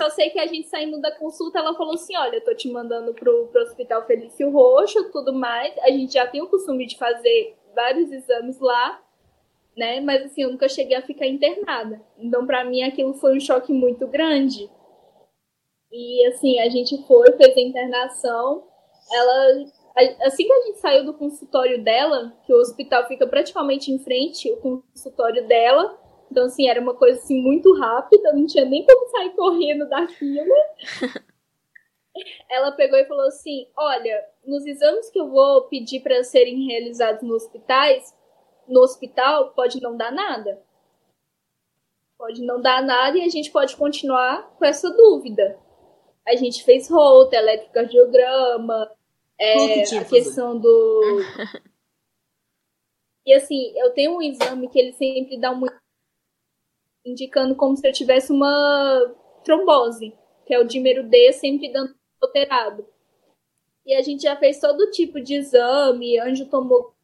só 0.00 0.08
sei 0.08 0.30
que 0.30 0.38
a 0.38 0.46
gente 0.46 0.66
saindo 0.66 0.98
da 0.98 1.14
consulta, 1.14 1.58
ela 1.58 1.74
falou 1.74 1.92
assim: 1.92 2.16
olha, 2.16 2.36
eu 2.36 2.44
tô 2.44 2.54
te 2.54 2.70
mandando 2.70 3.12
pro, 3.12 3.48
pro 3.48 3.62
Hospital 3.62 4.06
Felício 4.06 4.50
Roxo, 4.50 5.10
tudo 5.12 5.34
mais. 5.34 5.76
A 5.80 5.90
gente 5.90 6.14
já 6.14 6.26
tem 6.26 6.40
o 6.40 6.48
costume 6.48 6.86
de 6.86 6.96
fazer 6.96 7.54
vários 7.74 8.10
exames 8.10 8.58
lá, 8.58 8.98
né? 9.76 10.00
Mas 10.00 10.24
assim, 10.24 10.42
eu 10.42 10.50
nunca 10.50 10.70
cheguei 10.70 10.96
a 10.96 11.02
ficar 11.02 11.26
internada. 11.26 12.00
Então, 12.18 12.46
para 12.46 12.64
mim, 12.64 12.82
aquilo 12.82 13.12
foi 13.12 13.36
um 13.36 13.40
choque 13.40 13.74
muito 13.74 14.06
grande. 14.06 14.70
E 15.92 16.26
assim, 16.28 16.58
a 16.60 16.70
gente 16.70 17.06
foi, 17.06 17.32
fez 17.32 17.54
a 17.54 17.60
internação. 17.60 18.66
Ela. 19.12 19.66
Assim 20.22 20.46
que 20.46 20.52
a 20.52 20.62
gente 20.62 20.78
saiu 20.78 21.04
do 21.04 21.12
consultório 21.12 21.82
dela, 21.82 22.32
que 22.46 22.54
o 22.54 22.56
hospital 22.56 23.06
fica 23.06 23.26
praticamente 23.26 23.92
em 23.92 23.98
frente, 23.98 24.50
o 24.50 24.56
consultório 24.56 25.46
dela, 25.46 25.99
então, 26.30 26.44
assim, 26.44 26.68
era 26.68 26.80
uma 26.80 26.94
coisa 26.94 27.18
assim, 27.18 27.40
muito 27.42 27.74
rápida, 27.78 28.32
não 28.32 28.46
tinha 28.46 28.64
nem 28.64 28.86
como 28.86 29.08
sair 29.08 29.30
correndo 29.30 29.88
da 29.88 30.06
fila. 30.08 30.54
ela 32.48 32.72
pegou 32.72 32.98
e 32.98 33.06
falou 33.06 33.26
assim: 33.26 33.66
Olha, 33.76 34.24
nos 34.44 34.66
exames 34.66 35.10
que 35.10 35.18
eu 35.18 35.28
vou 35.28 35.62
pedir 35.62 36.00
para 36.00 36.22
serem 36.24 36.66
realizados 36.66 37.22
no 37.22 37.34
hospitais, 37.34 38.14
no 38.68 38.80
hospital, 38.80 39.52
pode 39.52 39.80
não 39.80 39.96
dar 39.96 40.12
nada. 40.12 40.62
Pode 42.16 42.42
não 42.42 42.60
dar 42.60 42.82
nada 42.82 43.16
e 43.16 43.22
a 43.22 43.28
gente 43.28 43.50
pode 43.50 43.76
continuar 43.76 44.54
com 44.58 44.64
essa 44.64 44.90
dúvida. 44.90 45.58
A 46.26 46.36
gente 46.36 46.62
fez 46.62 46.88
rota, 46.88 47.36
eletrocardiograma, 47.36 48.90
é, 49.38 49.82
a 49.96 50.04
questão 50.04 50.58
do. 50.58 51.22
e 53.24 53.32
assim, 53.32 53.72
eu 53.76 53.90
tenho 53.94 54.16
um 54.16 54.22
exame 54.22 54.68
que 54.68 54.78
ele 54.78 54.92
sempre 54.92 55.40
dá 55.40 55.50
um. 55.50 55.62
Indicando 57.10 57.54
como 57.54 57.76
se 57.76 57.86
eu 57.86 57.92
tivesse 57.92 58.32
uma 58.32 59.14
trombose, 59.44 60.14
que 60.46 60.54
é 60.54 60.58
o 60.58 60.64
dímero 60.64 61.02
D 61.08 61.32
sempre 61.32 61.72
dando 61.72 61.94
alterado. 62.22 62.86
E 63.84 63.94
a 63.94 64.02
gente 64.02 64.22
já 64.22 64.36
fez 64.36 64.60
todo 64.60 64.90
tipo 64.90 65.20
de 65.20 65.34
exame, 65.34 66.18
angiotomografia, 66.18 66.94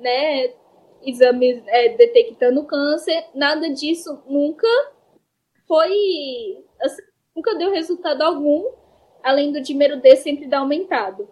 né? 0.00 0.54
Exames 1.02 1.62
é, 1.66 1.90
detectando 1.90 2.64
câncer. 2.64 3.26
Nada 3.34 3.68
disso 3.70 4.22
nunca 4.26 4.66
foi. 5.68 6.64
Assim, 6.80 7.02
nunca 7.34 7.54
deu 7.54 7.70
resultado 7.70 8.22
algum, 8.22 8.72
além 9.22 9.52
do 9.52 9.60
dímero 9.60 10.00
D 10.00 10.16
sempre 10.16 10.48
dar 10.48 10.60
aumentado. 10.60 11.28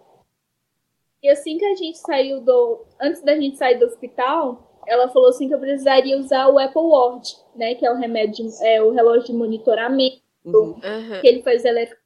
E 1.21 1.29
assim 1.29 1.57
que 1.57 1.65
a 1.65 1.75
gente 1.75 1.97
saiu 1.97 2.39
do. 2.39 2.85
Antes 3.01 3.21
da 3.23 3.35
gente 3.35 3.57
sair 3.57 3.79
do 3.79 3.85
hospital, 3.85 4.74
ela 4.87 5.09
falou 5.09 5.29
assim 5.29 5.47
que 5.47 5.53
eu 5.53 5.59
precisaria 5.59 6.17
usar 6.17 6.47
o 6.47 6.59
Apple 6.59 6.81
Watch, 6.81 7.37
né? 7.55 7.75
Que 7.75 7.85
é 7.85 7.91
o 7.91 7.97
remédio, 7.97 8.47
é 8.61 8.81
o 8.81 8.91
relógio 8.91 9.27
de 9.27 9.33
monitoramento, 9.33 10.21
uhum. 10.45 10.75
que 11.21 11.27
ele 11.27 11.41
faz 11.41 11.65
elétrico 11.65 12.05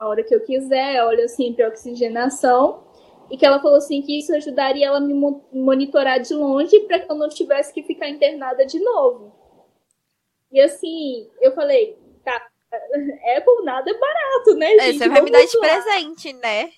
a 0.00 0.08
hora 0.08 0.24
que 0.24 0.34
eu 0.34 0.40
quiser, 0.40 1.04
olha 1.04 1.28
sempre 1.28 1.62
a 1.62 1.68
oxigenação. 1.68 2.82
E 3.30 3.36
que 3.36 3.46
ela 3.46 3.60
falou 3.60 3.76
assim 3.76 4.02
que 4.02 4.18
isso 4.18 4.34
ajudaria 4.34 4.86
ela 4.86 4.96
a 4.96 5.00
me 5.00 5.14
monitorar 5.52 6.18
de 6.18 6.34
longe 6.34 6.80
para 6.80 6.98
que 6.98 7.12
eu 7.12 7.14
não 7.14 7.28
tivesse 7.28 7.72
que 7.72 7.82
ficar 7.82 8.08
internada 8.08 8.66
de 8.66 8.80
novo. 8.80 9.32
E 10.50 10.60
assim, 10.60 11.28
eu 11.40 11.52
falei, 11.52 11.96
tá, 12.24 12.34
Apple 13.36 13.64
nada 13.64 13.88
é 13.88 13.94
barato, 13.94 14.54
né, 14.56 14.74
é, 14.74 14.80
gente? 14.86 14.98
você 14.98 15.08
vai 15.08 15.20
me 15.20 15.30
dar 15.30 15.44
de 15.44 15.60
presente, 15.60 16.32
né? 16.32 16.70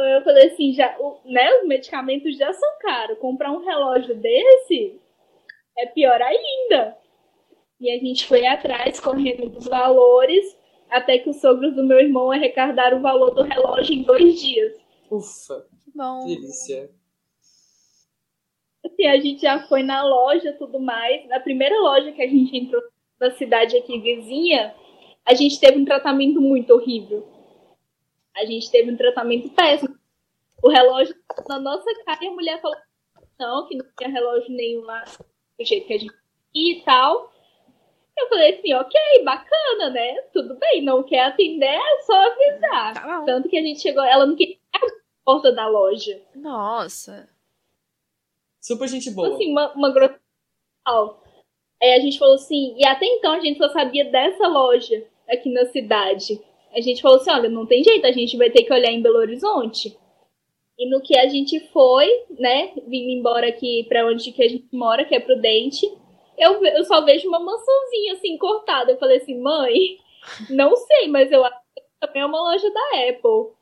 E 0.00 0.16
eu 0.16 0.22
falei 0.22 0.48
assim, 0.48 0.72
já, 0.72 0.96
o, 0.98 1.18
né, 1.24 1.48
os 1.60 1.68
medicamentos 1.68 2.36
já 2.36 2.52
são 2.52 2.78
caros. 2.80 3.18
Comprar 3.18 3.52
um 3.52 3.64
relógio 3.64 4.14
desse 4.14 5.00
é 5.76 5.86
pior 5.86 6.20
ainda. 6.20 6.96
E 7.80 7.90
a 7.90 7.98
gente 7.98 8.26
foi 8.26 8.46
atrás, 8.46 8.98
correndo 9.00 9.48
dos 9.48 9.66
valores 9.66 10.56
até 10.90 11.18
que 11.18 11.28
os 11.28 11.36
sogros 11.36 11.74
do 11.74 11.84
meu 11.84 11.98
irmão 11.98 12.30
arrecadaram 12.30 12.98
o 12.98 13.02
valor 13.02 13.30
do 13.30 13.42
relógio 13.42 13.94
em 13.94 14.02
dois 14.02 14.40
dias. 14.40 14.74
Ufa! 15.10 15.66
Bom. 15.94 16.26
Delícia. 16.26 16.90
Assim, 18.84 19.06
a 19.06 19.18
gente 19.18 19.42
já 19.42 19.66
foi 19.66 19.82
na 19.82 20.02
loja 20.02 20.52
tudo 20.52 20.78
mais. 20.78 21.26
Na 21.28 21.40
primeira 21.40 21.78
loja 21.80 22.12
que 22.12 22.22
a 22.22 22.28
gente 22.28 22.56
entrou 22.56 22.82
na 23.20 23.30
cidade 23.32 23.76
aqui 23.76 23.98
vizinha, 23.98 24.74
a 25.24 25.34
gente 25.34 25.60
teve 25.60 25.78
um 25.78 25.84
tratamento 25.84 26.40
muito 26.40 26.72
horrível. 26.72 27.26
A 28.38 28.46
gente 28.46 28.70
teve 28.70 28.90
um 28.90 28.96
tratamento 28.96 29.50
péssimo. 29.50 29.96
O 30.62 30.68
relógio 30.68 31.14
na 31.48 31.58
nossa 31.58 31.84
cara 32.04 32.24
e 32.24 32.28
a 32.28 32.32
mulher 32.32 32.60
falou 32.60 32.76
não, 33.38 33.66
que 33.66 33.76
não 33.76 33.86
tinha 33.96 34.10
relógio 34.10 34.50
nenhum 34.50 34.82
lá 34.82 35.04
do 35.58 35.64
jeito 35.64 35.86
que 35.86 35.94
a 35.94 35.98
gente 35.98 36.14
ia 36.54 36.78
e 36.78 36.82
tal. 36.82 37.32
Eu 38.16 38.28
falei 38.28 38.54
assim, 38.54 38.74
ok, 38.74 39.24
bacana, 39.24 39.90
né? 39.90 40.20
Tudo 40.32 40.56
bem, 40.56 40.82
não 40.82 41.04
quer 41.04 41.20
atender, 41.20 41.66
é 41.66 42.02
só 42.02 42.14
avisar. 42.14 42.94
Tá 42.94 43.22
Tanto 43.24 43.48
que 43.48 43.56
a 43.56 43.62
gente 43.62 43.80
chegou, 43.80 44.02
ela 44.02 44.26
não 44.26 44.34
queria 44.34 44.58
a 44.74 44.80
porta 45.24 45.52
da 45.52 45.68
loja. 45.68 46.20
Nossa. 46.34 47.28
Super 48.60 48.88
gente 48.88 49.10
boa. 49.12 49.34
Assim, 49.34 49.52
uma, 49.52 49.72
uma 49.72 49.92
grossa. 49.92 50.18
Aí 51.80 51.94
a 51.94 52.00
gente 52.00 52.18
falou 52.18 52.34
assim, 52.34 52.74
e 52.76 52.84
até 52.84 53.06
então 53.06 53.34
a 53.34 53.40
gente 53.40 53.58
só 53.58 53.68
sabia 53.68 54.04
dessa 54.04 54.48
loja 54.48 55.06
aqui 55.28 55.52
na 55.52 55.66
cidade. 55.66 56.42
A 56.78 56.80
gente 56.80 57.02
falou 57.02 57.16
assim, 57.16 57.30
olha, 57.32 57.48
não 57.48 57.66
tem 57.66 57.82
jeito, 57.82 58.06
a 58.06 58.12
gente 58.12 58.36
vai 58.36 58.50
ter 58.50 58.62
que 58.62 58.72
olhar 58.72 58.92
em 58.92 59.02
Belo 59.02 59.18
Horizonte. 59.18 59.98
E 60.78 60.88
no 60.88 61.00
que 61.00 61.18
a 61.18 61.26
gente 61.26 61.58
foi, 61.72 62.06
né, 62.38 62.72
vindo 62.86 63.10
embora 63.10 63.48
aqui 63.48 63.84
para 63.88 64.06
onde 64.06 64.30
que 64.30 64.44
a 64.44 64.48
gente 64.48 64.68
mora, 64.72 65.04
que 65.04 65.12
é 65.12 65.18
Prudente, 65.18 65.84
eu, 66.38 66.64
eu 66.64 66.84
só 66.84 67.04
vejo 67.04 67.26
uma 67.26 67.40
maçãzinha 67.40 68.12
assim 68.12 68.38
cortada. 68.38 68.92
Eu 68.92 68.98
falei 68.98 69.16
assim, 69.16 69.40
mãe, 69.40 69.98
não 70.48 70.76
sei, 70.76 71.08
mas 71.08 71.32
eu 71.32 71.44
acho 71.44 71.58
que 71.74 71.82
também 71.98 72.22
é 72.22 72.26
uma 72.26 72.40
loja 72.40 72.70
da 72.70 73.08
Apple. 73.08 73.56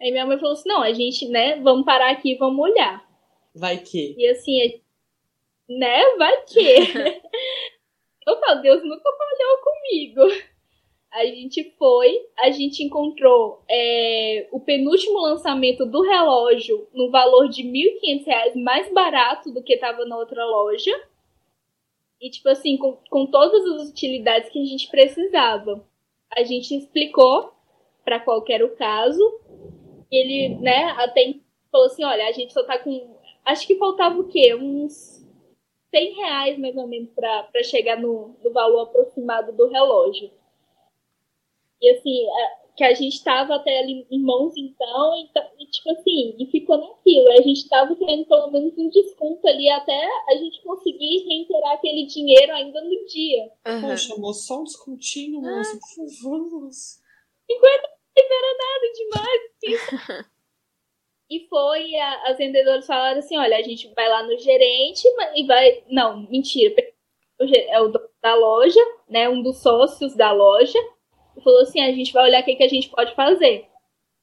Aí 0.00 0.12
minha 0.12 0.24
mãe 0.24 0.38
falou 0.38 0.52
assim: 0.52 0.68
não, 0.68 0.82
a 0.82 0.92
gente, 0.92 1.26
né, 1.28 1.60
vamos 1.60 1.84
parar 1.84 2.12
aqui 2.12 2.32
e 2.32 2.38
vamos 2.38 2.60
olhar. 2.60 3.04
Vai 3.52 3.78
que. 3.78 4.14
E 4.16 4.28
assim, 4.28 4.80
né, 5.68 6.14
vai 6.16 6.44
que. 6.44 6.60
eu 8.26 8.40
falo, 8.40 8.62
Deus 8.62 8.84
nunca 8.84 9.10
falhou 9.10 9.58
comigo. 9.64 10.51
A 11.12 11.26
gente 11.26 11.74
foi, 11.78 12.26
a 12.38 12.50
gente 12.50 12.82
encontrou 12.82 13.62
é, 13.68 14.48
o 14.50 14.58
penúltimo 14.58 15.20
lançamento 15.20 15.84
do 15.84 16.00
relógio 16.00 16.88
no 16.94 17.10
valor 17.10 17.48
de 17.48 17.62
R$ 17.62 17.98
1.500 18.02 18.62
mais 18.62 18.90
barato 18.92 19.52
do 19.52 19.62
que 19.62 19.74
estava 19.74 20.06
na 20.06 20.16
outra 20.16 20.42
loja. 20.46 20.90
E, 22.18 22.30
tipo 22.30 22.48
assim, 22.48 22.78
com, 22.78 22.96
com 23.10 23.26
todas 23.26 23.62
as 23.66 23.90
utilidades 23.90 24.50
que 24.50 24.62
a 24.62 24.64
gente 24.64 24.88
precisava. 24.88 25.84
A 26.34 26.44
gente 26.44 26.74
explicou 26.74 27.52
para 28.04 28.18
qual 28.18 28.42
era 28.48 28.64
o 28.64 28.74
caso. 28.74 29.40
Ele, 30.10 30.56
né, 30.60 30.94
até 30.96 31.34
falou 31.70 31.88
assim: 31.88 32.04
olha, 32.04 32.26
a 32.26 32.32
gente 32.32 32.52
só 32.52 32.62
tá 32.64 32.78
com. 32.78 33.16
Acho 33.44 33.66
que 33.66 33.76
faltava 33.76 34.18
o 34.18 34.28
quê? 34.28 34.54
Uns 34.54 35.22
100 35.94 36.14
reais 36.14 36.58
mais 36.58 36.76
ou 36.76 36.86
menos 36.86 37.10
para 37.10 37.62
chegar 37.64 38.00
no, 38.00 38.34
no 38.42 38.52
valor 38.52 38.82
aproximado 38.82 39.52
do 39.52 39.68
relógio. 39.68 40.30
E 41.82 41.90
assim, 41.90 42.26
que 42.76 42.84
a 42.84 42.94
gente 42.94 43.14
estava 43.16 43.56
até 43.56 43.80
ali 43.80 44.06
em 44.10 44.22
mãos 44.22 44.54
então, 44.56 45.14
então, 45.16 45.44
e 45.58 45.66
tipo 45.66 45.90
assim, 45.90 46.34
e 46.38 46.46
ficou 46.46 46.78
naquilo. 46.78 47.30
A 47.32 47.42
gente 47.42 47.58
estava 47.58 47.94
querendo 47.94 48.26
pelo 48.26 48.50
menos 48.50 48.76
um 48.78 48.88
desconto 48.88 49.46
ali 49.46 49.68
até 49.68 50.08
a 50.28 50.36
gente 50.36 50.62
conseguir 50.62 51.24
reiterar 51.28 51.72
aquele 51.72 52.06
dinheiro 52.06 52.52
ainda 52.52 52.80
no 52.80 53.06
dia. 53.06 53.50
Uhum. 53.66 53.80
Poxa, 53.82 54.16
moço, 54.16 54.46
só 54.46 54.60
um 54.60 54.64
descontinho, 54.64 55.44
ah. 55.44 55.56
moço, 55.56 55.78
por 55.78 56.08
favor, 56.08 56.50
moço. 56.62 57.02
50 57.50 57.92
era 58.16 58.56
nada 58.58 58.92
demais. 58.96 60.22
e 61.30 61.46
foi, 61.48 61.94
a, 61.96 62.30
as 62.30 62.38
vendedoras 62.38 62.86
falaram 62.86 63.18
assim, 63.18 63.36
olha, 63.36 63.56
a 63.56 63.62
gente 63.62 63.92
vai 63.94 64.08
lá 64.08 64.22
no 64.22 64.38
gerente 64.38 65.06
e 65.34 65.46
vai... 65.46 65.82
Não, 65.90 66.26
mentira, 66.28 66.74
é 67.40 67.80
o 67.80 67.88
dono 67.88 68.08
da 68.22 68.34
loja, 68.34 68.80
né, 69.08 69.28
um 69.28 69.42
dos 69.42 69.60
sócios 69.60 70.14
da 70.14 70.32
loja, 70.32 70.78
e 71.36 71.42
falou 71.42 71.60
assim: 71.60 71.80
a 71.80 71.92
gente 71.92 72.12
vai 72.12 72.24
olhar 72.24 72.42
o 72.42 72.44
que, 72.44 72.56
que 72.56 72.62
a 72.62 72.68
gente 72.68 72.88
pode 72.88 73.14
fazer. 73.14 73.66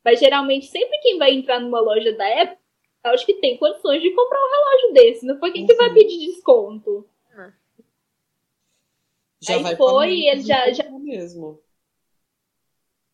Mas 0.04 0.20
geralmente, 0.20 0.68
sempre 0.68 0.98
quem 1.00 1.18
vai 1.18 1.34
entrar 1.34 1.60
numa 1.60 1.80
loja 1.80 2.14
da 2.14 2.42
Apple, 2.42 2.58
acho 3.04 3.26
que 3.26 3.36
tem 3.36 3.58
condições 3.58 4.02
de 4.02 4.12
comprar 4.12 4.40
um 4.40 4.52
relógio 4.52 4.94
desse. 4.94 5.26
Não 5.26 5.38
foi 5.40 5.52
quem 5.52 5.66
que 5.66 5.74
vai 5.74 5.90
uhum. 5.90 5.94
pedir 5.94 6.28
desconto. 6.28 7.06
Já 9.42 9.56
Aí 9.56 9.76
foi 9.76 10.14
e 10.14 10.30
ele 10.30 10.42
já, 10.42 10.72
já. 10.72 10.90
Mesmo. 10.90 11.60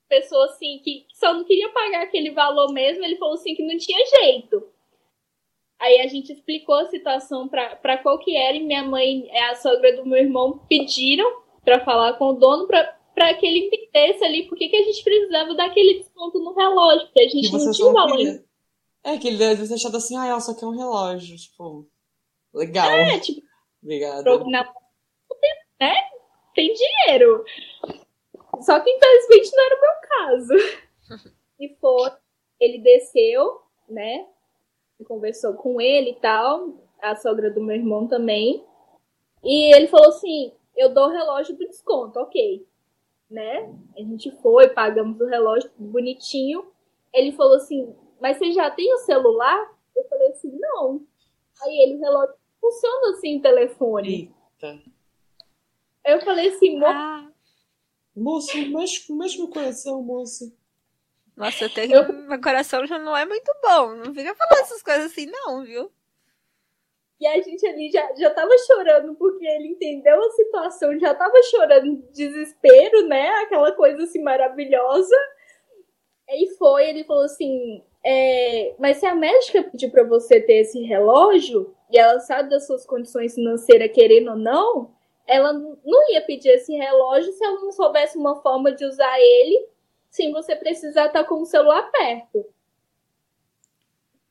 Pessoa 0.08 0.46
assim 0.46 0.80
que 0.84 1.06
só 1.14 1.34
não 1.34 1.44
queria 1.44 1.70
pagar 1.70 2.04
aquele 2.04 2.32
valor 2.32 2.72
mesmo, 2.72 3.04
ele 3.04 3.18
falou 3.18 3.36
assim 3.36 3.56
que 3.56 3.66
não 3.66 3.78
tinha 3.78 4.06
jeito. 4.06 4.68
Aí 5.80 6.00
a 6.00 6.08
gente 6.08 6.32
explicou 6.32 6.76
a 6.76 6.90
situação 6.90 7.48
para 7.48 7.98
qual 7.98 8.18
que 8.20 8.36
era 8.36 8.56
e 8.56 8.64
minha 8.64 8.84
mãe 8.84 9.28
e 9.28 9.38
a 9.38 9.56
sogra 9.56 9.96
do 9.96 10.06
meu 10.06 10.20
irmão 10.20 10.60
pediram 10.70 11.44
para 11.64 11.84
falar 11.84 12.14
com 12.14 12.30
o 12.30 12.34
dono 12.34 12.66
para 12.66 12.95
para 13.16 13.34
que 13.34 13.46
ele 13.46 13.68
entendesse 13.68 14.24
ali 14.26 14.48
por 14.48 14.58
que, 14.58 14.68
que 14.68 14.76
a 14.76 14.84
gente 14.84 15.02
precisava 15.02 15.56
daquele 15.56 16.00
desconto 16.00 16.38
no 16.38 16.54
relógio, 16.54 17.08
porque 17.08 17.22
a 17.22 17.30
gente 17.30 17.52
não 17.52 17.72
tinha 17.72 17.88
um 17.88 17.94
valor. 17.94 18.44
É, 19.06 19.18
que 19.18 19.28
ele 19.30 19.38
deve 19.38 19.66
ter 19.66 19.74
achado 19.74 19.96
assim, 19.96 20.18
ah, 20.18 20.28
ela 20.28 20.42
só 20.42 20.54
quer 20.54 20.66
um 20.66 20.76
relógio, 20.76 21.38
tipo, 21.38 21.88
legal. 22.54 22.90
É, 22.90 23.20
tipo, 23.20 23.42
Obrigada. 23.82 24.24
Na... 24.46 24.74
Né? 25.80 25.94
Tem 26.54 26.74
dinheiro. 26.74 27.46
Só 28.62 28.80
que 28.80 28.90
infelizmente 28.90 29.56
não 29.56 29.66
era 29.66 29.76
o 29.76 29.82
meu 29.82 29.94
caso. 30.10 31.36
E 31.58 31.74
foi, 31.80 32.12
ele 32.60 32.80
desceu, 32.80 33.62
né? 33.88 34.28
Conversou 35.08 35.54
com 35.54 35.80
ele 35.80 36.10
e 36.10 36.16
tal, 36.16 36.86
a 37.02 37.16
sogra 37.16 37.50
do 37.50 37.64
meu 37.64 37.78
irmão 37.78 38.10
também. 38.10 38.62
E 39.42 39.74
ele 39.74 39.88
falou 39.88 40.10
assim: 40.10 40.52
eu 40.76 40.94
dou 40.94 41.06
o 41.06 41.12
relógio 41.12 41.56
do 41.56 41.66
desconto, 41.66 42.20
ok 42.20 42.68
né? 43.30 43.70
A 43.98 44.02
gente 44.02 44.32
foi, 44.42 44.70
pagamos 44.70 45.20
o 45.20 45.26
relógio 45.26 45.70
bonitinho. 45.78 46.66
Ele 47.14 47.32
falou 47.32 47.56
assim: 47.56 47.96
Mas 48.22 48.38
você 48.38 48.52
já 48.52 48.70
tem 48.72 48.94
o 48.94 49.00
celular? 49.00 49.74
Eu 49.96 50.04
falei 50.08 50.30
assim: 50.30 50.58
Não. 50.60 51.02
Aí 51.62 51.78
ele, 51.84 51.96
o 51.96 52.02
relógio 52.02 52.36
funciona 52.60 53.12
assim 53.12 53.38
o 53.38 53.42
telefone. 53.42 54.34
Eita. 54.62 54.82
Eu 56.06 56.22
falei 56.22 56.50
assim: 56.50 56.84
ah. 56.84 57.30
Moço, 58.16 58.56
mexe, 58.70 59.12
mexe 59.14 59.38
meu 59.38 59.50
coração, 59.50 60.02
moço. 60.02 60.56
Nossa, 61.36 61.66
até 61.66 61.86
eu... 61.86 62.14
meu 62.14 62.40
coração 62.40 62.86
já 62.86 62.98
não 62.98 63.16
é 63.16 63.26
muito 63.26 63.52
bom. 63.62 63.96
Não 63.96 64.14
fica 64.14 64.34
falando 64.36 64.64
essas 64.64 64.82
coisas 64.82 65.12
assim, 65.12 65.26
não, 65.26 65.64
viu? 65.64 65.92
E 67.20 67.28
a 67.28 67.42
gente 67.42 67.66
ali 67.66 67.90
já, 67.90 68.14
já 68.16 68.30
tava 68.30 68.52
chorando 68.68 69.16
porque 69.16 69.46
ele 69.46 69.70
entendeu 69.70 70.22
a 70.22 70.32
situação, 70.32 71.00
já 71.00 71.14
tava 71.14 71.42
chorando 71.44 71.96
de 71.96 72.12
desespero, 72.12 73.08
né? 73.08 73.30
Aquela 73.44 73.72
coisa 73.72 74.04
assim 74.04 74.22
maravilhosa. 74.22 75.16
E 76.30 76.50
foi, 76.58 76.90
ele 76.90 77.04
falou 77.06 77.24
assim: 77.24 77.82
é, 78.04 78.76
mas 78.78 78.98
se 78.98 79.06
a 79.06 79.16
médica 79.16 79.64
pedir 79.64 79.90
para 79.92 80.04
você 80.04 80.42
ter 80.42 80.62
esse 80.62 80.82
relógio, 80.82 81.74
e 81.90 81.98
ela 81.98 82.20
sabe 82.20 82.50
das 82.50 82.68
suas 82.68 82.86
condições 82.86 83.34
financeiras, 83.34 83.92
querendo 83.92 84.32
ou 84.32 84.38
não, 84.38 84.94
ela 85.26 85.54
não 85.54 86.12
ia 86.12 86.22
pedir 86.22 86.50
esse 86.50 86.76
relógio 86.76 87.32
se 87.32 87.44
ela 87.44 87.60
não 87.62 87.72
soubesse 87.72 88.18
uma 88.18 88.42
forma 88.42 88.72
de 88.72 88.86
usar 88.86 89.20
ele 89.20 89.68
sem 90.10 90.32
você 90.32 90.56
precisar 90.56 91.08
estar 91.08 91.24
com 91.26 91.42
o 91.42 91.46
celular 91.46 91.92
perto. 91.92 92.46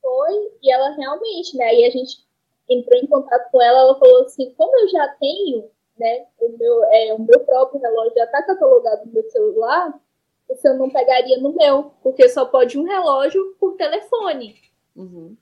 Foi, 0.01 0.51
e 0.61 0.71
ela 0.71 0.95
realmente, 0.95 1.57
né? 1.57 1.75
E 1.75 1.85
a 1.85 1.89
gente 1.89 2.25
entrou 2.69 2.99
em 2.99 3.07
contato 3.07 3.51
com 3.51 3.61
ela, 3.61 3.79
ela 3.79 3.99
falou 3.99 4.23
assim, 4.23 4.53
como 4.57 4.79
eu 4.79 4.87
já 4.89 5.07
tenho, 5.19 5.69
né, 5.97 6.25
o 6.39 6.57
meu, 6.57 6.83
é, 6.85 7.13
o 7.13 7.21
meu 7.21 7.39
próprio 7.41 7.81
relógio 7.81 8.13
já 8.15 8.25
está 8.25 8.43
catalogado 8.43 9.05
no 9.05 9.13
meu 9.13 9.23
celular, 9.29 9.99
você 10.47 10.73
não 10.73 10.89
pegaria 10.89 11.37
no 11.39 11.53
meu, 11.53 11.91
porque 12.03 12.27
só 12.29 12.45
pode 12.45 12.77
um 12.77 12.83
relógio 12.83 13.55
por 13.59 13.75
telefone. 13.75 14.55
Uhum. 14.95 15.35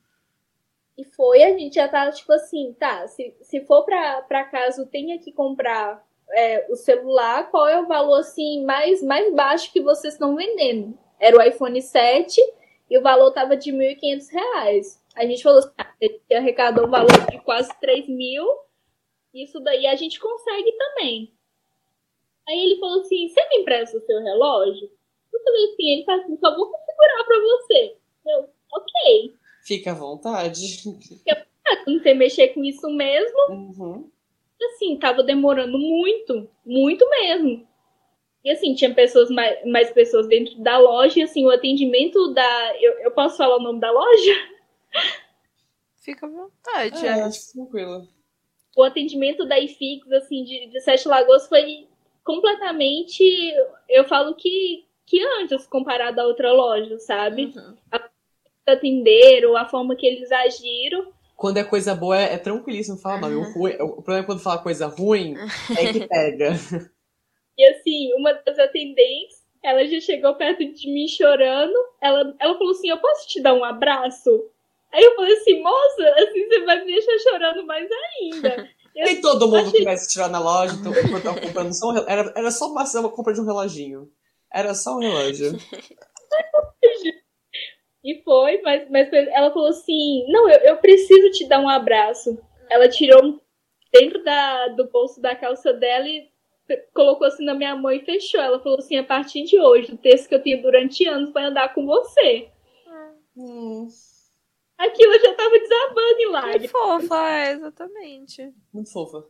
E 0.98 1.04
foi, 1.04 1.44
a 1.44 1.58
gente 1.58 1.76
já 1.76 1.88
tá, 1.88 2.10
tipo 2.12 2.32
assim, 2.32 2.76
tá, 2.80 3.08
se, 3.08 3.36
se 3.42 3.62
for 3.62 3.84
pra, 3.84 4.22
pra 4.22 4.46
caso 4.46 4.86
tenha 4.86 5.18
que 5.20 5.32
comprar 5.32 6.06
é, 6.30 6.68
o 6.70 6.76
celular, 6.76 7.50
qual 7.50 7.68
é 7.68 7.80
o 7.80 7.88
valor, 7.88 8.20
assim, 8.20 8.64
mais, 8.64 9.02
mais 9.02 9.34
baixo 9.34 9.72
que 9.72 9.82
vocês 9.82 10.14
estão 10.14 10.36
vendendo? 10.36 10.98
Era 11.20 11.38
o 11.38 11.42
iPhone 11.42 11.82
7 11.82 12.40
e 12.90 12.98
o 12.98 13.02
valor 13.02 13.32
tava 13.32 13.56
de 13.56 13.72
R$ 13.72 13.96
1.500. 13.96 15.00
A 15.16 15.26
gente 15.26 15.44
falou 15.44 15.60
assim, 15.60 15.74
ah, 15.78 15.94
ele 16.02 16.22
arrecadou 16.34 16.88
um 16.88 16.90
valor 16.90 17.26
de 17.30 17.40
quase 17.42 17.72
3 17.80 18.08
mil, 18.08 18.46
isso 19.34 19.60
daí 19.60 19.88
a 19.88 19.96
gente 19.96 20.20
consegue 20.20 20.72
também. 20.74 21.34
Aí 22.48 22.60
ele 22.66 22.80
falou 22.80 23.02
assim: 23.02 23.28
Você 23.28 23.48
me 23.50 23.58
empresta 23.58 23.98
o 23.98 24.02
seu 24.02 24.22
relógio? 24.22 24.90
Eu 25.34 25.40
falei 25.44 25.66
assim: 25.66 25.90
Ele 25.90 26.04
falou 26.04 26.22
assim: 26.22 26.38
Só 26.38 26.56
vou 26.56 26.72
configurar 26.72 27.26
pra 27.26 27.40
você. 27.40 27.98
Eu, 28.28 28.50
ok. 28.72 29.34
Fica 29.66 29.92
à 29.92 29.96
vontade. 29.96 30.84
não 31.88 32.00
sei 32.02 32.14
mexer 32.14 32.50
com 32.50 32.64
isso 32.64 32.90
mesmo. 32.90 33.38
Uhum. 33.50 34.12
Assim, 34.62 34.98
tava 34.98 35.24
demorando 35.24 35.78
muito, 35.78 36.50
muito 36.66 37.10
mesmo. 37.10 37.68
E 38.44 38.52
assim, 38.52 38.76
tinha 38.76 38.94
pessoas 38.94 39.30
mais, 39.30 39.66
mais 39.66 39.92
pessoas 39.92 40.28
dentro 40.28 40.58
da 40.62 40.78
loja, 40.78 41.20
e 41.20 41.24
assim, 41.24 41.46
o 41.46 41.50
atendimento 41.50 42.34
da. 42.34 42.78
Eu, 42.80 42.94
eu 43.00 43.12
posso 43.12 43.38
falar 43.38 43.58
o 43.58 43.64
nome 43.64 43.80
da 43.80 43.92
loja? 43.92 44.53
Fica 45.98 46.26
à 46.26 46.30
vontade. 46.30 47.06
É, 47.06 47.10
é. 47.10 47.22
acho 47.24 47.54
tranquilo. 47.54 48.08
O 48.76 48.84
atendimento 48.84 49.46
da 49.46 49.60
IFIX, 49.60 50.12
assim, 50.14 50.44
de, 50.44 50.68
de 50.68 50.82
Sete 50.82 51.08
Lagoas 51.08 51.48
foi 51.48 51.88
completamente. 52.24 53.24
Eu 53.88 54.04
falo 54.06 54.36
que, 54.36 54.86
que 55.06 55.24
antes 55.40 55.68
comparado 55.68 56.20
a 56.20 56.26
outra 56.26 56.52
loja, 56.52 56.98
sabe? 56.98 57.54
Uhum. 57.56 57.78
A 57.92 58.10
atenderam, 58.66 59.56
a 59.58 59.66
forma 59.66 59.96
que 59.96 60.06
eles 60.06 60.32
agiram. 60.32 61.12
Quando 61.36 61.58
é 61.58 61.64
coisa 61.64 61.94
boa, 61.94 62.18
é, 62.18 62.34
é 62.34 62.38
tranquilíssimo 62.38 62.98
falar 62.98 63.22
não. 63.22 63.42
O, 63.42 63.54
ruim, 63.54 63.74
o 63.74 64.02
problema 64.02 64.20
é 64.20 64.24
quando 64.24 64.42
fala 64.42 64.62
coisa 64.62 64.88
ruim, 64.88 65.36
é 65.78 65.92
que 65.92 66.00
pega. 66.08 66.54
E 67.58 67.66
assim, 67.66 68.14
uma 68.14 68.34
das 68.34 68.58
atendentes, 68.58 69.44
ela 69.62 69.86
já 69.86 70.00
chegou 70.00 70.36
perto 70.36 70.64
de 70.66 70.92
mim 70.92 71.08
chorando. 71.08 71.74
Ela, 72.02 72.34
ela 72.40 72.58
falou 72.58 72.72
assim: 72.72 72.90
Eu 72.90 72.98
posso 73.00 73.28
te 73.28 73.42
dar 73.42 73.54
um 73.54 73.64
abraço? 73.64 74.50
Aí 74.94 75.04
eu 75.04 75.16
falei 75.16 75.34
assim, 75.34 75.60
moça, 75.62 76.14
assim 76.20 76.48
você 76.48 76.60
vai 76.66 76.80
me 76.80 76.86
deixar 76.86 77.18
chorando 77.20 77.66
mais 77.66 77.90
ainda. 77.92 78.70
Nem 78.96 79.20
todo 79.20 79.48
mundo 79.48 79.70
achei... 79.70 79.80
quisesse 79.80 80.14
tirar 80.14 80.30
na 80.30 80.40
loja, 80.40 80.76
então, 80.76 80.94
eu 80.94 81.24
tava 81.24 81.42
comprando 81.42 81.74
só 81.74 81.90
um 81.90 81.98
era, 82.08 82.32
era 82.36 82.52
só 82.52 82.68
uma, 82.68 82.84
uma 82.84 83.10
compra 83.10 83.34
de 83.34 83.42
um 83.42 83.46
reloginho. 83.46 84.08
Era 84.54 84.76
só 84.76 84.96
um 84.96 85.00
relógio. 85.00 85.58
e 88.06 88.22
foi, 88.24 88.62
mas, 88.62 88.88
mas 88.92 89.12
ela 89.12 89.52
falou 89.52 89.70
assim: 89.70 90.32
Não, 90.32 90.48
eu, 90.48 90.60
eu 90.60 90.78
preciso 90.78 91.32
te 91.32 91.48
dar 91.48 91.60
um 91.60 91.68
abraço. 91.68 92.38
Ela 92.70 92.88
tirou 92.88 93.42
dentro 93.92 94.24
da, 94.24 94.68
do 94.68 94.88
bolso 94.92 95.20
da 95.20 95.36
calça 95.36 95.74
dela 95.74 96.08
e 96.08 96.30
colocou 96.94 97.26
assim 97.26 97.44
na 97.44 97.56
minha 97.56 97.76
mão 97.76 97.92
e 97.92 98.06
fechou. 98.06 98.40
Ela 98.40 98.60
falou 98.60 98.78
assim: 98.78 98.98
A 98.98 99.04
partir 99.04 99.44
de 99.46 99.60
hoje, 99.60 99.92
o 99.92 99.98
texto 99.98 100.30
que 100.30 100.36
eu 100.36 100.44
tenho 100.44 100.62
durante 100.62 101.08
anos 101.08 101.34
vai 101.34 101.46
andar 101.46 101.74
com 101.74 101.84
você. 101.84 102.48
Hum 103.36 103.88
aquilo 104.86 105.20
já 105.20 105.34
tava 105.34 105.60
desabando 105.60 106.20
em 106.20 106.30
lágrimas. 106.30 106.72
Fofa, 106.72 107.30
é, 107.30 107.52
exatamente. 107.52 108.54
Muito 108.74 108.92
fofa. 108.92 109.26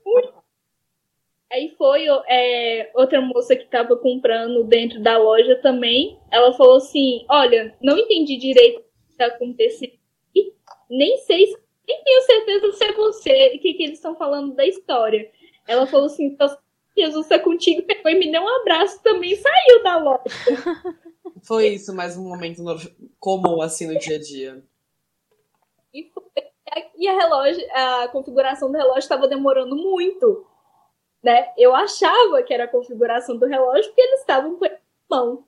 Aí 1.52 1.70
foi 1.78 2.06
é, 2.28 2.92
outra 2.96 3.22
moça 3.22 3.56
que 3.56 3.66
tava 3.66 3.96
comprando 3.96 4.64
dentro 4.64 5.02
da 5.02 5.18
loja 5.18 5.56
também. 5.62 6.20
Ela 6.32 6.54
falou 6.54 6.78
assim: 6.78 7.26
Olha, 7.30 7.76
não 7.82 7.98
entendi 7.98 8.38
direito 8.38 8.80
o 8.80 9.12
que 9.12 9.18
tá 9.18 9.28
acontecendo. 9.28 9.94
Nem 10.90 11.18
sei, 11.20 11.46
nem 11.88 12.04
tenho 12.04 12.22
certeza 12.22 12.72
se 12.72 12.84
é 12.84 12.92
você, 12.94 13.54
o 13.56 13.60
que, 13.60 13.74
que 13.74 13.84
eles 13.84 13.98
estão 13.98 14.16
falando 14.16 14.54
da 14.56 14.66
história. 14.66 15.30
Ela 15.68 15.86
falou 15.86 16.08
assim: 16.08 16.36
Jesus 16.98 17.30
é 17.32 17.40
contigo, 17.40 17.84
pegou 17.84 18.12
e 18.12 18.18
me 18.18 18.32
deu 18.32 18.42
um 18.42 18.62
abraço 18.62 19.02
também 19.02 19.34
e 19.34 19.38
saiu 19.38 19.84
da 19.84 19.98
loja. 19.98 20.24
Foi 21.44 21.68
isso, 21.68 21.94
mais 21.94 22.18
um 22.18 22.24
momento 22.24 22.64
comum 23.20 23.62
assim 23.62 23.88
no 23.88 24.00
dia 24.00 24.16
a 24.16 24.20
dia. 24.20 24.64
E, 25.94 26.12
e 26.98 27.08
a 27.08 27.14
relógio, 27.14 27.66
a 27.72 28.08
configuração 28.08 28.72
do 28.72 28.78
relógio 28.78 29.00
estava 29.00 29.28
demorando 29.28 29.76
muito. 29.76 30.48
Né? 31.22 31.54
Eu 31.58 31.74
achava 31.74 32.44
que 32.44 32.54
era 32.54 32.66
a 32.66 32.68
configuração 32.68 33.38
do 33.38 33.46
relógio 33.46 33.86
porque 33.86 34.02
eles 34.02 34.20
estavam 34.22 34.58
com 34.58 34.66
mão. 35.10 35.46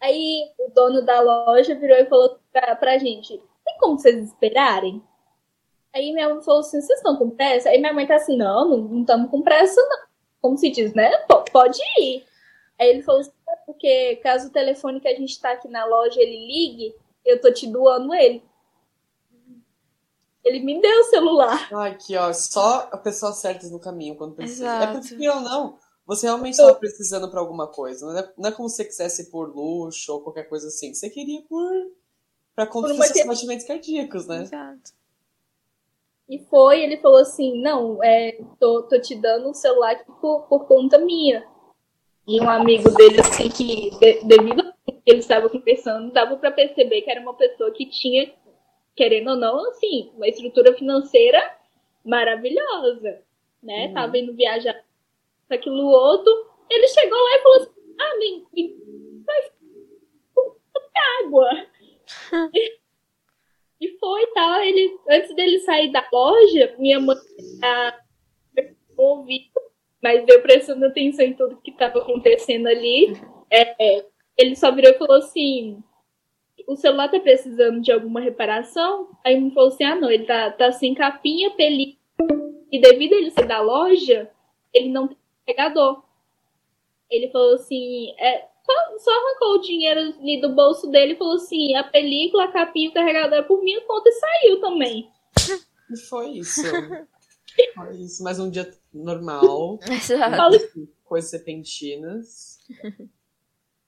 Aí 0.00 0.52
o 0.58 0.70
dono 0.70 1.02
da 1.02 1.20
loja 1.20 1.74
virou 1.74 1.96
e 1.96 2.06
falou 2.06 2.38
pra, 2.52 2.76
pra 2.76 2.98
gente: 2.98 3.38
tem 3.64 3.78
como 3.78 3.98
vocês 3.98 4.24
esperarem? 4.24 5.02
Aí 5.94 6.12
minha 6.12 6.28
mãe 6.28 6.42
falou 6.42 6.60
assim: 6.60 6.80
vocês 6.80 6.98
estão 6.98 7.16
com 7.16 7.30
pressa? 7.30 7.70
Aí 7.70 7.78
minha 7.78 7.92
mãe 7.92 8.06
tá 8.06 8.16
assim: 8.16 8.36
não, 8.36 8.76
não 8.76 9.00
estamos 9.00 9.30
com 9.30 9.40
pressa, 9.40 9.80
não. 9.88 10.06
Como 10.42 10.58
se 10.58 10.70
diz, 10.70 10.92
né? 10.92 11.10
P 11.26 11.50
pode 11.50 11.80
ir. 11.98 12.24
Aí 12.78 12.90
ele 12.90 13.02
falou 13.02 13.22
assim: 13.22 13.32
porque 13.64 14.16
caso 14.16 14.48
o 14.48 14.52
telefone 14.52 15.00
que 15.00 15.08
a 15.08 15.14
gente 15.14 15.40
tá 15.40 15.52
aqui 15.52 15.68
na 15.68 15.84
loja 15.86 16.20
ele 16.20 16.46
ligue, 16.46 16.94
eu 17.24 17.40
tô 17.40 17.50
te 17.50 17.66
doando 17.66 18.14
ele. 18.14 18.42
Ele 20.46 20.60
me 20.60 20.80
deu 20.80 21.00
o 21.00 21.04
celular. 21.04 21.68
Ai, 21.74 21.90
aqui, 21.90 22.16
ó, 22.16 22.32
só 22.32 22.88
a 22.92 22.96
pessoa 22.96 23.32
certas 23.32 23.68
no 23.68 23.80
caminho 23.80 24.14
quando 24.14 24.36
precisa. 24.36 24.64
Exato. 24.64 24.98
É 24.98 25.00
porque 25.00 25.28
ou 25.28 25.40
não, 25.40 25.76
você 26.06 26.26
realmente 26.26 26.52
estava 26.52 26.72
precisando 26.76 27.28
para 27.28 27.40
alguma 27.40 27.66
coisa. 27.66 28.06
Não 28.06 28.16
é, 28.16 28.32
não 28.38 28.48
é 28.50 28.52
como 28.52 28.68
se 28.68 28.76
você 28.76 28.84
quisesse 28.84 29.28
por 29.28 29.52
luxo 29.52 30.12
ou 30.12 30.20
qualquer 30.20 30.44
coisa 30.44 30.68
assim. 30.68 30.94
Você 30.94 31.10
queria 31.10 31.42
por. 31.48 31.68
para 32.54 32.64
controlar 32.64 33.06
seus 33.06 33.26
batimentos 33.26 33.66
cardíacos, 33.66 34.28
né? 34.28 34.42
Exato. 34.42 34.92
E 36.28 36.38
foi, 36.48 36.80
ele 36.80 36.98
falou 36.98 37.18
assim: 37.18 37.60
não, 37.60 38.02
é, 38.04 38.38
tô, 38.60 38.84
tô 38.84 39.00
te 39.00 39.16
dando 39.16 39.50
o 39.50 39.54
celular 39.54 39.96
por, 40.20 40.42
por 40.42 40.66
conta 40.66 40.96
minha. 40.96 41.44
E 42.24 42.40
um 42.40 42.48
amigo 42.48 42.88
dele, 42.92 43.20
assim, 43.20 43.48
que 43.48 43.90
de, 43.98 44.24
devido 44.24 44.60
a 44.60 44.92
que 44.92 45.00
ele 45.04 45.18
estava 45.18 45.48
conversando, 45.48 46.12
dava 46.12 46.36
para 46.36 46.52
perceber 46.52 47.02
que 47.02 47.10
era 47.10 47.20
uma 47.20 47.34
pessoa 47.34 47.72
que 47.72 47.86
tinha 47.86 48.32
querendo 48.96 49.30
ou 49.30 49.36
não, 49.36 49.68
assim, 49.70 50.10
uma 50.16 50.26
estrutura 50.26 50.72
financeira 50.72 51.54
maravilhosa, 52.04 53.22
né? 53.62 53.88
Uhum. 53.88 53.94
Tava 53.94 54.18
indo 54.18 54.34
viajar 54.34 54.82
aquilo 55.50 55.86
outro. 55.86 56.32
Ele 56.70 56.88
chegou 56.88 57.18
lá 57.18 57.36
e 57.36 57.42
falou 57.42 57.56
assim: 57.58 57.70
Ah, 58.00 58.18
me, 58.18 58.46
me 58.54 59.22
faz 59.24 59.52
água. 61.24 61.50
e 63.80 63.98
foi 63.98 64.26
tal. 64.28 64.50
Tá, 64.50 64.66
ele, 64.66 64.98
antes 65.08 65.34
dele 65.34 65.58
sair 65.60 65.92
da 65.92 66.06
loja, 66.12 66.74
minha 66.78 66.98
mãe 66.98 67.16
tá 67.60 68.00
ouvindo, 68.96 69.50
mas 70.02 70.24
veio 70.24 70.42
prestando 70.42 70.86
atenção 70.86 71.24
em 71.24 71.34
tudo 71.34 71.60
que 71.60 71.70
estava 71.70 71.98
acontecendo 71.98 72.66
ali. 72.66 73.12
É, 73.50 74.04
ele 74.36 74.56
só 74.56 74.72
virou 74.72 74.90
e 74.90 74.98
falou 74.98 75.16
assim: 75.16 75.82
o 76.66 76.76
celular 76.76 77.08
tá 77.08 77.20
precisando 77.20 77.80
de 77.80 77.92
alguma 77.92 78.20
reparação? 78.20 79.08
Aí 79.24 79.40
me 79.40 79.52
falou 79.52 79.68
assim, 79.68 79.84
ah 79.84 79.94
não, 79.94 80.10
ele 80.10 80.24
tá, 80.24 80.50
tá 80.50 80.72
sem 80.72 80.94
capinha, 80.94 81.50
película, 81.52 81.96
e 82.70 82.80
devido 82.80 83.14
a 83.14 83.16
ele 83.16 83.30
ser 83.30 83.46
da 83.46 83.60
loja, 83.60 84.30
ele 84.74 84.90
não 84.90 85.06
tem 85.06 85.16
pegador. 85.46 86.02
Ele 87.08 87.30
falou 87.30 87.54
assim, 87.54 88.12
é, 88.18 88.48
só, 88.64 88.98
só, 88.98 89.10
arrancou 89.12 89.54
o 89.54 89.60
dinheiro 89.60 90.00
ali 90.00 90.40
do 90.40 90.54
bolso 90.54 90.90
dele 90.90 91.12
e 91.12 91.16
falou 91.16 91.36
assim, 91.36 91.76
a 91.76 91.84
película, 91.84 92.44
a 92.44 92.52
capinha, 92.52 92.90
o 92.90 92.94
carregador 92.94 93.38
é 93.38 93.42
por 93.42 93.62
minha 93.62 93.80
conta 93.82 94.08
e 94.08 94.12
saiu 94.12 94.60
também. 94.60 95.08
E 95.88 95.96
foi 96.08 96.30
isso. 96.30 96.62
foi 97.76 97.94
isso, 97.94 98.24
mais 98.24 98.40
um 98.40 98.50
dia 98.50 98.68
normal. 98.92 99.78
Exato. 99.88 100.88
coisas 101.04 101.30
repentinas. 101.30 102.58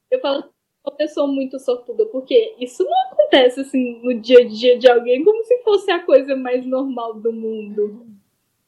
Eu 0.08 0.20
falo 0.20 0.44
uma 0.84 0.94
pessoa 0.96 1.26
muito 1.26 1.58
sortuda, 1.58 2.06
porque 2.06 2.54
isso 2.58 2.84
não 2.84 3.12
acontece 3.12 3.60
assim 3.60 4.00
no 4.02 4.14
dia 4.14 4.40
a 4.40 4.44
dia 4.44 4.78
de 4.78 4.90
alguém 4.90 5.24
como 5.24 5.44
se 5.44 5.58
fosse 5.62 5.90
a 5.90 6.02
coisa 6.02 6.34
mais 6.34 6.64
normal 6.64 7.14
do 7.14 7.32
mundo. 7.32 8.06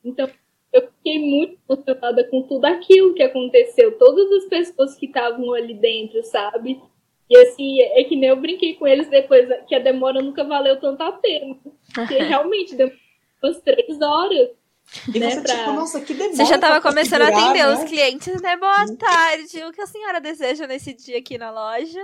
Então, 0.04 0.28
eu 0.72 0.82
fiquei 0.82 1.18
muito 1.18 1.58
emocionada 1.68 2.24
com 2.24 2.42
tudo 2.42 2.64
aquilo 2.64 3.14
que 3.14 3.22
aconteceu, 3.22 3.98
todas 3.98 4.30
as 4.32 4.44
pessoas 4.46 4.94
que 4.94 5.06
estavam 5.06 5.52
ali 5.52 5.74
dentro, 5.74 6.22
sabe? 6.22 6.80
E 7.28 7.36
assim, 7.36 7.80
é 7.80 8.02
que 8.04 8.16
nem 8.16 8.28
eu 8.28 8.36
brinquei 8.36 8.74
com 8.74 8.86
eles 8.86 9.08
depois, 9.08 9.48
que 9.68 9.74
a 9.74 9.78
demora 9.78 10.20
nunca 10.20 10.42
valeu 10.42 10.80
tanto 10.80 11.00
a 11.02 11.12
pena. 11.12 11.56
Porque 11.94 12.14
realmente 12.18 12.74
demorou 12.74 12.98
umas 13.42 13.60
três 13.60 14.00
horas. 14.00 14.50
E 15.14 15.18
né, 15.18 15.30
você, 15.30 15.40
pra... 15.42 15.54
tipo, 15.56 15.72
nossa, 15.72 16.00
que 16.00 16.14
demora 16.14 16.36
Você 16.36 16.44
já 16.44 16.58
tava 16.58 16.80
começando 16.80 17.22
a 17.22 17.28
atender 17.28 17.64
né? 17.64 17.74
os 17.74 17.84
clientes, 17.84 18.42
né? 18.42 18.56
Boa 18.56 18.96
tarde. 18.96 19.64
O 19.64 19.72
que 19.72 19.80
a 19.80 19.86
senhora 19.86 20.20
deseja 20.20 20.66
nesse 20.66 20.92
dia 20.92 21.18
aqui 21.18 21.38
na 21.38 21.50
loja? 21.50 22.00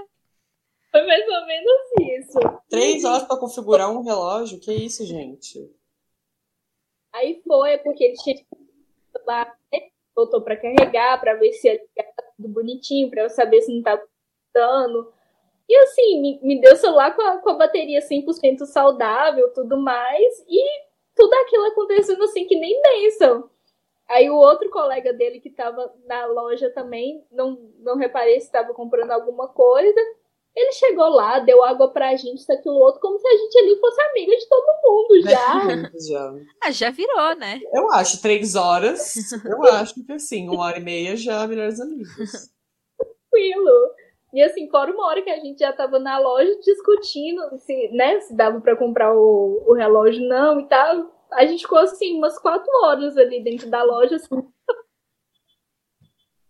Foi 0.91 1.05
mais 1.05 1.29
ou 1.29 1.47
menos 1.47 2.27
isso. 2.27 2.39
Três 2.71 3.05
horas 3.05 3.25
pra 3.25 3.37
configurar 3.37 3.91
um 3.91 4.03
relógio? 4.03 4.61
Que 4.61 4.73
isso, 4.73 5.05
gente? 5.05 5.69
Aí 7.13 7.43
foi, 7.47 7.79
porque 7.79 8.05
ele 8.05 8.17
tinha 8.17 8.37
que 8.37 8.47
lá, 9.27 9.53
né, 9.73 9.81
botou 10.15 10.43
pra 10.43 10.57
carregar, 10.57 11.21
pra 11.21 11.35
ver 11.35 11.53
se 11.53 11.67
ia 11.67 11.75
ligar 11.75 12.13
tudo 12.37 12.49
bonitinho, 12.49 13.11
pra 13.11 13.23
eu 13.23 13.31
saber 13.31 13.63
se 13.63 13.75
não 13.75 13.83
tava 13.83 14.03
dando. 14.55 15.13
E 15.69 15.77
assim, 15.77 16.21
me, 16.21 16.41
me 16.43 16.61
deu 16.61 16.75
o 16.75 16.77
celular 16.77 17.15
com 17.17 17.23
a, 17.23 17.39
com 17.39 17.51
a 17.51 17.55
bateria 17.55 18.01
100% 18.01 18.65
saudável, 18.67 19.53
tudo 19.53 19.77
mais, 19.77 20.45
e 20.49 20.86
tudo 21.17 21.33
aquilo 21.35 21.65
acontecendo 21.65 22.23
assim 22.23 22.47
que 22.47 22.55
nem 22.55 22.81
bênção. 22.83 23.51
Aí 24.09 24.31
o 24.31 24.37
outro 24.37 24.71
colega 24.71 25.13
dele 25.13 25.41
que 25.41 25.51
tava 25.51 25.93
na 26.07 26.27
loja 26.27 26.71
também, 26.71 27.25
não, 27.33 27.59
não 27.81 27.97
reparei 27.97 28.39
se 28.39 28.47
estava 28.47 28.73
comprando 28.73 29.11
alguma 29.11 29.49
coisa. 29.49 29.99
Ele 30.55 30.73
chegou 30.73 31.09
lá, 31.09 31.41
deu 31.41 31.63
água 31.63 31.93
pra 31.93 32.17
gente, 32.17 32.39
isso, 32.39 32.51
aquilo, 32.51 32.77
outro, 32.77 33.01
como 33.01 33.19
se 33.19 33.29
a 33.29 33.37
gente 33.37 33.59
ali 33.59 33.79
fosse 33.79 34.01
amiga 34.01 34.37
de 34.37 34.49
todo 34.49 34.81
mundo 34.85 35.21
já. 35.23 35.91
já. 36.09 36.35
Ah, 36.63 36.71
já 36.71 36.91
virou, 36.91 37.37
né? 37.37 37.61
Eu 37.75 37.91
acho, 37.93 38.23
três 38.23 38.55
horas, 38.55 39.33
eu 39.45 39.63
acho 39.75 39.95
que 39.95 40.13
assim, 40.13 40.49
uma 40.49 40.65
hora 40.65 40.79
e 40.79 40.83
meia 40.83 41.15
já 41.17 41.47
melhores 41.47 41.79
amigos. 41.79 42.51
tranquilo. 42.97 43.91
E 44.37 44.43
assim, 44.43 44.69
fora 44.69 44.93
uma 44.93 45.07
hora 45.07 45.23
que 45.23 45.31
a 45.31 45.41
gente 45.41 45.61
já 45.61 45.73
tava 45.73 45.99
na 45.99 46.19
loja 46.19 46.61
discutindo 46.61 47.41
se, 47.57 47.89
né, 47.89 48.21
se 48.21 48.37
dava 48.37 48.61
para 48.61 48.77
comprar 48.77 49.17
o, 49.17 49.65
o 49.67 49.73
relógio 49.73 50.29
não 50.29 50.61
e 50.61 50.69
tal. 50.69 51.11
A 51.33 51.47
gente 51.47 51.63
ficou 51.63 51.79
assim 51.79 52.19
umas 52.19 52.39
quatro 52.39 52.71
horas 52.83 53.17
ali 53.17 53.43
dentro 53.43 53.71
da 53.71 53.83
loja. 53.83 54.17
Assim. 54.17 54.47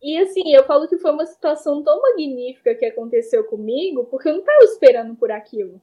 E 0.02 0.18
assim, 0.18 0.52
eu 0.52 0.64
falo 0.64 0.88
que 0.88 0.98
foi 0.98 1.12
uma 1.12 1.26
situação 1.26 1.80
tão 1.84 2.02
magnífica 2.02 2.74
que 2.74 2.86
aconteceu 2.86 3.44
comigo, 3.44 4.04
porque 4.06 4.30
eu 4.30 4.34
não 4.34 4.42
tava 4.42 4.64
esperando 4.64 5.14
por 5.14 5.30
aquilo. 5.30 5.80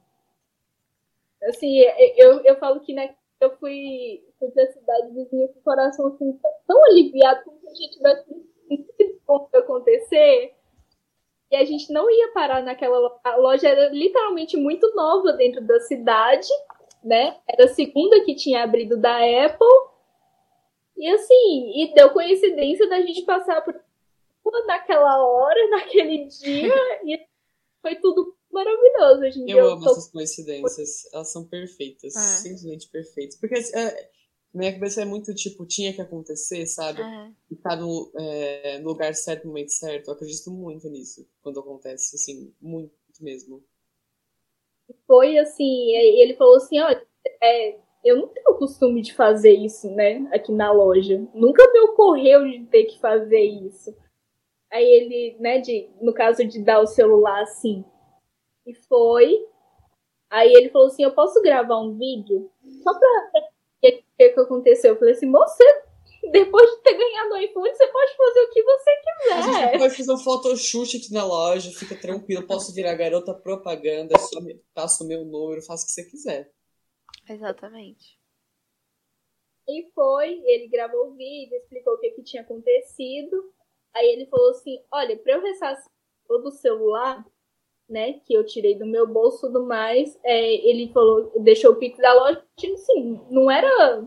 Assim, 1.43 1.80
eu, 2.18 2.41
eu 2.41 2.58
falo 2.58 2.82
que 2.82 2.93
né, 2.93 3.16
eu 3.39 3.56
fui, 3.56 4.22
fui 4.38 4.51
pra 4.51 4.70
cidade 4.74 5.08
vizinha 5.14 5.47
com 5.47 5.60
o 5.60 5.64
coração 5.64 6.08
assim, 6.08 6.38
tão, 6.68 6.84
aliviado, 6.84 7.45
como 7.45 7.62
se 7.62 7.68
a 7.68 7.74
gente 7.74 7.93
tivesse 7.93 8.34
visto 8.68 9.56
acontecer. 9.56 10.54
E 11.54 11.56
a 11.56 11.64
gente 11.64 11.93
não 11.93 12.10
ia 12.10 12.32
parar 12.34 12.64
naquela 12.64 12.97
loja. 12.97 13.20
A 13.24 13.36
loja 13.36 13.70
era 13.70 13.89
literalmente 13.89 14.58
muito 14.58 14.91
nova 14.95 15.34
dentro 15.34 15.62
da 15.62 15.80
cidade, 15.82 16.47
né? 17.04 17.38
Era 17.47 17.66
a 17.66 17.74
segunda 17.76 18.22
que 18.22 18.34
tinha 18.34 18.64
abrido 18.64 18.97
da 18.97 19.18
Apple. 19.45 19.68
E 20.97 21.08
assim, 21.08 21.74
e 21.76 21.93
deu 21.93 22.10
coincidência 22.10 22.89
da 22.89 22.99
gente 23.01 23.22
passar 23.22 23.62
por 23.62 23.76
naquela 24.66 25.24
hora, 25.24 25.60
naquele 25.70 26.26
dia, 26.26 26.74
e 27.06 27.20
foi 27.84 27.97
tudo 27.97 28.36
maravilhoso. 28.51 29.22
Hoje 29.22 29.41
em 29.41 29.45
dia 29.45 29.56
Eu 29.56 29.74
amo 29.74 29.84
tô... 29.84 29.91
essas 29.91 30.12
coincidências, 30.12 31.14
elas 31.14 31.32
são 31.32 31.45
perfeitas, 31.45 32.16
É. 32.16 32.20
simplesmente 32.20 32.89
perfeitas. 32.89 33.36
Porque 33.39 33.60
é, 33.76 34.10
minha 34.54 34.72
cabeça 34.72 35.01
é 35.01 35.06
muito 35.06 35.34
tipo, 35.34 35.66
tinha 35.66 35.91
que 35.93 36.01
acontecer, 36.01 36.68
sabe? 36.68 37.01
É. 37.01 37.32
E 37.49 37.56
tá 37.56 37.76
no, 37.76 38.12
é, 38.16 38.80
no 38.80 38.89
lugar 38.89 39.14
certo, 39.16 39.45
no 39.45 39.49
momento 39.49 39.72
certo. 39.72 40.10
Eu 40.10 40.14
acredito 40.14 40.51
muito 40.51 40.88
nisso 40.89 41.28
quando 41.41 41.60
acontece, 41.60 42.16
assim, 42.16 42.54
muito 42.62 42.93
mesmo. 43.20 43.64
foi 45.08 45.38
assim, 45.38 45.91
ele 45.95 46.36
falou 46.36 46.58
assim, 46.58 46.80
olha, 46.80 47.06
é, 47.41 47.80
eu 48.04 48.18
não 48.18 48.28
tenho 48.28 48.51
o 48.51 48.58
costume 48.58 49.01
de 49.01 49.14
fazer 49.14 49.54
isso, 49.54 49.89
né, 49.89 50.30
aqui 50.32 50.51
na 50.51 50.72
loja. 50.72 51.18
Nunca 51.34 51.72
me 51.72 51.80
ocorreu 51.82 52.45
de 52.45 52.66
ter 52.66 52.86
que 52.86 52.99
fazer 52.99 53.41
isso. 53.41 53.95
Aí 54.72 54.86
ele, 54.86 55.38
né, 55.39 55.60
de, 55.60 55.89
no 56.01 56.14
caso 56.14 56.45
de 56.45 56.60
dar 56.60 56.80
o 56.80 56.88
celular 56.88 57.41
assim, 57.43 57.84
e 58.66 58.74
foi. 58.74 59.47
Aí 60.30 60.51
ele 60.54 60.70
falou 60.70 60.88
assim, 60.88 61.04
eu 61.04 61.14
posso 61.14 61.41
gravar 61.41 61.80
um 61.80 61.97
vídeo? 61.97 62.51
Só 62.84 62.97
pra 62.97 63.32
ver 63.92 64.00
o 64.00 64.04
que, 64.18 64.30
que 64.30 64.40
aconteceu. 64.40 64.94
Eu 64.94 65.00
falei 65.00 65.14
assim, 65.14 65.28
moça, 65.28 65.64
depois 66.32 66.70
de 66.72 66.82
ter 66.84 66.94
ganhado 66.98 67.34
o 67.34 67.38
iPhone, 67.38 67.70
você 67.76 67.88
pode 67.88 68.18
fazer 68.18 68.42
o 68.42 68.50
que 68.52 68.64
você 68.64 68.92
A 69.30 69.42
gente 69.42 69.66
quiser. 69.66 69.78
pode 69.78 69.96
fazer 69.98 70.12
um 70.14 70.18
photoshoot 70.18 70.98
aqui 70.98 71.12
na 71.14 71.26
loja, 71.26 71.72
fica 71.72 71.96
tranquilo, 72.00 72.48
posso 72.48 72.74
virar 72.74 72.96
garota 72.96 73.34
propaganda, 73.34 74.18
só 74.20 74.40
me, 74.42 74.56
passa 74.74 75.04
o 75.04 75.08
meu 75.08 75.26
número, 75.26 75.62
faça 75.64 75.84
o 75.84 75.88
que 75.88 75.92
você 75.94 76.04
quiser. 76.10 76.54
Exatamente. 77.30 78.18
E 79.68 79.92
foi, 79.94 80.42
ele 80.46 80.68
gravou 80.68 81.10
o 81.12 81.16
vídeo, 81.16 81.56
explicou 81.58 81.94
o 81.94 82.00
que, 82.00 82.12
que 82.12 82.24
tinha 82.24 82.44
acontecido. 82.44 83.54
Aí 83.94 84.08
ele 84.08 84.26
falou 84.28 84.52
assim: 84.52 84.84
Olha, 84.92 85.18
pra 85.18 85.34
eu 85.34 85.42
ressarcir 85.42 85.90
todo 86.28 86.48
o 86.48 86.52
celular, 86.52 87.26
né, 87.90 88.14
que 88.26 88.34
eu 88.34 88.46
tirei 88.46 88.76
do 88.76 88.86
meu 88.86 89.06
bolso 89.08 89.48
tudo 89.48 89.66
mais, 89.66 90.18
é, 90.24 90.54
ele 90.70 90.92
falou, 90.94 91.32
deixou 91.40 91.72
o 91.72 91.76
Pix 91.76 91.98
da 92.00 92.14
loja, 92.14 92.44
assim, 92.74 93.20
não 93.30 93.52
era 93.52 94.04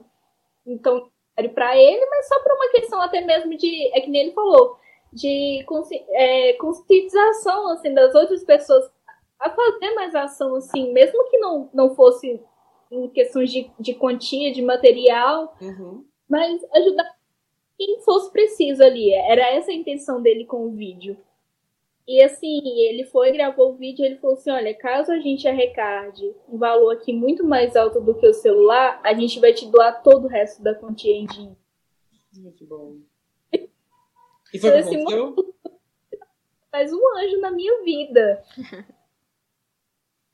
então 0.66 1.08
era 1.36 1.48
pra 1.50 1.76
ele, 1.76 2.04
mas 2.06 2.26
só 2.28 2.42
por 2.42 2.52
uma 2.52 2.70
questão 2.70 3.00
até 3.00 3.20
mesmo 3.20 3.56
de, 3.56 3.88
é 3.94 4.00
que 4.00 4.08
nem 4.10 4.22
ele 4.22 4.32
falou, 4.32 4.76
de 5.12 5.62
consci- 5.66 6.04
é, 6.10 6.54
conscientização, 6.54 7.68
assim, 7.72 7.92
das 7.92 8.14
outras 8.14 8.42
pessoas 8.42 8.90
a 9.38 9.50
fazer 9.50 9.94
mais 9.94 10.14
ação, 10.14 10.54
assim, 10.56 10.92
mesmo 10.92 11.24
que 11.30 11.38
não, 11.38 11.68
não 11.74 11.94
fosse 11.94 12.40
em 12.90 13.08
questões 13.10 13.50
de, 13.52 13.70
de 13.78 13.94
quantia, 13.94 14.50
de 14.52 14.62
material, 14.62 15.54
Uhum. 15.60 16.04
mas 16.28 16.64
ajudar 16.74 17.14
quem 17.78 18.00
fosse 18.00 18.32
preciso 18.32 18.82
ali. 18.82 19.12
Era 19.12 19.50
essa 19.50 19.70
a 19.70 19.74
intenção 19.74 20.22
dele 20.22 20.46
com 20.46 20.66
o 20.66 20.70
vídeo. 20.70 21.18
E 22.06 22.22
assim, 22.22 22.60
ele 22.64 23.04
foi, 23.04 23.32
gravou 23.32 23.72
o 23.72 23.76
vídeo 23.76 24.04
e 24.04 24.06
ele 24.06 24.18
falou 24.18 24.36
assim: 24.36 24.50
olha, 24.50 24.72
caso 24.74 25.10
a 25.10 25.18
gente 25.18 25.48
arrecade 25.48 26.22
um 26.48 26.56
valor 26.56 26.92
aqui 26.92 27.12
muito 27.12 27.44
mais 27.44 27.74
alto 27.74 28.00
do 28.00 28.14
que 28.14 28.26
o 28.26 28.34
celular, 28.34 29.00
a 29.02 29.12
gente 29.12 29.40
vai 29.40 29.52
te 29.52 29.66
doar 29.66 30.02
todo 30.02 30.26
o 30.26 30.28
resto 30.28 30.62
da 30.62 30.74
quantia 30.74 31.14
em 31.16 31.26
dinheiro. 31.26 31.56
Muito 32.36 32.64
bom. 32.64 32.96
E 34.54 34.60
foi 34.60 34.70
o 34.70 34.72
que 34.74 34.78
aconteceu? 34.78 35.54
Faz 36.70 36.92
um 36.92 37.18
anjo 37.18 37.40
na 37.40 37.50
minha 37.50 37.82
vida. 37.82 38.44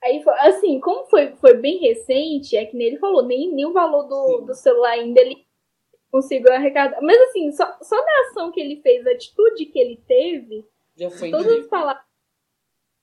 Aí, 0.04 0.22
assim, 0.40 0.78
como 0.80 1.06
foi, 1.06 1.34
foi 1.36 1.54
bem 1.54 1.78
recente, 1.78 2.56
é 2.56 2.66
que 2.66 2.76
nem 2.76 2.88
ele 2.88 2.98
falou, 2.98 3.22
nem, 3.22 3.50
nem 3.52 3.64
o 3.64 3.72
valor 3.72 4.02
do, 4.02 4.26
Sim. 4.26 4.46
do 4.46 4.54
celular 4.54 4.90
ainda 4.90 5.20
ele 5.20 5.46
conseguiu 6.10 6.52
arrecadar. 6.52 7.00
Mas 7.00 7.18
assim, 7.22 7.50
só, 7.52 7.78
só 7.80 7.96
na 7.96 8.28
ação 8.28 8.52
que 8.52 8.60
ele 8.60 8.82
fez, 8.82 9.06
a 9.06 9.12
atitude 9.12 9.66
que 9.66 9.78
ele 9.78 9.96
teve, 10.06 10.66
Já 10.96 11.10
foi 11.10 11.30
todas 11.30 11.60
as 11.60 11.66
palavras 11.66 12.04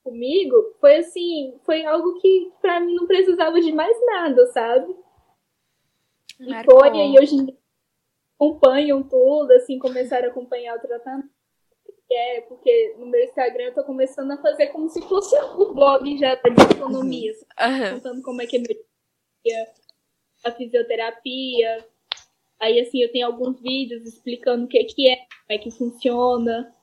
comigo, 0.04 0.76
foi 0.80 0.98
assim, 0.98 1.60
foi 1.66 1.86
algo 1.86 2.20
que 2.20 2.52
pra 2.62 2.80
mim 2.80 2.96
não 2.96 3.06
precisava 3.06 3.60
de 3.60 3.72
mais 3.72 3.96
nada, 4.06 4.46
sabe? 4.48 4.96
E 6.40 6.64
foi, 6.64 6.98
e 6.98 7.20
hoje 7.20 7.36
em 7.36 7.46
dia 7.46 7.60
acompanham 8.40 9.04
tudo, 9.04 9.52
assim, 9.52 9.78
começaram 9.78 10.30
a 10.30 10.32
acompanhar 10.32 10.78
o 10.78 10.80
tratamento. 10.80 11.30
É, 12.12 12.42
porque 12.42 12.96
no 12.98 13.06
meu 13.06 13.24
Instagram 13.24 13.66
eu 13.66 13.74
tô 13.76 13.84
começando 13.84 14.32
a 14.32 14.42
fazer 14.42 14.68
como 14.68 14.90
se 14.90 15.02
fosse 15.02 15.36
o 15.36 15.74
blog 15.74 16.18
já 16.18 16.34
de 16.36 16.76
economia? 16.76 17.32
Aham. 17.60 17.96
contando 17.96 18.22
como 18.24 18.42
é 18.42 18.48
que 18.48 18.58
é 18.58 18.60
meu 18.60 18.76
dia, 19.46 19.68
a 20.44 20.52
fisioterapia. 20.52 21.86
Aí, 22.60 22.80
assim, 22.80 23.02
eu 23.02 23.12
tenho 23.12 23.28
alguns 23.28 23.62
vídeos 23.62 24.06
explicando 24.06 24.66
o 24.66 24.68
que, 24.68 24.84
que 24.86 25.10
é, 25.10 25.18
como 25.18 25.28
é 25.50 25.58
que 25.60 25.70
funciona. 25.70 26.76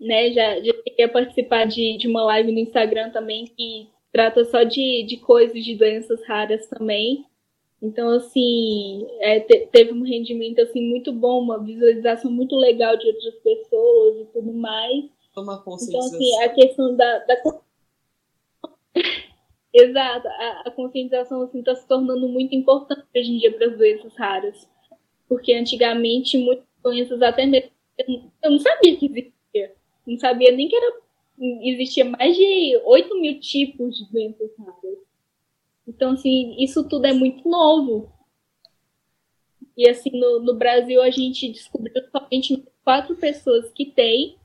Né? 0.00 0.32
Já, 0.32 0.60
já 0.60 0.72
cheguei 0.86 1.04
a 1.04 1.08
participar 1.08 1.66
de, 1.66 1.96
de 1.98 2.08
uma 2.08 2.24
live 2.24 2.52
no 2.52 2.58
Instagram 2.58 3.10
também 3.10 3.46
que 3.46 3.88
trata 4.12 4.44
só 4.44 4.62
de, 4.62 5.04
de 5.04 5.16
coisas, 5.18 5.64
de 5.64 5.76
doenças 5.76 6.24
raras 6.26 6.66
também. 6.68 7.26
Então, 7.80 8.10
assim, 8.10 9.06
é, 9.20 9.40
te- 9.40 9.68
teve 9.70 9.92
um 9.92 10.02
rendimento 10.02 10.60
assim 10.60 10.82
muito 10.88 11.12
bom, 11.12 11.40
uma 11.40 11.62
visualização 11.62 12.30
muito 12.30 12.56
legal 12.56 12.96
de 12.96 13.06
outras 13.06 13.34
pessoas 13.36 14.16
e 14.20 14.24
tudo 14.32 14.52
mais. 14.52 15.04
Tomar 15.34 15.58
Então, 15.88 16.00
assim, 16.00 16.42
a 16.42 16.48
questão 16.48 16.96
da. 16.96 17.18
da... 17.20 17.36
Exato, 19.72 20.26
a, 20.26 20.62
a 20.66 20.70
conscientização 20.72 21.44
está 21.44 21.50
assim, 21.50 21.62
tá 21.62 21.74
se 21.76 21.86
tornando 21.86 22.28
muito 22.28 22.54
importante 22.54 23.04
hoje 23.14 23.32
em 23.32 23.38
dia 23.38 23.52
para 23.52 23.66
as 23.66 23.76
doenças 23.76 24.16
raras. 24.16 24.68
Porque 25.28 25.52
antigamente 25.52 26.36
muitas 26.38 26.66
doenças, 26.82 27.22
até 27.22 27.46
mesmo 27.46 27.70
eu 28.42 28.50
não 28.50 28.58
sabia 28.58 28.96
que 28.96 29.06
existia. 29.06 29.37
Não 30.08 30.18
sabia 30.18 30.50
nem 30.50 30.68
que 30.68 30.74
era 30.74 31.08
existia 31.62 32.04
mais 32.04 32.36
de 32.36 32.80
8 32.84 33.20
mil 33.20 33.38
tipos 33.38 33.96
de 33.96 34.10
doenças 34.10 34.50
raras. 34.58 34.98
Então, 35.86 36.12
assim, 36.12 36.56
isso 36.58 36.88
tudo 36.88 37.06
é 37.06 37.12
muito 37.12 37.48
novo. 37.48 38.12
E, 39.76 39.88
assim, 39.88 40.10
no, 40.12 40.40
no 40.40 40.54
Brasil 40.54 41.00
a 41.00 41.10
gente 41.10 41.50
descobriu 41.50 42.02
somente 42.10 42.64
quatro 42.84 43.14
pessoas 43.16 43.70
que 43.72 43.86
têm, 43.86 44.36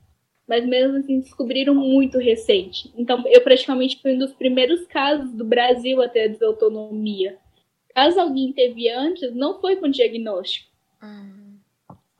mas 0.46 0.64
mesmo 0.64 0.98
assim 0.98 1.20
descobriram 1.20 1.74
muito 1.74 2.18
recente. 2.18 2.92
Então, 2.96 3.24
eu 3.26 3.42
praticamente 3.42 4.00
fui 4.00 4.14
um 4.14 4.18
dos 4.18 4.32
primeiros 4.32 4.86
casos 4.86 5.32
do 5.32 5.44
Brasil 5.44 6.00
até 6.00 6.24
a 6.24 6.28
desautonomia. 6.28 7.38
Caso 7.94 8.20
alguém 8.20 8.52
teve 8.52 8.88
antes, 8.88 9.34
não 9.34 9.60
foi 9.60 9.76
com 9.76 9.88
diagnóstico. 9.88 10.70
Uhum. 11.02 11.58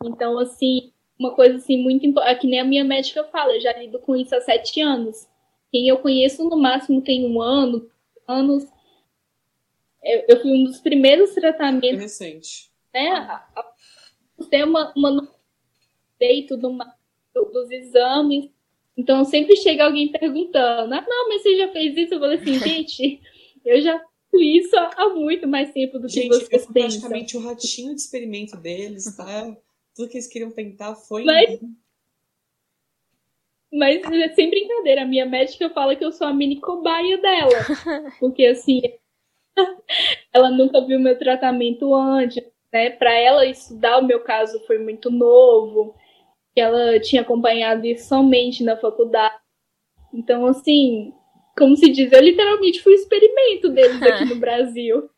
Então, 0.04 0.38
assim, 0.38 0.92
uma 1.18 1.34
coisa 1.34 1.56
assim 1.56 1.82
muito 1.82 2.06
importante, 2.06 2.40
que 2.40 2.46
nem 2.46 2.60
a 2.60 2.64
minha 2.64 2.84
médica 2.84 3.24
fala, 3.24 3.54
eu 3.54 3.60
já 3.60 3.72
lido 3.72 3.98
com 3.98 4.16
isso 4.16 4.34
há 4.34 4.40
sete 4.40 4.80
anos. 4.80 5.28
Quem 5.70 5.88
eu 5.88 5.98
conheço 5.98 6.48
no 6.48 6.56
máximo 6.56 7.02
tem 7.02 7.24
um 7.24 7.40
ano, 7.40 7.90
anos. 8.26 8.64
Eu, 10.02 10.24
eu 10.28 10.42
fui 10.42 10.52
um 10.52 10.64
dos 10.64 10.80
primeiros 10.80 11.34
tratamentos. 11.34 12.00
Recente. 12.00 12.70
Né? 12.92 13.40
Tem 14.50 14.64
uma, 14.64 14.92
uma 14.96 15.28
feito 16.18 16.56
dos 16.56 17.70
exames. 17.70 18.50
Então 18.96 19.24
sempre 19.24 19.56
chega 19.56 19.84
alguém 19.84 20.10
perguntando: 20.10 20.94
ah, 20.94 21.04
não, 21.08 21.28
mas 21.28 21.42
você 21.42 21.56
já 21.56 21.72
fez 21.72 21.96
isso? 21.96 22.14
Eu 22.14 22.20
falei 22.20 22.38
assim, 22.38 22.58
gente, 22.60 23.20
eu 23.64 23.80
já 23.80 24.00
fiz 24.30 24.66
isso 24.66 24.76
há 24.76 25.08
muito 25.10 25.48
mais 25.48 25.72
tempo 25.72 25.98
do 25.98 26.06
que 26.06 26.14
gente, 26.14 26.28
vocês 26.28 26.48
pensam. 26.48 26.72
praticamente 26.72 27.36
o 27.36 27.40
ratinho 27.40 27.94
de 27.94 28.00
experimento 28.00 28.56
deles, 28.56 29.16
tá? 29.16 29.56
Tudo 29.94 30.08
que 30.08 30.16
eles 30.16 30.26
queriam 30.26 30.50
tentar 30.50 30.94
foi. 30.94 31.24
Mas, 31.24 31.60
mas 33.72 34.04
é 34.04 34.28
sem 34.34 34.50
brincadeira, 34.50 35.02
a 35.02 35.06
minha 35.06 35.26
médica 35.26 35.70
fala 35.70 35.94
que 35.94 36.04
eu 36.04 36.12
sou 36.12 36.26
a 36.26 36.34
mini 36.34 36.60
cobaia 36.60 37.18
dela. 37.18 37.58
Porque 38.18 38.44
assim, 38.46 38.82
ela 40.32 40.50
nunca 40.50 40.84
viu 40.84 40.98
meu 40.98 41.18
tratamento 41.18 41.94
antes, 41.94 42.42
né? 42.72 42.90
Para 42.90 43.12
ela 43.12 43.46
estudar 43.46 43.98
o 43.98 44.06
meu 44.06 44.20
caso 44.20 44.58
foi 44.66 44.78
muito 44.78 45.10
novo, 45.10 45.94
que 46.54 46.60
ela 46.60 46.98
tinha 47.00 47.22
acompanhado 47.22 47.86
isso 47.86 48.08
somente 48.08 48.64
na 48.64 48.76
faculdade. 48.76 49.34
Então, 50.12 50.46
assim, 50.46 51.12
como 51.56 51.76
se 51.76 51.88
diz, 51.88 52.12
eu 52.12 52.20
literalmente 52.20 52.82
fui 52.82 52.94
experimento 52.94 53.68
deles 53.70 54.02
aqui 54.02 54.24
no 54.24 54.36
Brasil. 54.40 55.08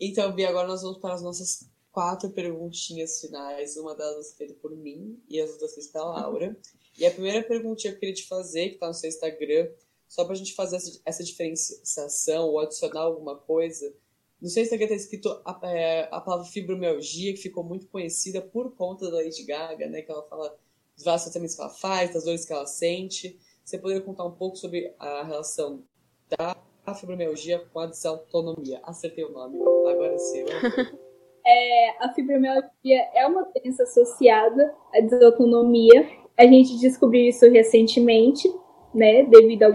Então, 0.00 0.32
Bia, 0.32 0.48
agora 0.48 0.68
nós 0.68 0.82
vamos 0.82 0.98
para 0.98 1.14
as 1.14 1.22
nossas 1.22 1.70
quatro 1.92 2.30
perguntinhas 2.30 3.20
finais, 3.20 3.76
uma 3.76 3.94
delas 3.94 4.34
feita 4.34 4.54
por 4.54 4.76
mim 4.76 5.20
e 5.28 5.40
as 5.40 5.50
outras 5.50 5.74
feitas 5.74 5.92
pela 5.92 6.20
Laura. 6.20 6.56
E 6.98 7.06
a 7.06 7.10
primeira 7.10 7.42
perguntinha 7.42 7.92
que 7.92 7.96
eu 7.96 8.00
queria 8.00 8.14
te 8.14 8.28
fazer, 8.28 8.68
que 8.68 8.74
está 8.74 8.88
no 8.88 8.94
seu 8.94 9.08
Instagram, 9.08 9.68
só 10.08 10.24
para 10.24 10.34
a 10.34 10.36
gente 10.36 10.54
fazer 10.54 10.76
essa, 10.76 11.00
essa, 11.04 11.24
diferenciação 11.24 12.48
ou 12.48 12.58
adicionar 12.58 13.02
alguma 13.02 13.36
coisa. 13.36 13.94
No 14.40 14.48
seu 14.48 14.62
Instagram 14.62 14.86
está 14.86 14.96
escrito 14.96 15.40
a, 15.44 15.60
é, 15.68 16.08
a, 16.10 16.20
palavra 16.20 16.46
fibromialgia, 16.46 17.32
que 17.32 17.40
ficou 17.40 17.62
muito 17.62 17.86
conhecida 17.86 18.40
por 18.42 18.74
conta 18.74 19.10
da 19.10 19.18
Lady 19.18 19.44
Gaga, 19.44 19.88
né? 19.88 20.02
Que 20.02 20.10
ela 20.10 20.22
fala 20.24 20.58
dos 20.96 21.04
vários 21.04 21.24
tratamentos 21.24 21.54
que 21.54 21.62
ela 21.62 21.70
faz, 21.70 22.12
das 22.12 22.24
dores 22.24 22.44
que 22.44 22.52
ela 22.52 22.66
sente. 22.66 23.38
Você 23.64 23.78
poderia 23.78 24.02
contar 24.02 24.24
um 24.24 24.32
pouco 24.32 24.56
sobre 24.56 24.92
a 24.98 25.22
relação 25.22 25.84
da 26.28 26.56
fibromialgia 26.94 27.60
com 27.72 27.78
a 27.78 27.86
desautonomia? 27.86 28.80
Acertei 28.82 29.24
o 29.24 29.30
nome, 29.30 29.58
agora 29.88 30.18
sim. 30.18 30.44
é, 31.44 32.04
a 32.04 32.12
fibromialgia 32.12 33.08
é 33.14 33.26
uma 33.26 33.44
doença 33.44 33.82
associada 33.82 34.74
à 34.94 35.00
desautonomia. 35.00 36.08
A 36.36 36.44
gente 36.44 36.78
descobriu 36.78 37.28
isso 37.28 37.48
recentemente, 37.50 38.48
né, 38.94 39.24
devido 39.24 39.64
a 39.64 39.66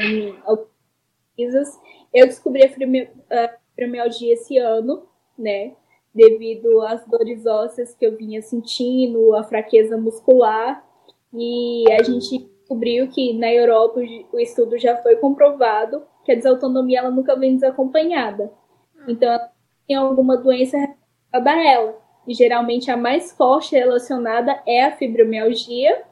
algumas 0.46 0.70
pesquisas. 1.36 1.80
Eu 2.14 2.28
descobri 2.28 2.64
a 2.64 2.70
fibromialgia 2.70 4.34
esse 4.34 4.58
ano, 4.58 5.08
né, 5.38 5.76
devido 6.14 6.82
às 6.82 7.06
dores 7.06 7.46
ósseas 7.46 7.94
que 7.94 8.06
eu 8.06 8.16
vinha 8.16 8.42
sentindo, 8.42 9.36
a 9.36 9.44
fraqueza 9.44 9.98
muscular. 9.98 10.84
E 11.34 11.84
a 11.92 12.02
gente 12.02 12.40
descobriu 12.40 13.10
que 13.10 13.34
na 13.34 13.54
Europa 13.54 14.00
o 14.32 14.40
estudo 14.40 14.78
já 14.78 14.98
foi 14.98 15.18
comprovado 15.18 16.04
que 16.24 16.32
a 16.32 16.36
desautonomia 16.36 17.00
ela 17.00 17.12
nunca 17.12 17.36
vem 17.36 17.56
desacompanhada. 17.56 18.52
Então, 19.08 19.40
tem 19.88 19.96
alguma 19.96 20.38
doença 20.38 20.78
da 21.40 21.56
ela. 21.56 21.98
E 22.28 22.34
geralmente 22.34 22.90
a 22.90 22.98
mais 22.98 23.32
forte 23.32 23.76
relacionada 23.76 24.62
é 24.66 24.86
a 24.86 24.96
fibromialgia. 24.96 26.04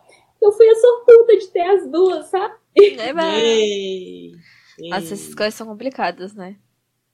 Eu 0.41 0.51
fui 0.51 0.67
a 0.69 0.75
sortuda 0.75 1.37
de 1.37 1.47
ter 1.47 1.61
as 1.61 1.89
duas, 1.89 2.27
sabe? 2.27 2.53
É, 2.75 3.13
ei, 4.79 4.89
Nossa, 4.89 5.13
essas 5.13 5.33
coisas 5.33 5.53
são 5.53 5.67
complicadas, 5.67 6.33
né? 6.33 6.57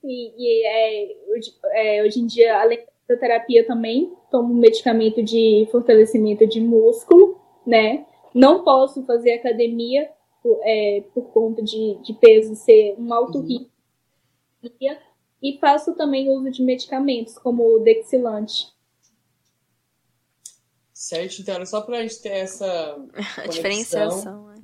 E, 0.04 0.34
e 0.38 0.66
é, 0.66 1.16
hoje, 1.32 1.52
é, 1.74 2.04
hoje 2.04 2.20
em 2.20 2.28
dia, 2.28 2.60
além 2.60 2.86
da 3.08 3.18
terapia, 3.18 3.66
também 3.66 4.14
tomo 4.32 4.54
medicamento 4.54 5.22
de 5.24 5.68
fortalecimento 5.72 6.48
de 6.48 6.62
músculo, 6.62 7.40
né? 7.66 8.06
Não 8.34 8.64
posso 8.64 9.06
fazer 9.06 9.34
academia 9.34 10.10
por, 10.42 10.60
é, 10.64 11.04
por 11.14 11.30
conta 11.32 11.62
de, 11.62 11.98
de 12.04 12.14
peso 12.14 12.56
ser 12.56 12.96
um 12.98 13.14
alto 13.14 13.40
uhum. 13.40 13.68
E 15.42 15.58
faço 15.60 15.96
também 15.96 16.30
uso 16.30 16.52
de 16.52 16.64
medicamentos, 16.64 17.38
como 17.38 17.64
o 17.64 17.80
Dexilante. 17.80 18.68
Certo, 20.94 21.42
então 21.42 21.56
era 21.56 21.66
só 21.66 21.82
pra 21.82 22.02
gente 22.02 22.22
ter 22.22 22.30
essa 22.30 22.98
a 23.38 23.48
diferenciação. 23.48 24.48
Né? 24.48 24.56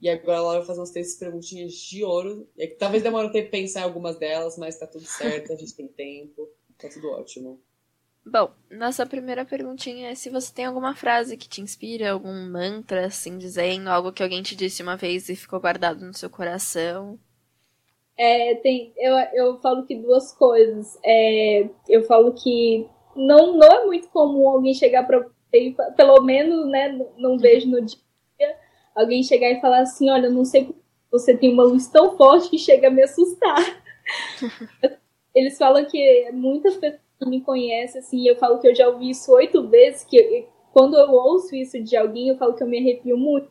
E 0.00 0.08
agora 0.08 0.38
ela 0.38 0.58
vai 0.58 0.66
fazer 0.66 0.80
umas 0.80 0.90
três 0.90 1.16
perguntinhas 1.16 1.74
de 1.74 2.04
ouro. 2.04 2.48
E 2.56 2.68
talvez 2.68 3.02
demore 3.02 3.28
um 3.28 3.32
tempo 3.32 3.50
pensar 3.50 3.80
em 3.80 3.84
algumas 3.84 4.16
delas, 4.16 4.56
mas 4.56 4.78
tá 4.78 4.86
tudo 4.86 5.04
certo, 5.04 5.52
a 5.52 5.56
gente 5.56 5.74
tem 5.74 5.88
tempo, 5.88 6.48
tá 6.78 6.88
tudo 6.88 7.08
ótimo. 7.10 7.60
Bom, 8.24 8.52
nossa 8.70 9.04
primeira 9.04 9.44
perguntinha 9.44 10.10
é 10.10 10.14
se 10.14 10.30
você 10.30 10.52
tem 10.52 10.66
alguma 10.66 10.94
frase 10.94 11.36
que 11.36 11.48
te 11.48 11.60
inspira, 11.60 12.12
algum 12.12 12.48
mantra, 12.48 13.06
assim, 13.06 13.36
dizendo, 13.36 13.88
algo 13.88 14.12
que 14.12 14.22
alguém 14.22 14.42
te 14.42 14.54
disse 14.54 14.82
uma 14.82 14.96
vez 14.96 15.28
e 15.28 15.34
ficou 15.34 15.60
guardado 15.60 16.06
no 16.06 16.14
seu 16.14 16.30
coração. 16.30 17.18
É, 18.16 18.54
tem, 18.56 18.92
eu, 18.96 19.14
eu 19.32 19.58
falo 19.60 19.84
que 19.84 19.96
duas 19.96 20.32
coisas. 20.32 20.98
É, 21.04 21.68
eu 21.88 22.02
falo 22.04 22.32
que 22.32 22.86
não, 23.16 23.56
não 23.56 23.68
é 23.68 23.86
muito 23.86 24.08
comum 24.08 24.48
alguém 24.48 24.74
chegar 24.74 25.06
para 25.06 25.26
pelo 25.96 26.22
menos, 26.22 26.66
né, 26.66 26.98
não 27.18 27.36
vejo 27.36 27.68
no 27.68 27.84
dia, 27.84 27.98
alguém 28.94 29.22
chegar 29.22 29.50
e 29.50 29.60
falar 29.60 29.80
assim, 29.80 30.08
olha, 30.08 30.30
não 30.30 30.46
sei 30.46 30.74
você 31.10 31.36
tem 31.36 31.52
uma 31.52 31.62
luz 31.62 31.86
tão 31.88 32.16
forte 32.16 32.48
que 32.48 32.58
chega 32.58 32.88
a 32.88 32.90
me 32.90 33.02
assustar. 33.02 33.58
Eles 35.34 35.58
falam 35.58 35.84
que 35.84 36.30
muitas 36.32 36.76
pessoas 36.76 37.00
me 37.26 37.42
conhecem, 37.42 38.00
assim, 38.00 38.26
eu 38.26 38.36
falo 38.36 38.58
que 38.58 38.66
eu 38.66 38.74
já 38.74 38.88
ouvi 38.88 39.10
isso 39.10 39.30
oito 39.32 39.68
vezes, 39.68 40.04
que 40.04 40.46
quando 40.72 40.96
eu 40.96 41.10
ouço 41.10 41.54
isso 41.54 41.78
de 41.82 41.94
alguém, 41.96 42.28
eu 42.28 42.38
falo 42.38 42.54
que 42.54 42.62
eu 42.62 42.66
me 42.66 42.78
arrepio 42.78 43.16
muito. 43.16 43.50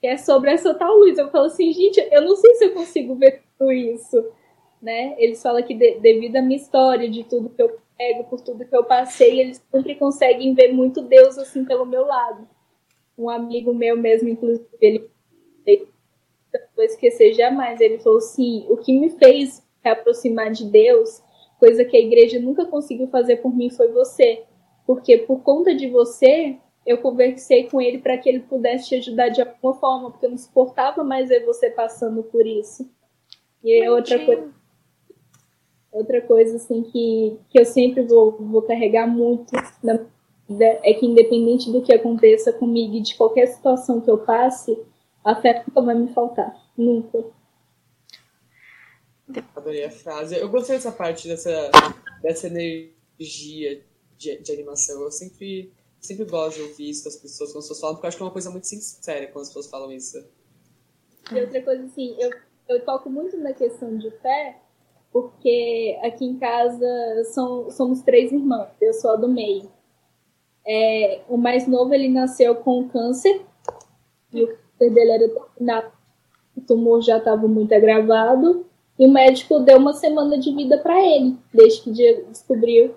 Que 0.00 0.06
é 0.06 0.16
sobre 0.16 0.50
essa 0.50 0.72
tal 0.74 0.96
luz. 0.96 1.18
Eu 1.18 1.30
falo 1.30 1.46
assim, 1.46 1.72
gente, 1.72 2.00
eu 2.10 2.22
não 2.22 2.36
sei 2.36 2.54
se 2.54 2.64
eu 2.66 2.72
consigo 2.72 3.16
ver 3.16 3.42
isso, 3.70 4.24
né? 4.80 5.14
Eles 5.18 5.42
falam 5.42 5.62
que 5.62 5.74
de, 5.74 6.00
devido 6.00 6.36
à 6.36 6.42
minha 6.42 6.56
história, 6.56 7.08
de 7.08 7.24
tudo 7.24 7.50
que 7.50 7.62
eu 7.62 7.78
pego, 7.96 8.24
por 8.24 8.40
tudo 8.40 8.64
que 8.64 8.76
eu 8.76 8.84
passei, 8.84 9.40
eles 9.40 9.62
sempre 9.70 9.94
conseguem 9.94 10.54
ver 10.54 10.72
muito 10.72 11.02
Deus 11.02 11.38
assim 11.38 11.64
pelo 11.64 11.86
meu 11.86 12.04
lado. 12.04 12.48
Um 13.16 13.28
amigo 13.28 13.72
meu 13.74 13.96
mesmo, 13.96 14.28
inclusive, 14.28 14.66
ele 14.80 15.10
não 16.52 16.60
vou 16.76 16.84
esquecer 16.84 17.32
jamais. 17.34 17.80
Ele 17.80 17.98
falou 17.98 18.18
assim: 18.18 18.66
o 18.68 18.76
que 18.76 18.98
me 18.98 19.10
fez 19.10 19.62
me 19.84 19.90
aproximar 19.90 20.50
de 20.50 20.64
Deus, 20.64 21.22
coisa 21.58 21.84
que 21.84 21.96
a 21.96 22.00
igreja 22.00 22.40
nunca 22.40 22.64
conseguiu 22.66 23.08
fazer 23.08 23.36
por 23.36 23.54
mim, 23.54 23.70
foi 23.70 23.88
você. 23.92 24.44
Porque 24.86 25.18
por 25.18 25.42
conta 25.42 25.74
de 25.74 25.88
você, 25.88 26.56
eu 26.84 26.98
conversei 26.98 27.68
com 27.68 27.80
ele 27.80 27.98
para 27.98 28.18
que 28.18 28.28
ele 28.28 28.40
pudesse 28.40 28.88
te 28.88 28.96
ajudar 28.96 29.28
de 29.28 29.40
alguma 29.40 29.74
forma, 29.74 30.10
porque 30.10 30.26
eu 30.26 30.30
não 30.30 30.38
suportava 30.38 31.04
mais 31.04 31.28
ver 31.28 31.44
você 31.44 31.70
passando 31.70 32.22
por 32.24 32.46
isso. 32.46 32.90
E 33.62 33.82
é 33.82 33.90
outra 33.90 34.24
coisa, 34.24 34.50
outra 35.90 36.20
coisa 36.22 36.56
assim 36.56 36.82
que, 36.82 37.38
que 37.50 37.60
eu 37.60 37.64
sempre 37.64 38.02
vou, 38.02 38.32
vou 38.32 38.62
carregar 38.62 39.06
muito 39.06 39.52
na 39.82 39.98
é 40.60 40.92
que 40.94 41.06
independente 41.06 41.70
do 41.70 41.82
que 41.82 41.92
aconteça 41.92 42.52
comigo 42.52 42.94
e 42.96 43.00
de 43.00 43.14
qualquer 43.14 43.46
situação 43.46 44.00
que 44.00 44.10
eu 44.10 44.18
passe, 44.18 44.76
a 45.24 45.40
fé 45.40 45.64
nunca 45.66 45.80
vai 45.80 45.94
me 45.94 46.12
faltar. 46.12 46.54
Nunca. 46.76 47.24
Adorei 49.56 49.84
a 49.84 49.90
frase. 49.90 50.36
Eu 50.36 50.48
gostei 50.48 50.76
dessa 50.76 50.92
parte, 50.92 51.28
dessa, 51.28 51.70
dessa 52.22 52.48
energia 52.48 53.82
de, 54.18 54.38
de 54.38 54.52
animação. 54.52 55.00
Eu 55.00 55.12
sempre, 55.12 55.72
sempre 56.00 56.24
gosto 56.24 56.56
de 56.56 56.62
ouvir 56.62 56.90
isso 56.90 57.04
das 57.04 57.16
pessoas 57.16 57.50
quando 57.50 57.58
as 57.58 57.64
pessoas 57.64 57.80
falam, 57.80 57.94
porque 57.96 58.06
eu 58.06 58.08
acho 58.08 58.16
que 58.16 58.22
é 58.22 58.26
uma 58.26 58.32
coisa 58.32 58.50
muito 58.50 58.66
sincera 58.66 59.26
quando 59.28 59.42
as 59.42 59.48
pessoas 59.48 59.68
falam 59.68 59.92
isso. 59.92 60.22
E 61.30 61.40
outra 61.40 61.62
coisa 61.62 61.84
assim, 61.84 62.16
eu 62.18 62.30
eu 62.68 62.84
toco 62.84 63.10
muito 63.10 63.36
na 63.36 63.52
questão 63.52 63.96
de 63.96 64.10
fé, 64.10 64.56
porque 65.12 65.98
aqui 66.02 66.24
em 66.24 66.38
casa 66.38 67.24
são, 67.32 67.70
somos 67.70 68.02
três 68.02 68.32
irmãs, 68.32 68.68
eu 68.80 68.94
sou 68.94 69.12
a 69.12 69.16
do 69.16 69.28
meio. 69.28 69.70
É, 70.66 71.20
o 71.28 71.36
mais 71.36 71.66
novo 71.66 71.92
ele 71.92 72.08
nasceu 72.08 72.54
com 72.54 72.88
câncer 72.88 73.42
e 74.32 74.42
o 74.42 74.46
câncer 74.46 74.90
dele 74.94 75.10
era 75.10 75.28
terminado. 75.28 75.92
O 76.56 76.60
tumor 76.60 77.02
já 77.02 77.18
estava 77.18 77.46
muito 77.48 77.74
agravado 77.74 78.66
e 78.98 79.06
o 79.06 79.10
médico 79.10 79.58
deu 79.60 79.78
uma 79.78 79.92
semana 79.92 80.38
de 80.38 80.54
vida 80.54 80.78
para 80.78 81.00
ele, 81.04 81.36
desde 81.52 81.82
que 81.82 81.90
descobriu, 82.28 82.94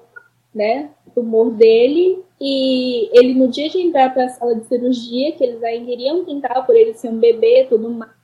né, 0.53 0.89
o 1.05 1.11
tumor 1.11 1.51
dele 1.51 2.24
e 2.39 3.09
ele 3.18 3.34
no 3.34 3.47
dia 3.47 3.70
de 3.70 3.80
entrar 3.80 4.13
para 4.13 4.26
a 4.26 4.30
sala 4.30 4.55
de 4.55 4.66
cirurgia, 4.68 5.34
que 5.34 5.43
eles 5.43 5.61
ainda 5.63 5.91
iriam 5.91 6.24
tentar 6.24 6.61
por 6.61 6.76
ele 6.76 6.93
ser 6.93 7.09
um 7.09 7.20
bebê, 7.20 7.66
tudo 7.68 7.89
mais. 7.89 8.14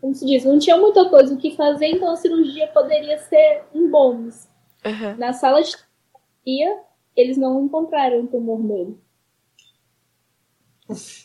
Como 0.00 0.14
se 0.14 0.24
diz, 0.24 0.44
não 0.44 0.58
tinha 0.58 0.76
muita 0.76 1.08
coisa 1.08 1.34
o 1.34 1.38
que 1.38 1.56
fazer, 1.56 1.86
então 1.86 2.12
a 2.12 2.16
cirurgia 2.16 2.68
poderia 2.68 3.18
ser 3.18 3.64
em 3.74 3.88
bônus. 3.88 4.46
Uhum. 4.84 5.16
Na 5.18 5.32
sala 5.32 5.60
de 5.60 5.76
cirurgia, 5.76 6.80
eles 7.16 7.36
não 7.36 7.64
encontraram 7.64 8.20
o 8.20 8.26
tumor 8.28 8.62
nele. 8.62 8.96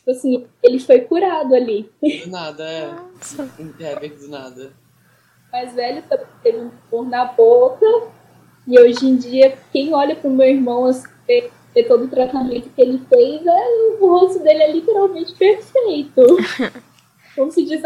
Assim, 0.09 0.45
ele 0.61 0.79
foi 0.79 1.01
curado 1.01 1.55
ali. 1.55 1.89
Do 2.01 2.29
nada, 2.29 2.63
é. 2.63 2.91
Nossa. 2.91 3.49
É, 3.79 4.09
do 4.09 4.27
nada. 4.27 4.73
Mais 5.51 5.73
velho 5.73 6.03
teve 6.41 6.57
um 6.57 6.71
tumor 6.89 7.07
na 7.07 7.25
boca. 7.25 7.85
E 8.67 8.79
hoje 8.79 9.05
em 9.05 9.15
dia, 9.17 9.57
quem 9.71 9.93
olha 9.93 10.15
pro 10.15 10.29
meu 10.29 10.47
irmão 10.47 10.85
assim, 10.85 11.07
ver 11.27 11.87
todo 11.87 12.05
o 12.05 12.09
tratamento 12.09 12.69
que 12.69 12.81
ele 12.81 12.99
fez, 13.09 13.45
é, 13.45 13.67
o 13.99 14.07
rosto 14.07 14.39
dele 14.39 14.63
é 14.63 14.71
literalmente 14.71 15.33
perfeito. 15.35 16.21
Como 17.35 17.51
se 17.51 17.65
diz, 17.65 17.81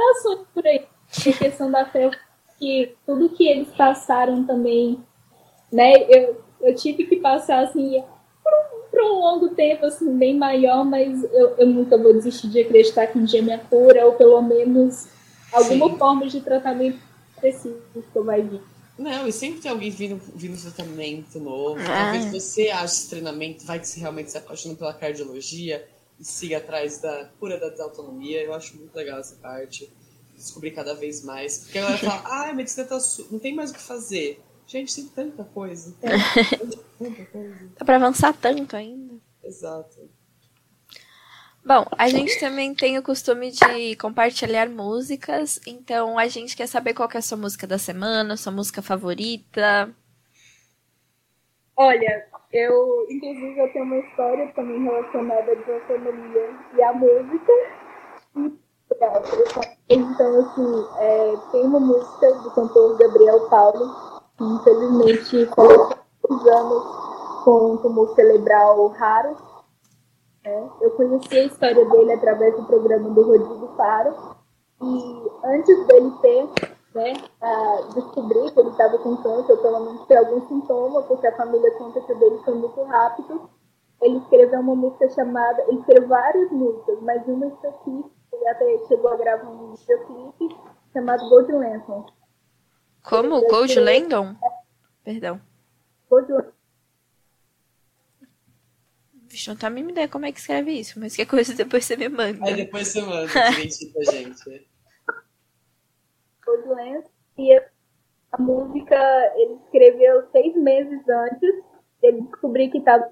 há 0.00 0.44
por 0.52 0.66
aí. 0.66 0.86
A 1.16 1.32
questão 1.32 1.70
da 1.70 1.84
fé, 1.86 2.10
que 2.58 2.94
tudo 3.06 3.28
que 3.30 3.46
eles 3.46 3.68
passaram 3.76 4.44
também, 4.44 4.98
né, 5.72 5.92
eu, 6.08 6.42
eu 6.60 6.74
tive 6.74 7.04
que 7.04 7.16
passar, 7.16 7.60
assim, 7.60 8.02
por 8.42 8.52
um, 8.52 8.90
por 8.90 9.02
um 9.02 9.20
longo 9.20 9.48
tempo, 9.50 9.86
assim, 9.86 10.16
bem 10.16 10.36
maior, 10.36 10.84
mas 10.84 11.22
eu, 11.24 11.54
eu 11.58 11.66
nunca 11.66 11.96
vou 11.96 12.12
desistir 12.12 12.48
de 12.48 12.60
acreditar 12.60 13.06
que 13.06 13.18
um 13.18 13.24
dia 13.24 13.42
minha 13.42 13.58
cura, 13.58 14.06
ou 14.06 14.12
pelo 14.14 14.40
menos 14.42 15.08
alguma 15.52 15.90
Sim. 15.90 15.98
forma 15.98 16.26
de 16.26 16.40
tratamento 16.40 16.98
específico 17.34 18.24
vai 18.24 18.42
vir. 18.42 18.60
Não, 18.96 19.26
e 19.26 19.32
sempre 19.32 19.60
tem 19.60 19.70
alguém 19.70 19.90
vindo, 19.90 20.20
vindo 20.34 20.60
tratamento 20.60 21.40
novo. 21.40 21.80
Ah. 21.80 22.12
Talvez 22.12 22.32
você 22.32 22.70
ache 22.70 22.94
esse 22.94 23.10
treinamento, 23.10 23.66
vai 23.66 23.80
que 23.80 23.88
se 23.88 23.98
realmente 23.98 24.30
se 24.30 24.38
apaixona 24.38 24.76
pela 24.76 24.94
cardiologia 24.94 25.84
e 26.18 26.24
siga 26.24 26.58
atrás 26.58 26.98
da 26.98 27.30
cura 27.38 27.58
da 27.58 27.68
desautonomia. 27.68 28.42
Eu 28.42 28.54
acho 28.54 28.76
muito 28.76 28.94
legal 28.94 29.18
essa 29.18 29.36
parte. 29.36 29.92
Descobrir 30.34 30.72
cada 30.72 30.94
vez 30.94 31.22
mais. 31.22 31.58
Porque 31.58 31.78
a 31.78 31.82
galera 31.82 31.98
fala, 31.98 32.22
ah, 32.26 32.50
a 32.50 32.54
medicina 32.54 32.86
tá 32.86 32.98
su... 33.00 33.26
não 33.30 33.38
tem 33.38 33.54
mais 33.54 33.70
o 33.70 33.74
que 33.74 33.82
fazer. 33.82 34.42
Gente, 34.66 34.94
tem 34.94 35.06
tanta 35.06 35.44
coisa. 35.44 35.94
tanta 36.98 37.24
coisa. 37.26 37.72
Dá 37.78 37.84
pra 37.84 37.96
avançar 37.96 38.32
tanto 38.32 38.74
ainda. 38.76 39.14
Exato. 39.42 40.08
Bom, 41.64 41.86
a 41.96 42.08
gente 42.08 42.38
também 42.38 42.74
tem 42.74 42.98
o 42.98 43.02
costume 43.02 43.50
de 43.50 43.96
compartilhar 43.96 44.68
músicas, 44.68 45.58
então 45.66 46.18
a 46.18 46.28
gente 46.28 46.54
quer 46.54 46.66
saber 46.66 46.92
qual 46.92 47.08
que 47.08 47.16
é 47.16 47.20
a 47.20 47.22
sua 47.22 47.38
música 47.38 47.66
da 47.66 47.78
semana, 47.78 48.36
sua 48.36 48.52
música 48.52 48.82
favorita. 48.82 49.90
Olha, 51.76 52.26
eu, 52.52 53.06
inclusive, 53.10 53.58
eu 53.58 53.72
tenho 53.72 53.84
uma 53.84 53.98
história 53.98 54.52
também 54.54 54.82
relacionada 54.82 55.52
à 55.52 55.54
gastronomia 55.54 56.50
e 56.76 56.82
à 56.82 56.92
música. 56.92 57.52
Então, 59.88 60.40
assim, 60.40 60.86
é, 60.98 61.34
tem 61.52 61.64
uma 61.64 61.80
música 61.80 62.32
do 62.34 62.50
cantor 62.54 62.98
Gabriel 62.98 63.48
Paulo, 63.48 64.22
que 64.38 64.44
infelizmente 64.44 65.46
faleceu 65.54 66.52
há 66.52 66.58
anos 66.58 67.44
com 67.44 67.72
um 67.72 67.76
tumor 67.78 68.14
cerebral 68.14 68.88
raro 68.88 69.36
é, 70.44 70.62
eu 70.82 70.90
conheci 70.90 71.38
a 71.38 71.44
história 71.46 71.88
dele 71.88 72.12
através 72.12 72.54
do 72.54 72.66
programa 72.66 73.08
do 73.08 73.22
Rodrigo 73.22 73.74
Faro. 73.76 74.36
E 74.82 75.30
antes 75.42 75.86
dele 75.86 76.12
ter, 76.20 76.73
né, 76.94 77.12
descobrir 77.92 78.52
que 78.52 78.60
ele 78.60 78.70
estava 78.70 78.98
com 78.98 79.16
câncer, 79.16 79.52
ou 79.52 79.58
pelo 79.58 79.80
menos 79.80 80.06
ter 80.06 80.16
algum 80.16 80.46
sintoma, 80.46 81.02
porque 81.02 81.26
a 81.26 81.36
família 81.36 81.70
conta 81.72 82.00
que 82.00 82.12
o 82.12 82.18
dele 82.18 82.38
foi 82.44 82.54
muito 82.54 82.82
rápido, 82.84 83.50
ele 84.00 84.18
escreveu 84.18 84.60
uma 84.60 84.76
música 84.76 85.10
chamada. 85.10 85.62
Ele 85.68 85.80
escreveu 85.80 86.08
várias 86.08 86.50
músicas, 86.52 87.00
mas 87.02 87.26
uma 87.26 87.46
específica, 87.46 88.10
ele 88.32 88.48
até 88.48 88.86
chegou 88.86 89.10
a 89.10 89.16
gravar 89.16 89.50
um 89.50 89.74
videoclipe 89.74 90.56
chamado 90.92 91.28
Gold 91.28 91.52
Lantern. 91.52 92.04
Como? 93.02 93.40
Gold 93.48 93.78
Landon? 93.80 94.36
Perdão. 95.02 95.40
Gold 96.08 96.32
Lantern. 96.32 96.54
Vixe, 99.24 99.48
não 99.48 99.56
tá 99.56 99.66
a 99.66 99.70
mínima 99.70 99.90
ideia 99.90 100.08
como 100.08 100.26
é 100.26 100.32
que 100.32 100.38
escreve 100.38 100.70
isso, 100.70 101.00
mas 101.00 101.16
que 101.16 101.26
coisa 101.26 101.54
depois 101.56 101.84
você 101.84 101.96
me 101.96 102.08
manda. 102.08 102.44
Aí 102.46 102.54
depois 102.54 102.86
você 102.86 103.02
manda, 103.02 103.26
gente, 103.52 103.86
pra 103.86 104.12
gente. 104.12 104.73
Lance, 106.66 107.10
e 107.38 107.52
a 108.32 108.38
música 108.40 108.96
ele 109.36 109.54
escreveu 109.64 110.26
seis 110.30 110.54
meses 110.56 111.08
antes, 111.08 111.64
ele 112.02 112.22
descobriu 112.22 112.70
que 112.70 112.80
tava. 112.80 113.10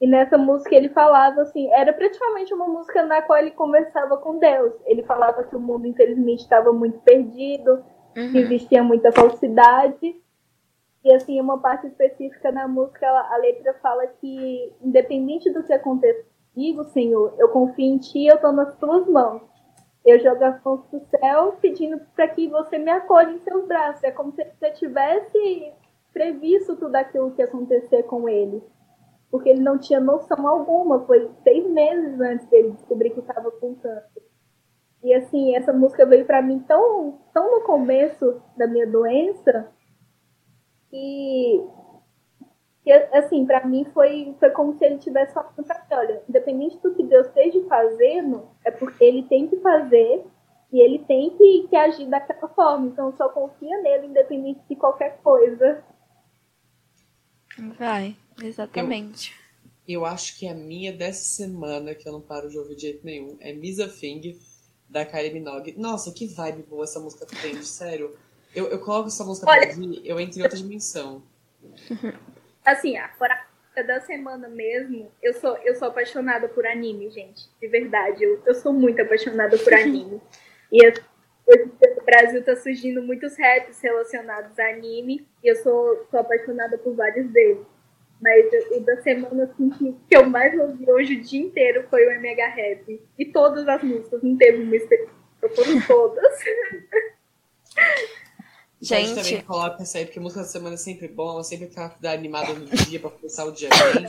E 0.00 0.06
nessa 0.06 0.38
música 0.38 0.76
ele 0.76 0.90
falava 0.90 1.42
assim, 1.42 1.68
era 1.72 1.92
praticamente 1.92 2.54
uma 2.54 2.68
música 2.68 3.02
na 3.02 3.20
qual 3.20 3.38
ele 3.40 3.50
conversava 3.50 4.16
com 4.18 4.38
Deus. 4.38 4.72
Ele 4.86 5.02
falava 5.02 5.42
que 5.42 5.56
o 5.56 5.60
mundo 5.60 5.88
infelizmente 5.88 6.40
estava 6.40 6.72
muito 6.72 7.00
perdido, 7.00 7.84
uhum. 8.16 8.30
que 8.30 8.38
existia 8.38 8.80
muita 8.80 9.10
falsidade 9.10 10.14
e 11.04 11.12
assim, 11.12 11.40
uma 11.40 11.58
parte 11.58 11.86
específica 11.86 12.50
na 12.50 12.66
música, 12.66 13.06
a 13.08 13.36
letra 13.38 13.74
fala 13.80 14.06
que, 14.20 14.72
independente 14.82 15.50
do 15.50 15.62
que 15.62 15.72
aconteça 15.72 16.24
comigo, 16.52 16.84
Senhor, 16.86 17.34
eu 17.38 17.48
confio 17.48 17.86
em 17.86 17.98
Ti, 17.98 18.26
eu 18.26 18.34
estou 18.34 18.52
nas 18.52 18.76
Tuas 18.76 19.06
mãos. 19.06 19.42
Eu 20.04 20.18
jogo 20.20 20.40
mãos 20.64 20.84
pro 20.86 21.00
céu 21.00 21.56
pedindo 21.60 22.00
para 22.14 22.28
que 22.28 22.48
você 22.48 22.78
me 22.78 22.90
acolha 22.90 23.30
em 23.30 23.40
seus 23.40 23.66
braços. 23.66 24.02
É 24.04 24.10
como 24.10 24.32
se 24.32 24.44
você 24.44 24.70
tivesse 24.70 25.72
previsto 26.12 26.76
tudo 26.76 26.96
aquilo 26.96 27.30
que 27.32 27.42
ia 27.42 27.46
acontecer 27.46 28.04
com 28.04 28.28
ele. 28.28 28.62
Porque 29.30 29.50
ele 29.50 29.60
não 29.60 29.78
tinha 29.78 30.00
noção 30.00 30.46
alguma. 30.46 31.04
Foi 31.04 31.30
seis 31.42 31.68
meses 31.68 32.18
antes 32.20 32.46
dele 32.46 32.72
descobrir 32.72 33.10
que 33.10 33.20
estava 33.20 33.50
com 33.50 33.74
câncer. 33.74 34.22
E 35.02 35.14
assim, 35.14 35.54
essa 35.54 35.72
música 35.72 36.04
veio 36.06 36.24
para 36.24 36.42
mim 36.42 36.58
tão, 36.60 37.18
tão 37.32 37.58
no 37.58 37.64
começo 37.64 38.40
da 38.56 38.66
minha 38.66 38.86
doença 38.86 39.70
e, 40.92 41.62
e 42.88 42.92
assim, 43.18 43.44
para 43.44 43.66
mim 43.66 43.84
foi, 43.92 44.34
foi 44.40 44.48
como 44.50 44.72
se 44.78 44.82
ele 44.82 44.96
tivesse 44.96 45.34
falando 45.34 45.62
pra 45.62 45.74
mim, 45.76 45.94
olha, 45.94 46.22
independente 46.26 46.78
do 46.78 46.94
que 46.94 47.02
Deus 47.02 47.26
esteja 47.26 47.62
fazendo, 47.68 48.48
é 48.64 48.70
porque 48.70 49.04
ele 49.04 49.24
tem 49.24 49.46
que 49.46 49.58
fazer 49.58 50.24
e 50.72 50.80
ele 50.80 51.00
tem 51.00 51.36
que, 51.36 51.66
que 51.68 51.76
agir 51.76 52.06
daquela 52.06 52.48
forma. 52.48 52.86
Então 52.86 53.14
só 53.14 53.28
confia 53.28 53.82
nele, 53.82 54.06
independente 54.06 54.60
de 54.66 54.74
qualquer 54.74 55.18
coisa. 55.22 55.84
Vai, 57.78 58.16
exatamente. 58.42 59.34
Eu, 59.86 60.00
eu 60.00 60.06
acho 60.06 60.38
que 60.38 60.48
a 60.48 60.54
minha 60.54 60.90
dessa 60.90 61.24
semana, 61.24 61.94
que 61.94 62.08
eu 62.08 62.12
não 62.12 62.22
paro 62.22 62.48
de 62.48 62.58
ouvir 62.58 62.74
de 62.74 62.82
jeito 62.82 63.04
nenhum, 63.04 63.36
é 63.40 63.52
Misa 63.52 63.86
Thing, 63.86 64.38
da 64.88 65.04
Kylie 65.04 65.34
Minogue. 65.34 65.74
Nossa, 65.76 66.10
que 66.10 66.26
vibe 66.26 66.62
boa 66.62 66.84
essa 66.84 66.98
música 66.98 67.26
tem, 67.42 67.62
sério. 67.62 68.16
Eu, 68.54 68.68
eu 68.68 68.80
coloco 68.80 69.08
essa 69.08 69.24
música 69.24 69.46
Olha, 69.46 69.66
pra 69.66 69.76
ouvir, 69.76 70.00
eu 70.06 70.18
entro 70.18 70.38
em 70.40 70.42
outra 70.42 70.56
dimensão. 70.56 71.22
Assim, 72.68 72.98
a 72.98 73.08
da 73.82 73.98
semana 74.00 74.46
mesmo, 74.46 75.10
eu 75.22 75.32
sou, 75.32 75.56
eu 75.64 75.74
sou 75.74 75.88
apaixonada 75.88 76.48
por 76.50 76.66
anime, 76.66 77.08
gente. 77.08 77.48
De 77.58 77.66
verdade, 77.66 78.22
eu, 78.22 78.42
eu 78.44 78.54
sou 78.54 78.74
muito 78.74 79.00
apaixonada 79.00 79.56
por 79.56 79.72
anime. 79.72 80.20
e 80.70 80.86
hoje 80.86 81.02
no 81.96 82.04
Brasil 82.04 82.44
tá 82.44 82.54
surgindo 82.56 83.02
muitos 83.02 83.38
raps 83.38 83.80
relacionados 83.80 84.58
a 84.58 84.68
anime, 84.68 85.26
e 85.42 85.48
eu 85.48 85.56
sou, 85.56 86.06
sou 86.10 86.20
apaixonada 86.20 86.76
por 86.76 86.94
vários 86.94 87.30
deles. 87.30 87.64
Mas 88.20 88.44
o 88.72 88.80
da 88.80 89.00
semana 89.00 89.44
assim, 89.44 89.70
que, 89.70 89.96
que 90.06 90.16
eu 90.16 90.28
mais 90.28 90.58
ouvi 90.58 90.90
hoje 90.90 91.14
o 91.14 91.22
dia 91.22 91.40
inteiro 91.40 91.86
foi 91.88 92.06
o 92.06 92.10
MH 92.10 92.48
Rap. 92.48 93.02
E 93.18 93.24
todas 93.24 93.66
as 93.66 93.82
músicas, 93.82 94.22
não 94.22 94.36
teve 94.36 94.62
uma 94.62 94.76
específica, 94.76 95.14
foram 95.54 95.80
todas. 95.86 96.44
Gente. 98.80 98.94
A 98.94 99.22
gente 99.22 99.24
também 99.24 99.42
coloca 99.42 99.82
essa 99.82 99.98
aí, 99.98 100.04
porque 100.04 100.20
música 100.20 100.42
da 100.42 100.46
semana 100.46 100.74
é 100.74 100.78
sempre 100.78 101.08
bom, 101.08 101.42
sempre 101.42 101.66
que 101.66 101.76
dá 102.00 102.12
animada 102.12 102.54
no 102.54 102.66
dia 102.66 103.00
pra 103.00 103.10
começar 103.10 103.44
o 103.44 103.52
dia 103.52 103.68
bem. 103.68 104.06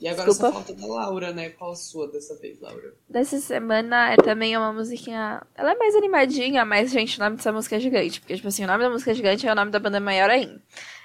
E 0.00 0.08
agora 0.08 0.28
Desculpa. 0.28 0.56
só 0.56 0.64
falta 0.64 0.72
da 0.72 0.86
Laura, 0.86 1.30
né? 1.30 1.50
Qual 1.50 1.72
a 1.72 1.76
sua 1.76 2.08
dessa 2.10 2.34
vez, 2.36 2.58
Laura? 2.58 2.94
Dessa 3.06 3.38
semana 3.38 4.12
é 4.12 4.16
também 4.16 4.56
uma 4.56 4.72
musiquinha. 4.72 5.42
Ela 5.54 5.72
é 5.72 5.74
mais 5.74 5.94
animadinha, 5.94 6.64
mas, 6.64 6.90
gente, 6.90 7.18
o 7.18 7.22
nome 7.22 7.36
dessa 7.36 7.52
música 7.52 7.76
é 7.76 7.80
gigante. 7.80 8.18
Porque, 8.18 8.34
tipo 8.34 8.48
assim, 8.48 8.64
o 8.64 8.66
nome 8.66 8.82
da 8.82 8.88
música 8.88 9.10
é 9.10 9.14
gigante 9.14 9.46
é 9.46 9.52
o 9.52 9.54
nome 9.54 9.70
da 9.70 9.78
banda 9.78 10.00
maior 10.00 10.30
ainda. 10.30 10.58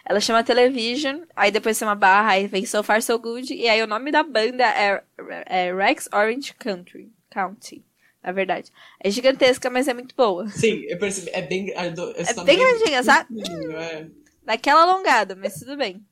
Ela 0.05 0.21
chama 0.21 0.45
Television, 0.45 1.23
aí 1.35 1.51
depois 1.51 1.77
tem 1.77 1.85
uma 1.85 1.95
barra, 1.95 2.31
aí 2.31 2.47
vem 2.47 2.65
So 2.65 2.81
Far 2.83 3.01
So 3.01 3.19
Good, 3.19 3.53
e 3.53 3.67
aí 3.67 3.83
o 3.83 3.87
nome 3.87 4.11
da 4.11 4.23
banda 4.23 4.63
é, 4.63 5.03
é 5.45 5.75
Rex 5.75 6.07
Orange 6.13 6.53
Country. 6.53 7.11
County 7.29 7.83
na 8.25 8.31
verdade. 8.31 8.71
É 8.99 9.09
gigantesca, 9.11 9.69
mas 9.69 9.87
é 9.87 9.93
muito 9.93 10.15
boa. 10.15 10.47
Sim, 10.47 10.83
eu 10.87 10.97
percebi. 10.97 11.29
É 11.31 11.43
bem. 11.43 11.71
É 11.71 12.43
bem 12.43 12.57
grandinha, 12.57 13.03
sabe? 13.03 13.29
É. 13.75 14.07
Daquela 14.43 14.81
alongada, 14.81 15.35
mas 15.35 15.59
tudo 15.59 15.77
bem. 15.77 16.03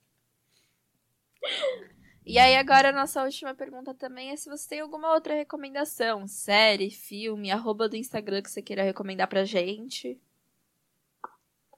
E 2.26 2.40
aí 2.40 2.56
agora 2.56 2.90
a 2.90 2.94
nossa 2.94 3.24
última 3.24 3.54
pergunta 3.54 3.94
também 3.94 4.30
é 4.30 4.36
se 4.36 4.50
você 4.50 4.70
tem 4.70 4.80
alguma 4.80 5.14
outra 5.14 5.34
recomendação, 5.34 6.26
série, 6.26 6.90
filme, 6.90 7.52
arroba 7.52 7.90
do 7.90 7.98
Instagram 7.98 8.42
que 8.42 8.50
você 8.50 8.62
queira 8.62 8.84
recomendar 8.84 9.28
pra 9.28 9.44
gente. 9.44 10.18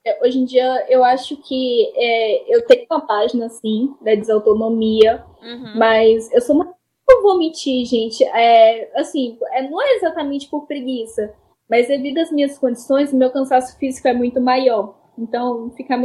É, 0.04 0.24
hoje 0.24 0.38
em 0.38 0.44
dia 0.44 0.86
eu 0.88 1.02
acho 1.02 1.36
que 1.38 1.92
é, 1.96 2.54
eu 2.54 2.64
tenho 2.64 2.86
uma 2.88 3.04
página 3.04 3.46
assim, 3.46 3.92
da 4.00 4.14
desautonomia, 4.14 5.24
uhum. 5.42 5.76
mas 5.76 6.30
eu 6.30 6.40
sou 6.40 6.54
uma. 6.54 6.75
Não 7.08 7.22
vou 7.22 7.38
mentir, 7.38 7.84
gente. 7.86 8.24
É, 8.24 8.90
assim, 8.98 9.38
é, 9.52 9.68
não 9.68 9.80
é 9.80 9.96
exatamente 9.96 10.48
por 10.48 10.66
preguiça, 10.66 11.34
mas 11.68 11.88
devido 11.88 12.18
às 12.18 12.30
minhas 12.30 12.58
condições, 12.58 13.12
meu 13.12 13.30
cansaço 13.30 13.78
físico 13.78 14.08
é 14.08 14.12
muito 14.12 14.40
maior. 14.40 14.96
Então, 15.18 15.70
ficar 15.70 16.00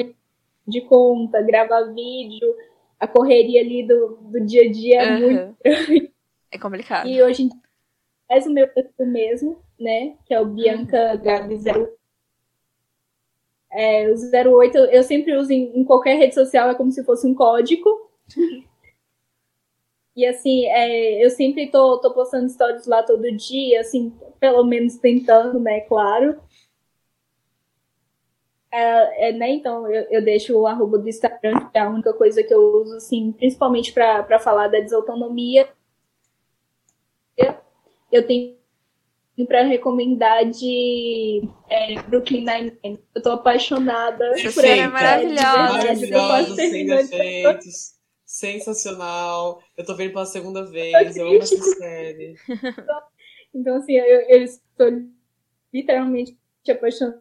de 0.68 0.82
conta, 0.82 1.42
gravar 1.42 1.94
vídeo, 1.94 2.56
a 3.00 3.08
correria 3.08 3.62
ali 3.62 3.86
do, 3.86 4.18
do 4.22 4.46
dia 4.46 4.62
a 4.62 4.72
dia 4.72 5.02
é 5.02 5.14
uhum. 5.14 5.20
muito. 5.20 6.12
é 6.52 6.60
complicado. 6.60 7.08
E 7.08 7.22
hoje 7.22 7.50
faz 8.28 8.46
o 8.46 8.52
meu 8.52 8.68
perfil 8.68 9.08
mesmo, 9.08 9.62
né? 9.80 10.16
Que 10.26 10.34
é 10.34 10.40
o 10.40 10.46
Bianca 10.46 11.16
Gabi 11.18 11.56
08. 11.56 12.02
É, 13.74 14.10
o 14.10 14.58
08 14.60 14.78
eu 14.78 15.02
sempre 15.02 15.36
uso 15.36 15.52
em, 15.52 15.80
em, 15.80 15.84
qualquer 15.84 16.16
rede 16.16 16.36
social, 16.36 16.70
é 16.70 16.76
como 16.76 16.92
se 16.92 17.04
fosse 17.04 17.26
um 17.26 17.34
código. 17.34 17.90
E 20.16 20.26
assim, 20.26 20.66
é, 20.66 21.24
eu 21.26 21.30
sempre 21.30 21.70
tô, 21.72 22.00
tô 22.00 22.14
postando 22.14 22.50
stories 22.50 22.86
lá 22.86 23.02
todo 23.04 23.32
dia, 23.32 23.82
assim, 23.82 24.14
pelo 24.40 24.64
menos 24.64 24.98
tentando, 24.98 25.60
né, 25.60 25.82
claro. 25.82 26.40
É, 28.74 29.30
é, 29.30 29.34
né, 29.34 29.50
então 29.52 29.90
eu, 29.92 30.04
eu, 30.10 30.24
deixo 30.24 30.58
o 30.58 30.66
arroba 30.66 30.98
do 30.98 31.10
Instagram, 31.10 31.70
que 31.70 31.78
é 31.78 31.82
a 31.82 31.90
única 31.90 32.14
coisa 32.14 32.42
que 32.42 32.54
eu 32.54 32.82
uso, 32.82 32.96
assim, 32.96 33.32
principalmente 33.34 33.94
para 33.94 34.40
falar 34.40 34.68
da 34.68 34.80
desautonomia. 34.80 35.70
Eu 38.12 38.28
tenho 38.28 38.58
para 39.48 39.64
recomendar 39.64 40.46
de 40.46 41.48
é, 41.70 42.02
Brooklyn 42.04 42.46
Nine-Nine. 42.46 43.00
Eu 43.16 43.22
tô 43.22 43.32
apaixonada 43.32 44.32
Perfeita. 44.34 44.54
por 44.54 44.66
ela. 44.66 44.82
É 44.82 44.88
maravilhosa. 44.88 45.74
Maravilhosa, 45.74 46.56
sem 46.56 46.86
defeitos. 46.86 48.01
Sensacional. 48.32 49.62
Eu 49.76 49.86
tô 49.86 49.94
vendo 49.94 50.14
pela 50.14 50.26
segunda 50.26 50.66
vez. 50.66 51.18
Eu 51.18 51.28
amo 51.28 51.40
essa 51.40 51.62
série. 51.76 52.36
Então, 53.54 53.76
assim, 53.76 53.92
eu, 53.92 54.22
eu 54.30 54.44
estou 54.44 54.88
literalmente 55.74 56.38
apaixonada. 56.70 57.20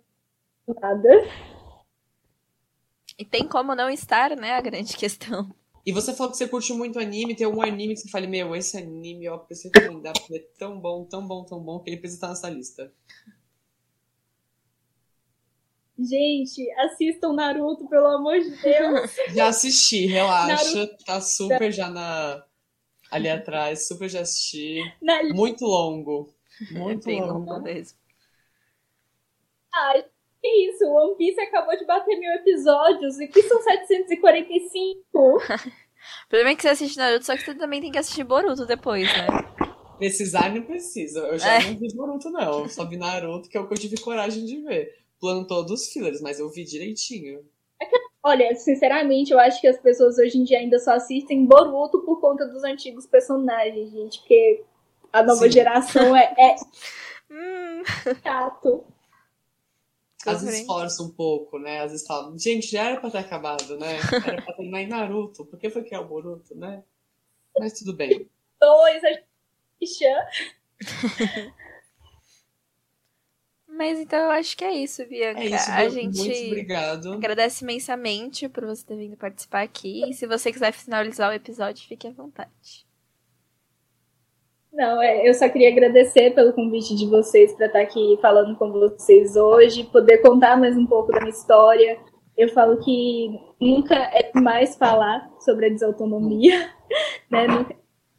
E 3.18 3.24
tem 3.24 3.48
como 3.48 3.74
não 3.74 3.90
estar, 3.90 4.36
né? 4.36 4.52
A 4.52 4.60
grande 4.60 4.96
questão. 4.96 5.52
E 5.84 5.90
você 5.90 6.14
falou 6.14 6.30
que 6.30 6.38
você 6.38 6.46
curte 6.46 6.72
muito 6.72 7.00
anime, 7.00 7.34
tem 7.34 7.44
algum 7.44 7.62
anime 7.62 7.94
que 7.94 8.02
você 8.02 8.08
fale, 8.08 8.28
meu, 8.28 8.54
esse 8.54 8.78
anime, 8.78 9.28
ó, 9.28 9.38
preciso 9.38 9.72
recomendar, 9.74 10.12
porque 10.12 10.36
é 10.36 10.46
tão 10.56 10.80
bom, 10.80 11.04
tão 11.04 11.26
bom, 11.26 11.44
tão 11.44 11.58
bom, 11.58 11.80
que 11.80 11.90
ele 11.90 11.96
precisa 11.96 12.18
estar 12.18 12.28
nessa 12.28 12.48
lista. 12.48 12.92
Gente, 16.00 16.70
assistam 16.78 17.34
Naruto, 17.34 17.86
pelo 17.86 18.06
amor 18.06 18.38
de 18.38 18.50
Deus. 18.62 19.10
Já 19.34 19.48
assisti, 19.48 20.06
relaxa. 20.06 20.74
Naruto. 20.74 21.04
Tá 21.04 21.20
super 21.20 21.70
já 21.70 21.90
na. 21.90 22.42
Ali 23.10 23.28
atrás, 23.28 23.88
super 23.88 24.08
já 24.08 24.20
assisti. 24.20 24.80
Na... 25.02 25.22
Muito 25.34 25.64
longo. 25.64 26.32
Muito 26.70 27.06
Bem 27.06 27.20
longo. 27.20 27.60
mesmo. 27.60 27.98
Ai, 29.74 30.04
que 30.40 30.48
isso? 30.48 30.84
O 30.84 30.94
One 30.94 31.16
Piece 31.16 31.40
acabou 31.40 31.76
de 31.76 31.84
bater 31.84 32.18
mil 32.18 32.32
episódios 32.32 33.18
e 33.20 33.26
que 33.26 33.42
são 33.42 33.60
745. 33.60 35.02
o 35.12 35.38
problema 36.28 36.50
é 36.50 36.54
que 36.54 36.62
você 36.62 36.68
assiste 36.68 36.96
Naruto, 36.96 37.26
só 37.26 37.36
que 37.36 37.42
você 37.42 37.54
também 37.54 37.80
tem 37.80 37.90
que 37.90 37.98
assistir 37.98 38.24
Boruto 38.24 38.64
depois, 38.64 39.06
né? 39.06 39.26
Precisar 39.98 40.54
não 40.54 40.62
precisa. 40.62 41.20
Eu 41.20 41.38
já 41.38 41.54
é. 41.54 41.64
não 41.64 41.78
vi 41.78 41.94
Boruto, 41.94 42.30
não. 42.30 42.60
Eu 42.60 42.68
só 42.68 42.86
vi 42.86 42.96
Naruto, 42.96 43.48
que 43.48 43.56
é 43.56 43.60
o 43.60 43.68
que 43.68 43.74
eu 43.74 43.78
tive 43.78 44.00
coragem 44.00 44.46
de 44.46 44.62
ver. 44.62 45.00
Plantou 45.20 45.64
dos 45.64 45.92
fillers, 45.92 46.20
mas 46.20 46.40
eu 46.40 46.50
vi 46.50 46.64
direitinho. 46.64 47.44
É 47.80 47.86
olha, 48.22 48.54
sinceramente, 48.56 49.32
eu 49.32 49.38
acho 49.38 49.60
que 49.60 49.66
as 49.66 49.78
pessoas 49.78 50.18
hoje 50.18 50.38
em 50.38 50.44
dia 50.44 50.58
ainda 50.58 50.78
só 50.78 50.92
assistem 50.92 51.44
Boruto 51.44 52.00
por 52.00 52.20
conta 52.20 52.46
dos 52.46 52.64
antigos 52.64 53.06
personagens, 53.06 53.90
gente. 53.90 54.18
Porque 54.20 54.64
a 55.12 55.22
nova 55.22 55.44
Sim. 55.44 55.52
geração 55.52 56.16
é, 56.16 56.34
é... 56.38 56.56
Hum. 57.32 57.84
chato. 58.24 58.84
Às 60.26 60.42
vezes 60.42 60.66
força 60.66 61.00
um 61.02 61.10
pouco, 61.10 61.60
né? 61.60 61.80
Às 61.80 61.92
vezes 61.92 62.06
falam, 62.06 62.36
gente, 62.36 62.66
já 62.66 62.90
era 62.90 63.00
pra 63.00 63.08
ter 63.08 63.18
acabado, 63.18 63.78
né? 63.78 63.98
Era 64.26 64.42
pra 64.42 64.54
terminar 64.54 64.82
em 64.82 64.88
Naruto. 64.88 65.46
Por 65.46 65.56
que 65.56 65.70
foi 65.70 65.84
que 65.84 65.94
é 65.94 65.98
o 66.00 66.08
Boruto, 66.08 66.56
né? 66.56 66.82
Mas 67.56 67.74
tudo 67.74 67.94
bem. 67.94 68.28
Dois, 68.60 69.02
a. 69.04 69.10
Mas 73.80 73.98
então 73.98 74.18
eu 74.18 74.30
acho 74.32 74.54
que 74.58 74.62
é 74.62 74.74
isso, 74.74 75.02
Bianca. 75.06 75.40
É 75.40 75.46
isso, 75.46 75.70
a 75.70 75.88
gente 75.88 76.18
muito 76.18 76.46
obrigado. 76.48 77.12
agradece 77.14 77.64
imensamente 77.64 78.46
por 78.46 78.66
você 78.66 78.84
ter 78.84 78.94
vindo 78.94 79.16
participar 79.16 79.62
aqui. 79.62 80.02
E 80.06 80.12
se 80.12 80.26
você 80.26 80.52
quiser 80.52 80.70
finalizar 80.70 81.30
o 81.30 81.34
episódio, 81.34 81.88
fique 81.88 82.06
à 82.06 82.10
vontade. 82.10 82.86
Não, 84.70 85.00
é, 85.00 85.26
eu 85.26 85.32
só 85.32 85.48
queria 85.48 85.70
agradecer 85.70 86.34
pelo 86.34 86.52
convite 86.52 86.94
de 86.94 87.06
vocês 87.06 87.54
para 87.54 87.68
estar 87.68 87.80
aqui 87.80 88.18
falando 88.20 88.54
com 88.58 88.70
vocês 88.70 89.34
hoje, 89.34 89.84
poder 89.84 90.18
contar 90.18 90.58
mais 90.58 90.76
um 90.76 90.84
pouco 90.84 91.10
da 91.10 91.20
minha 91.20 91.30
história. 91.30 91.98
Eu 92.36 92.50
falo 92.50 92.84
que 92.84 93.30
nunca 93.58 93.94
é 93.94 94.30
mais 94.34 94.76
falar 94.76 95.26
sobre 95.40 95.64
a 95.64 95.70
desautonomia, 95.70 96.70
né? 97.32 97.46
Nunca 97.46 97.72
é 97.72 97.76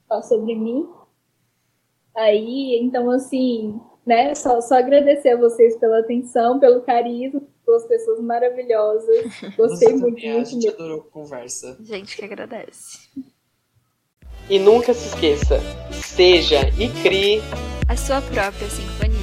falar 0.09 0.23
sobre 0.23 0.55
mim. 0.55 0.89
Aí, 2.15 2.79
então, 2.81 3.11
assim, 3.11 3.79
né? 4.11 4.35
Só, 4.35 4.59
só 4.59 4.75
agradecer 4.75 5.29
a 5.29 5.37
vocês 5.37 5.77
pela 5.77 5.99
atenção, 5.99 6.59
pelo 6.59 6.81
carisma, 6.81 7.41
duas 7.65 7.85
pessoas 7.85 8.19
maravilhosas. 8.19 9.25
Gostei 9.55 9.93
muito. 9.93 10.15
Também, 10.15 10.41
a 10.41 10.43
gente 10.43 10.67
adorou 10.67 11.07
a 11.07 11.11
conversa. 11.11 11.77
Gente 11.81 12.17
que 12.17 12.25
agradece. 12.25 12.99
E 14.49 14.59
nunca 14.59 14.93
se 14.93 15.07
esqueça, 15.07 15.61
seja 15.93 16.59
e 16.77 16.89
crie 17.01 17.39
a 17.87 17.95
sua 17.95 18.21
própria 18.21 18.67
sinfonia. 18.69 19.20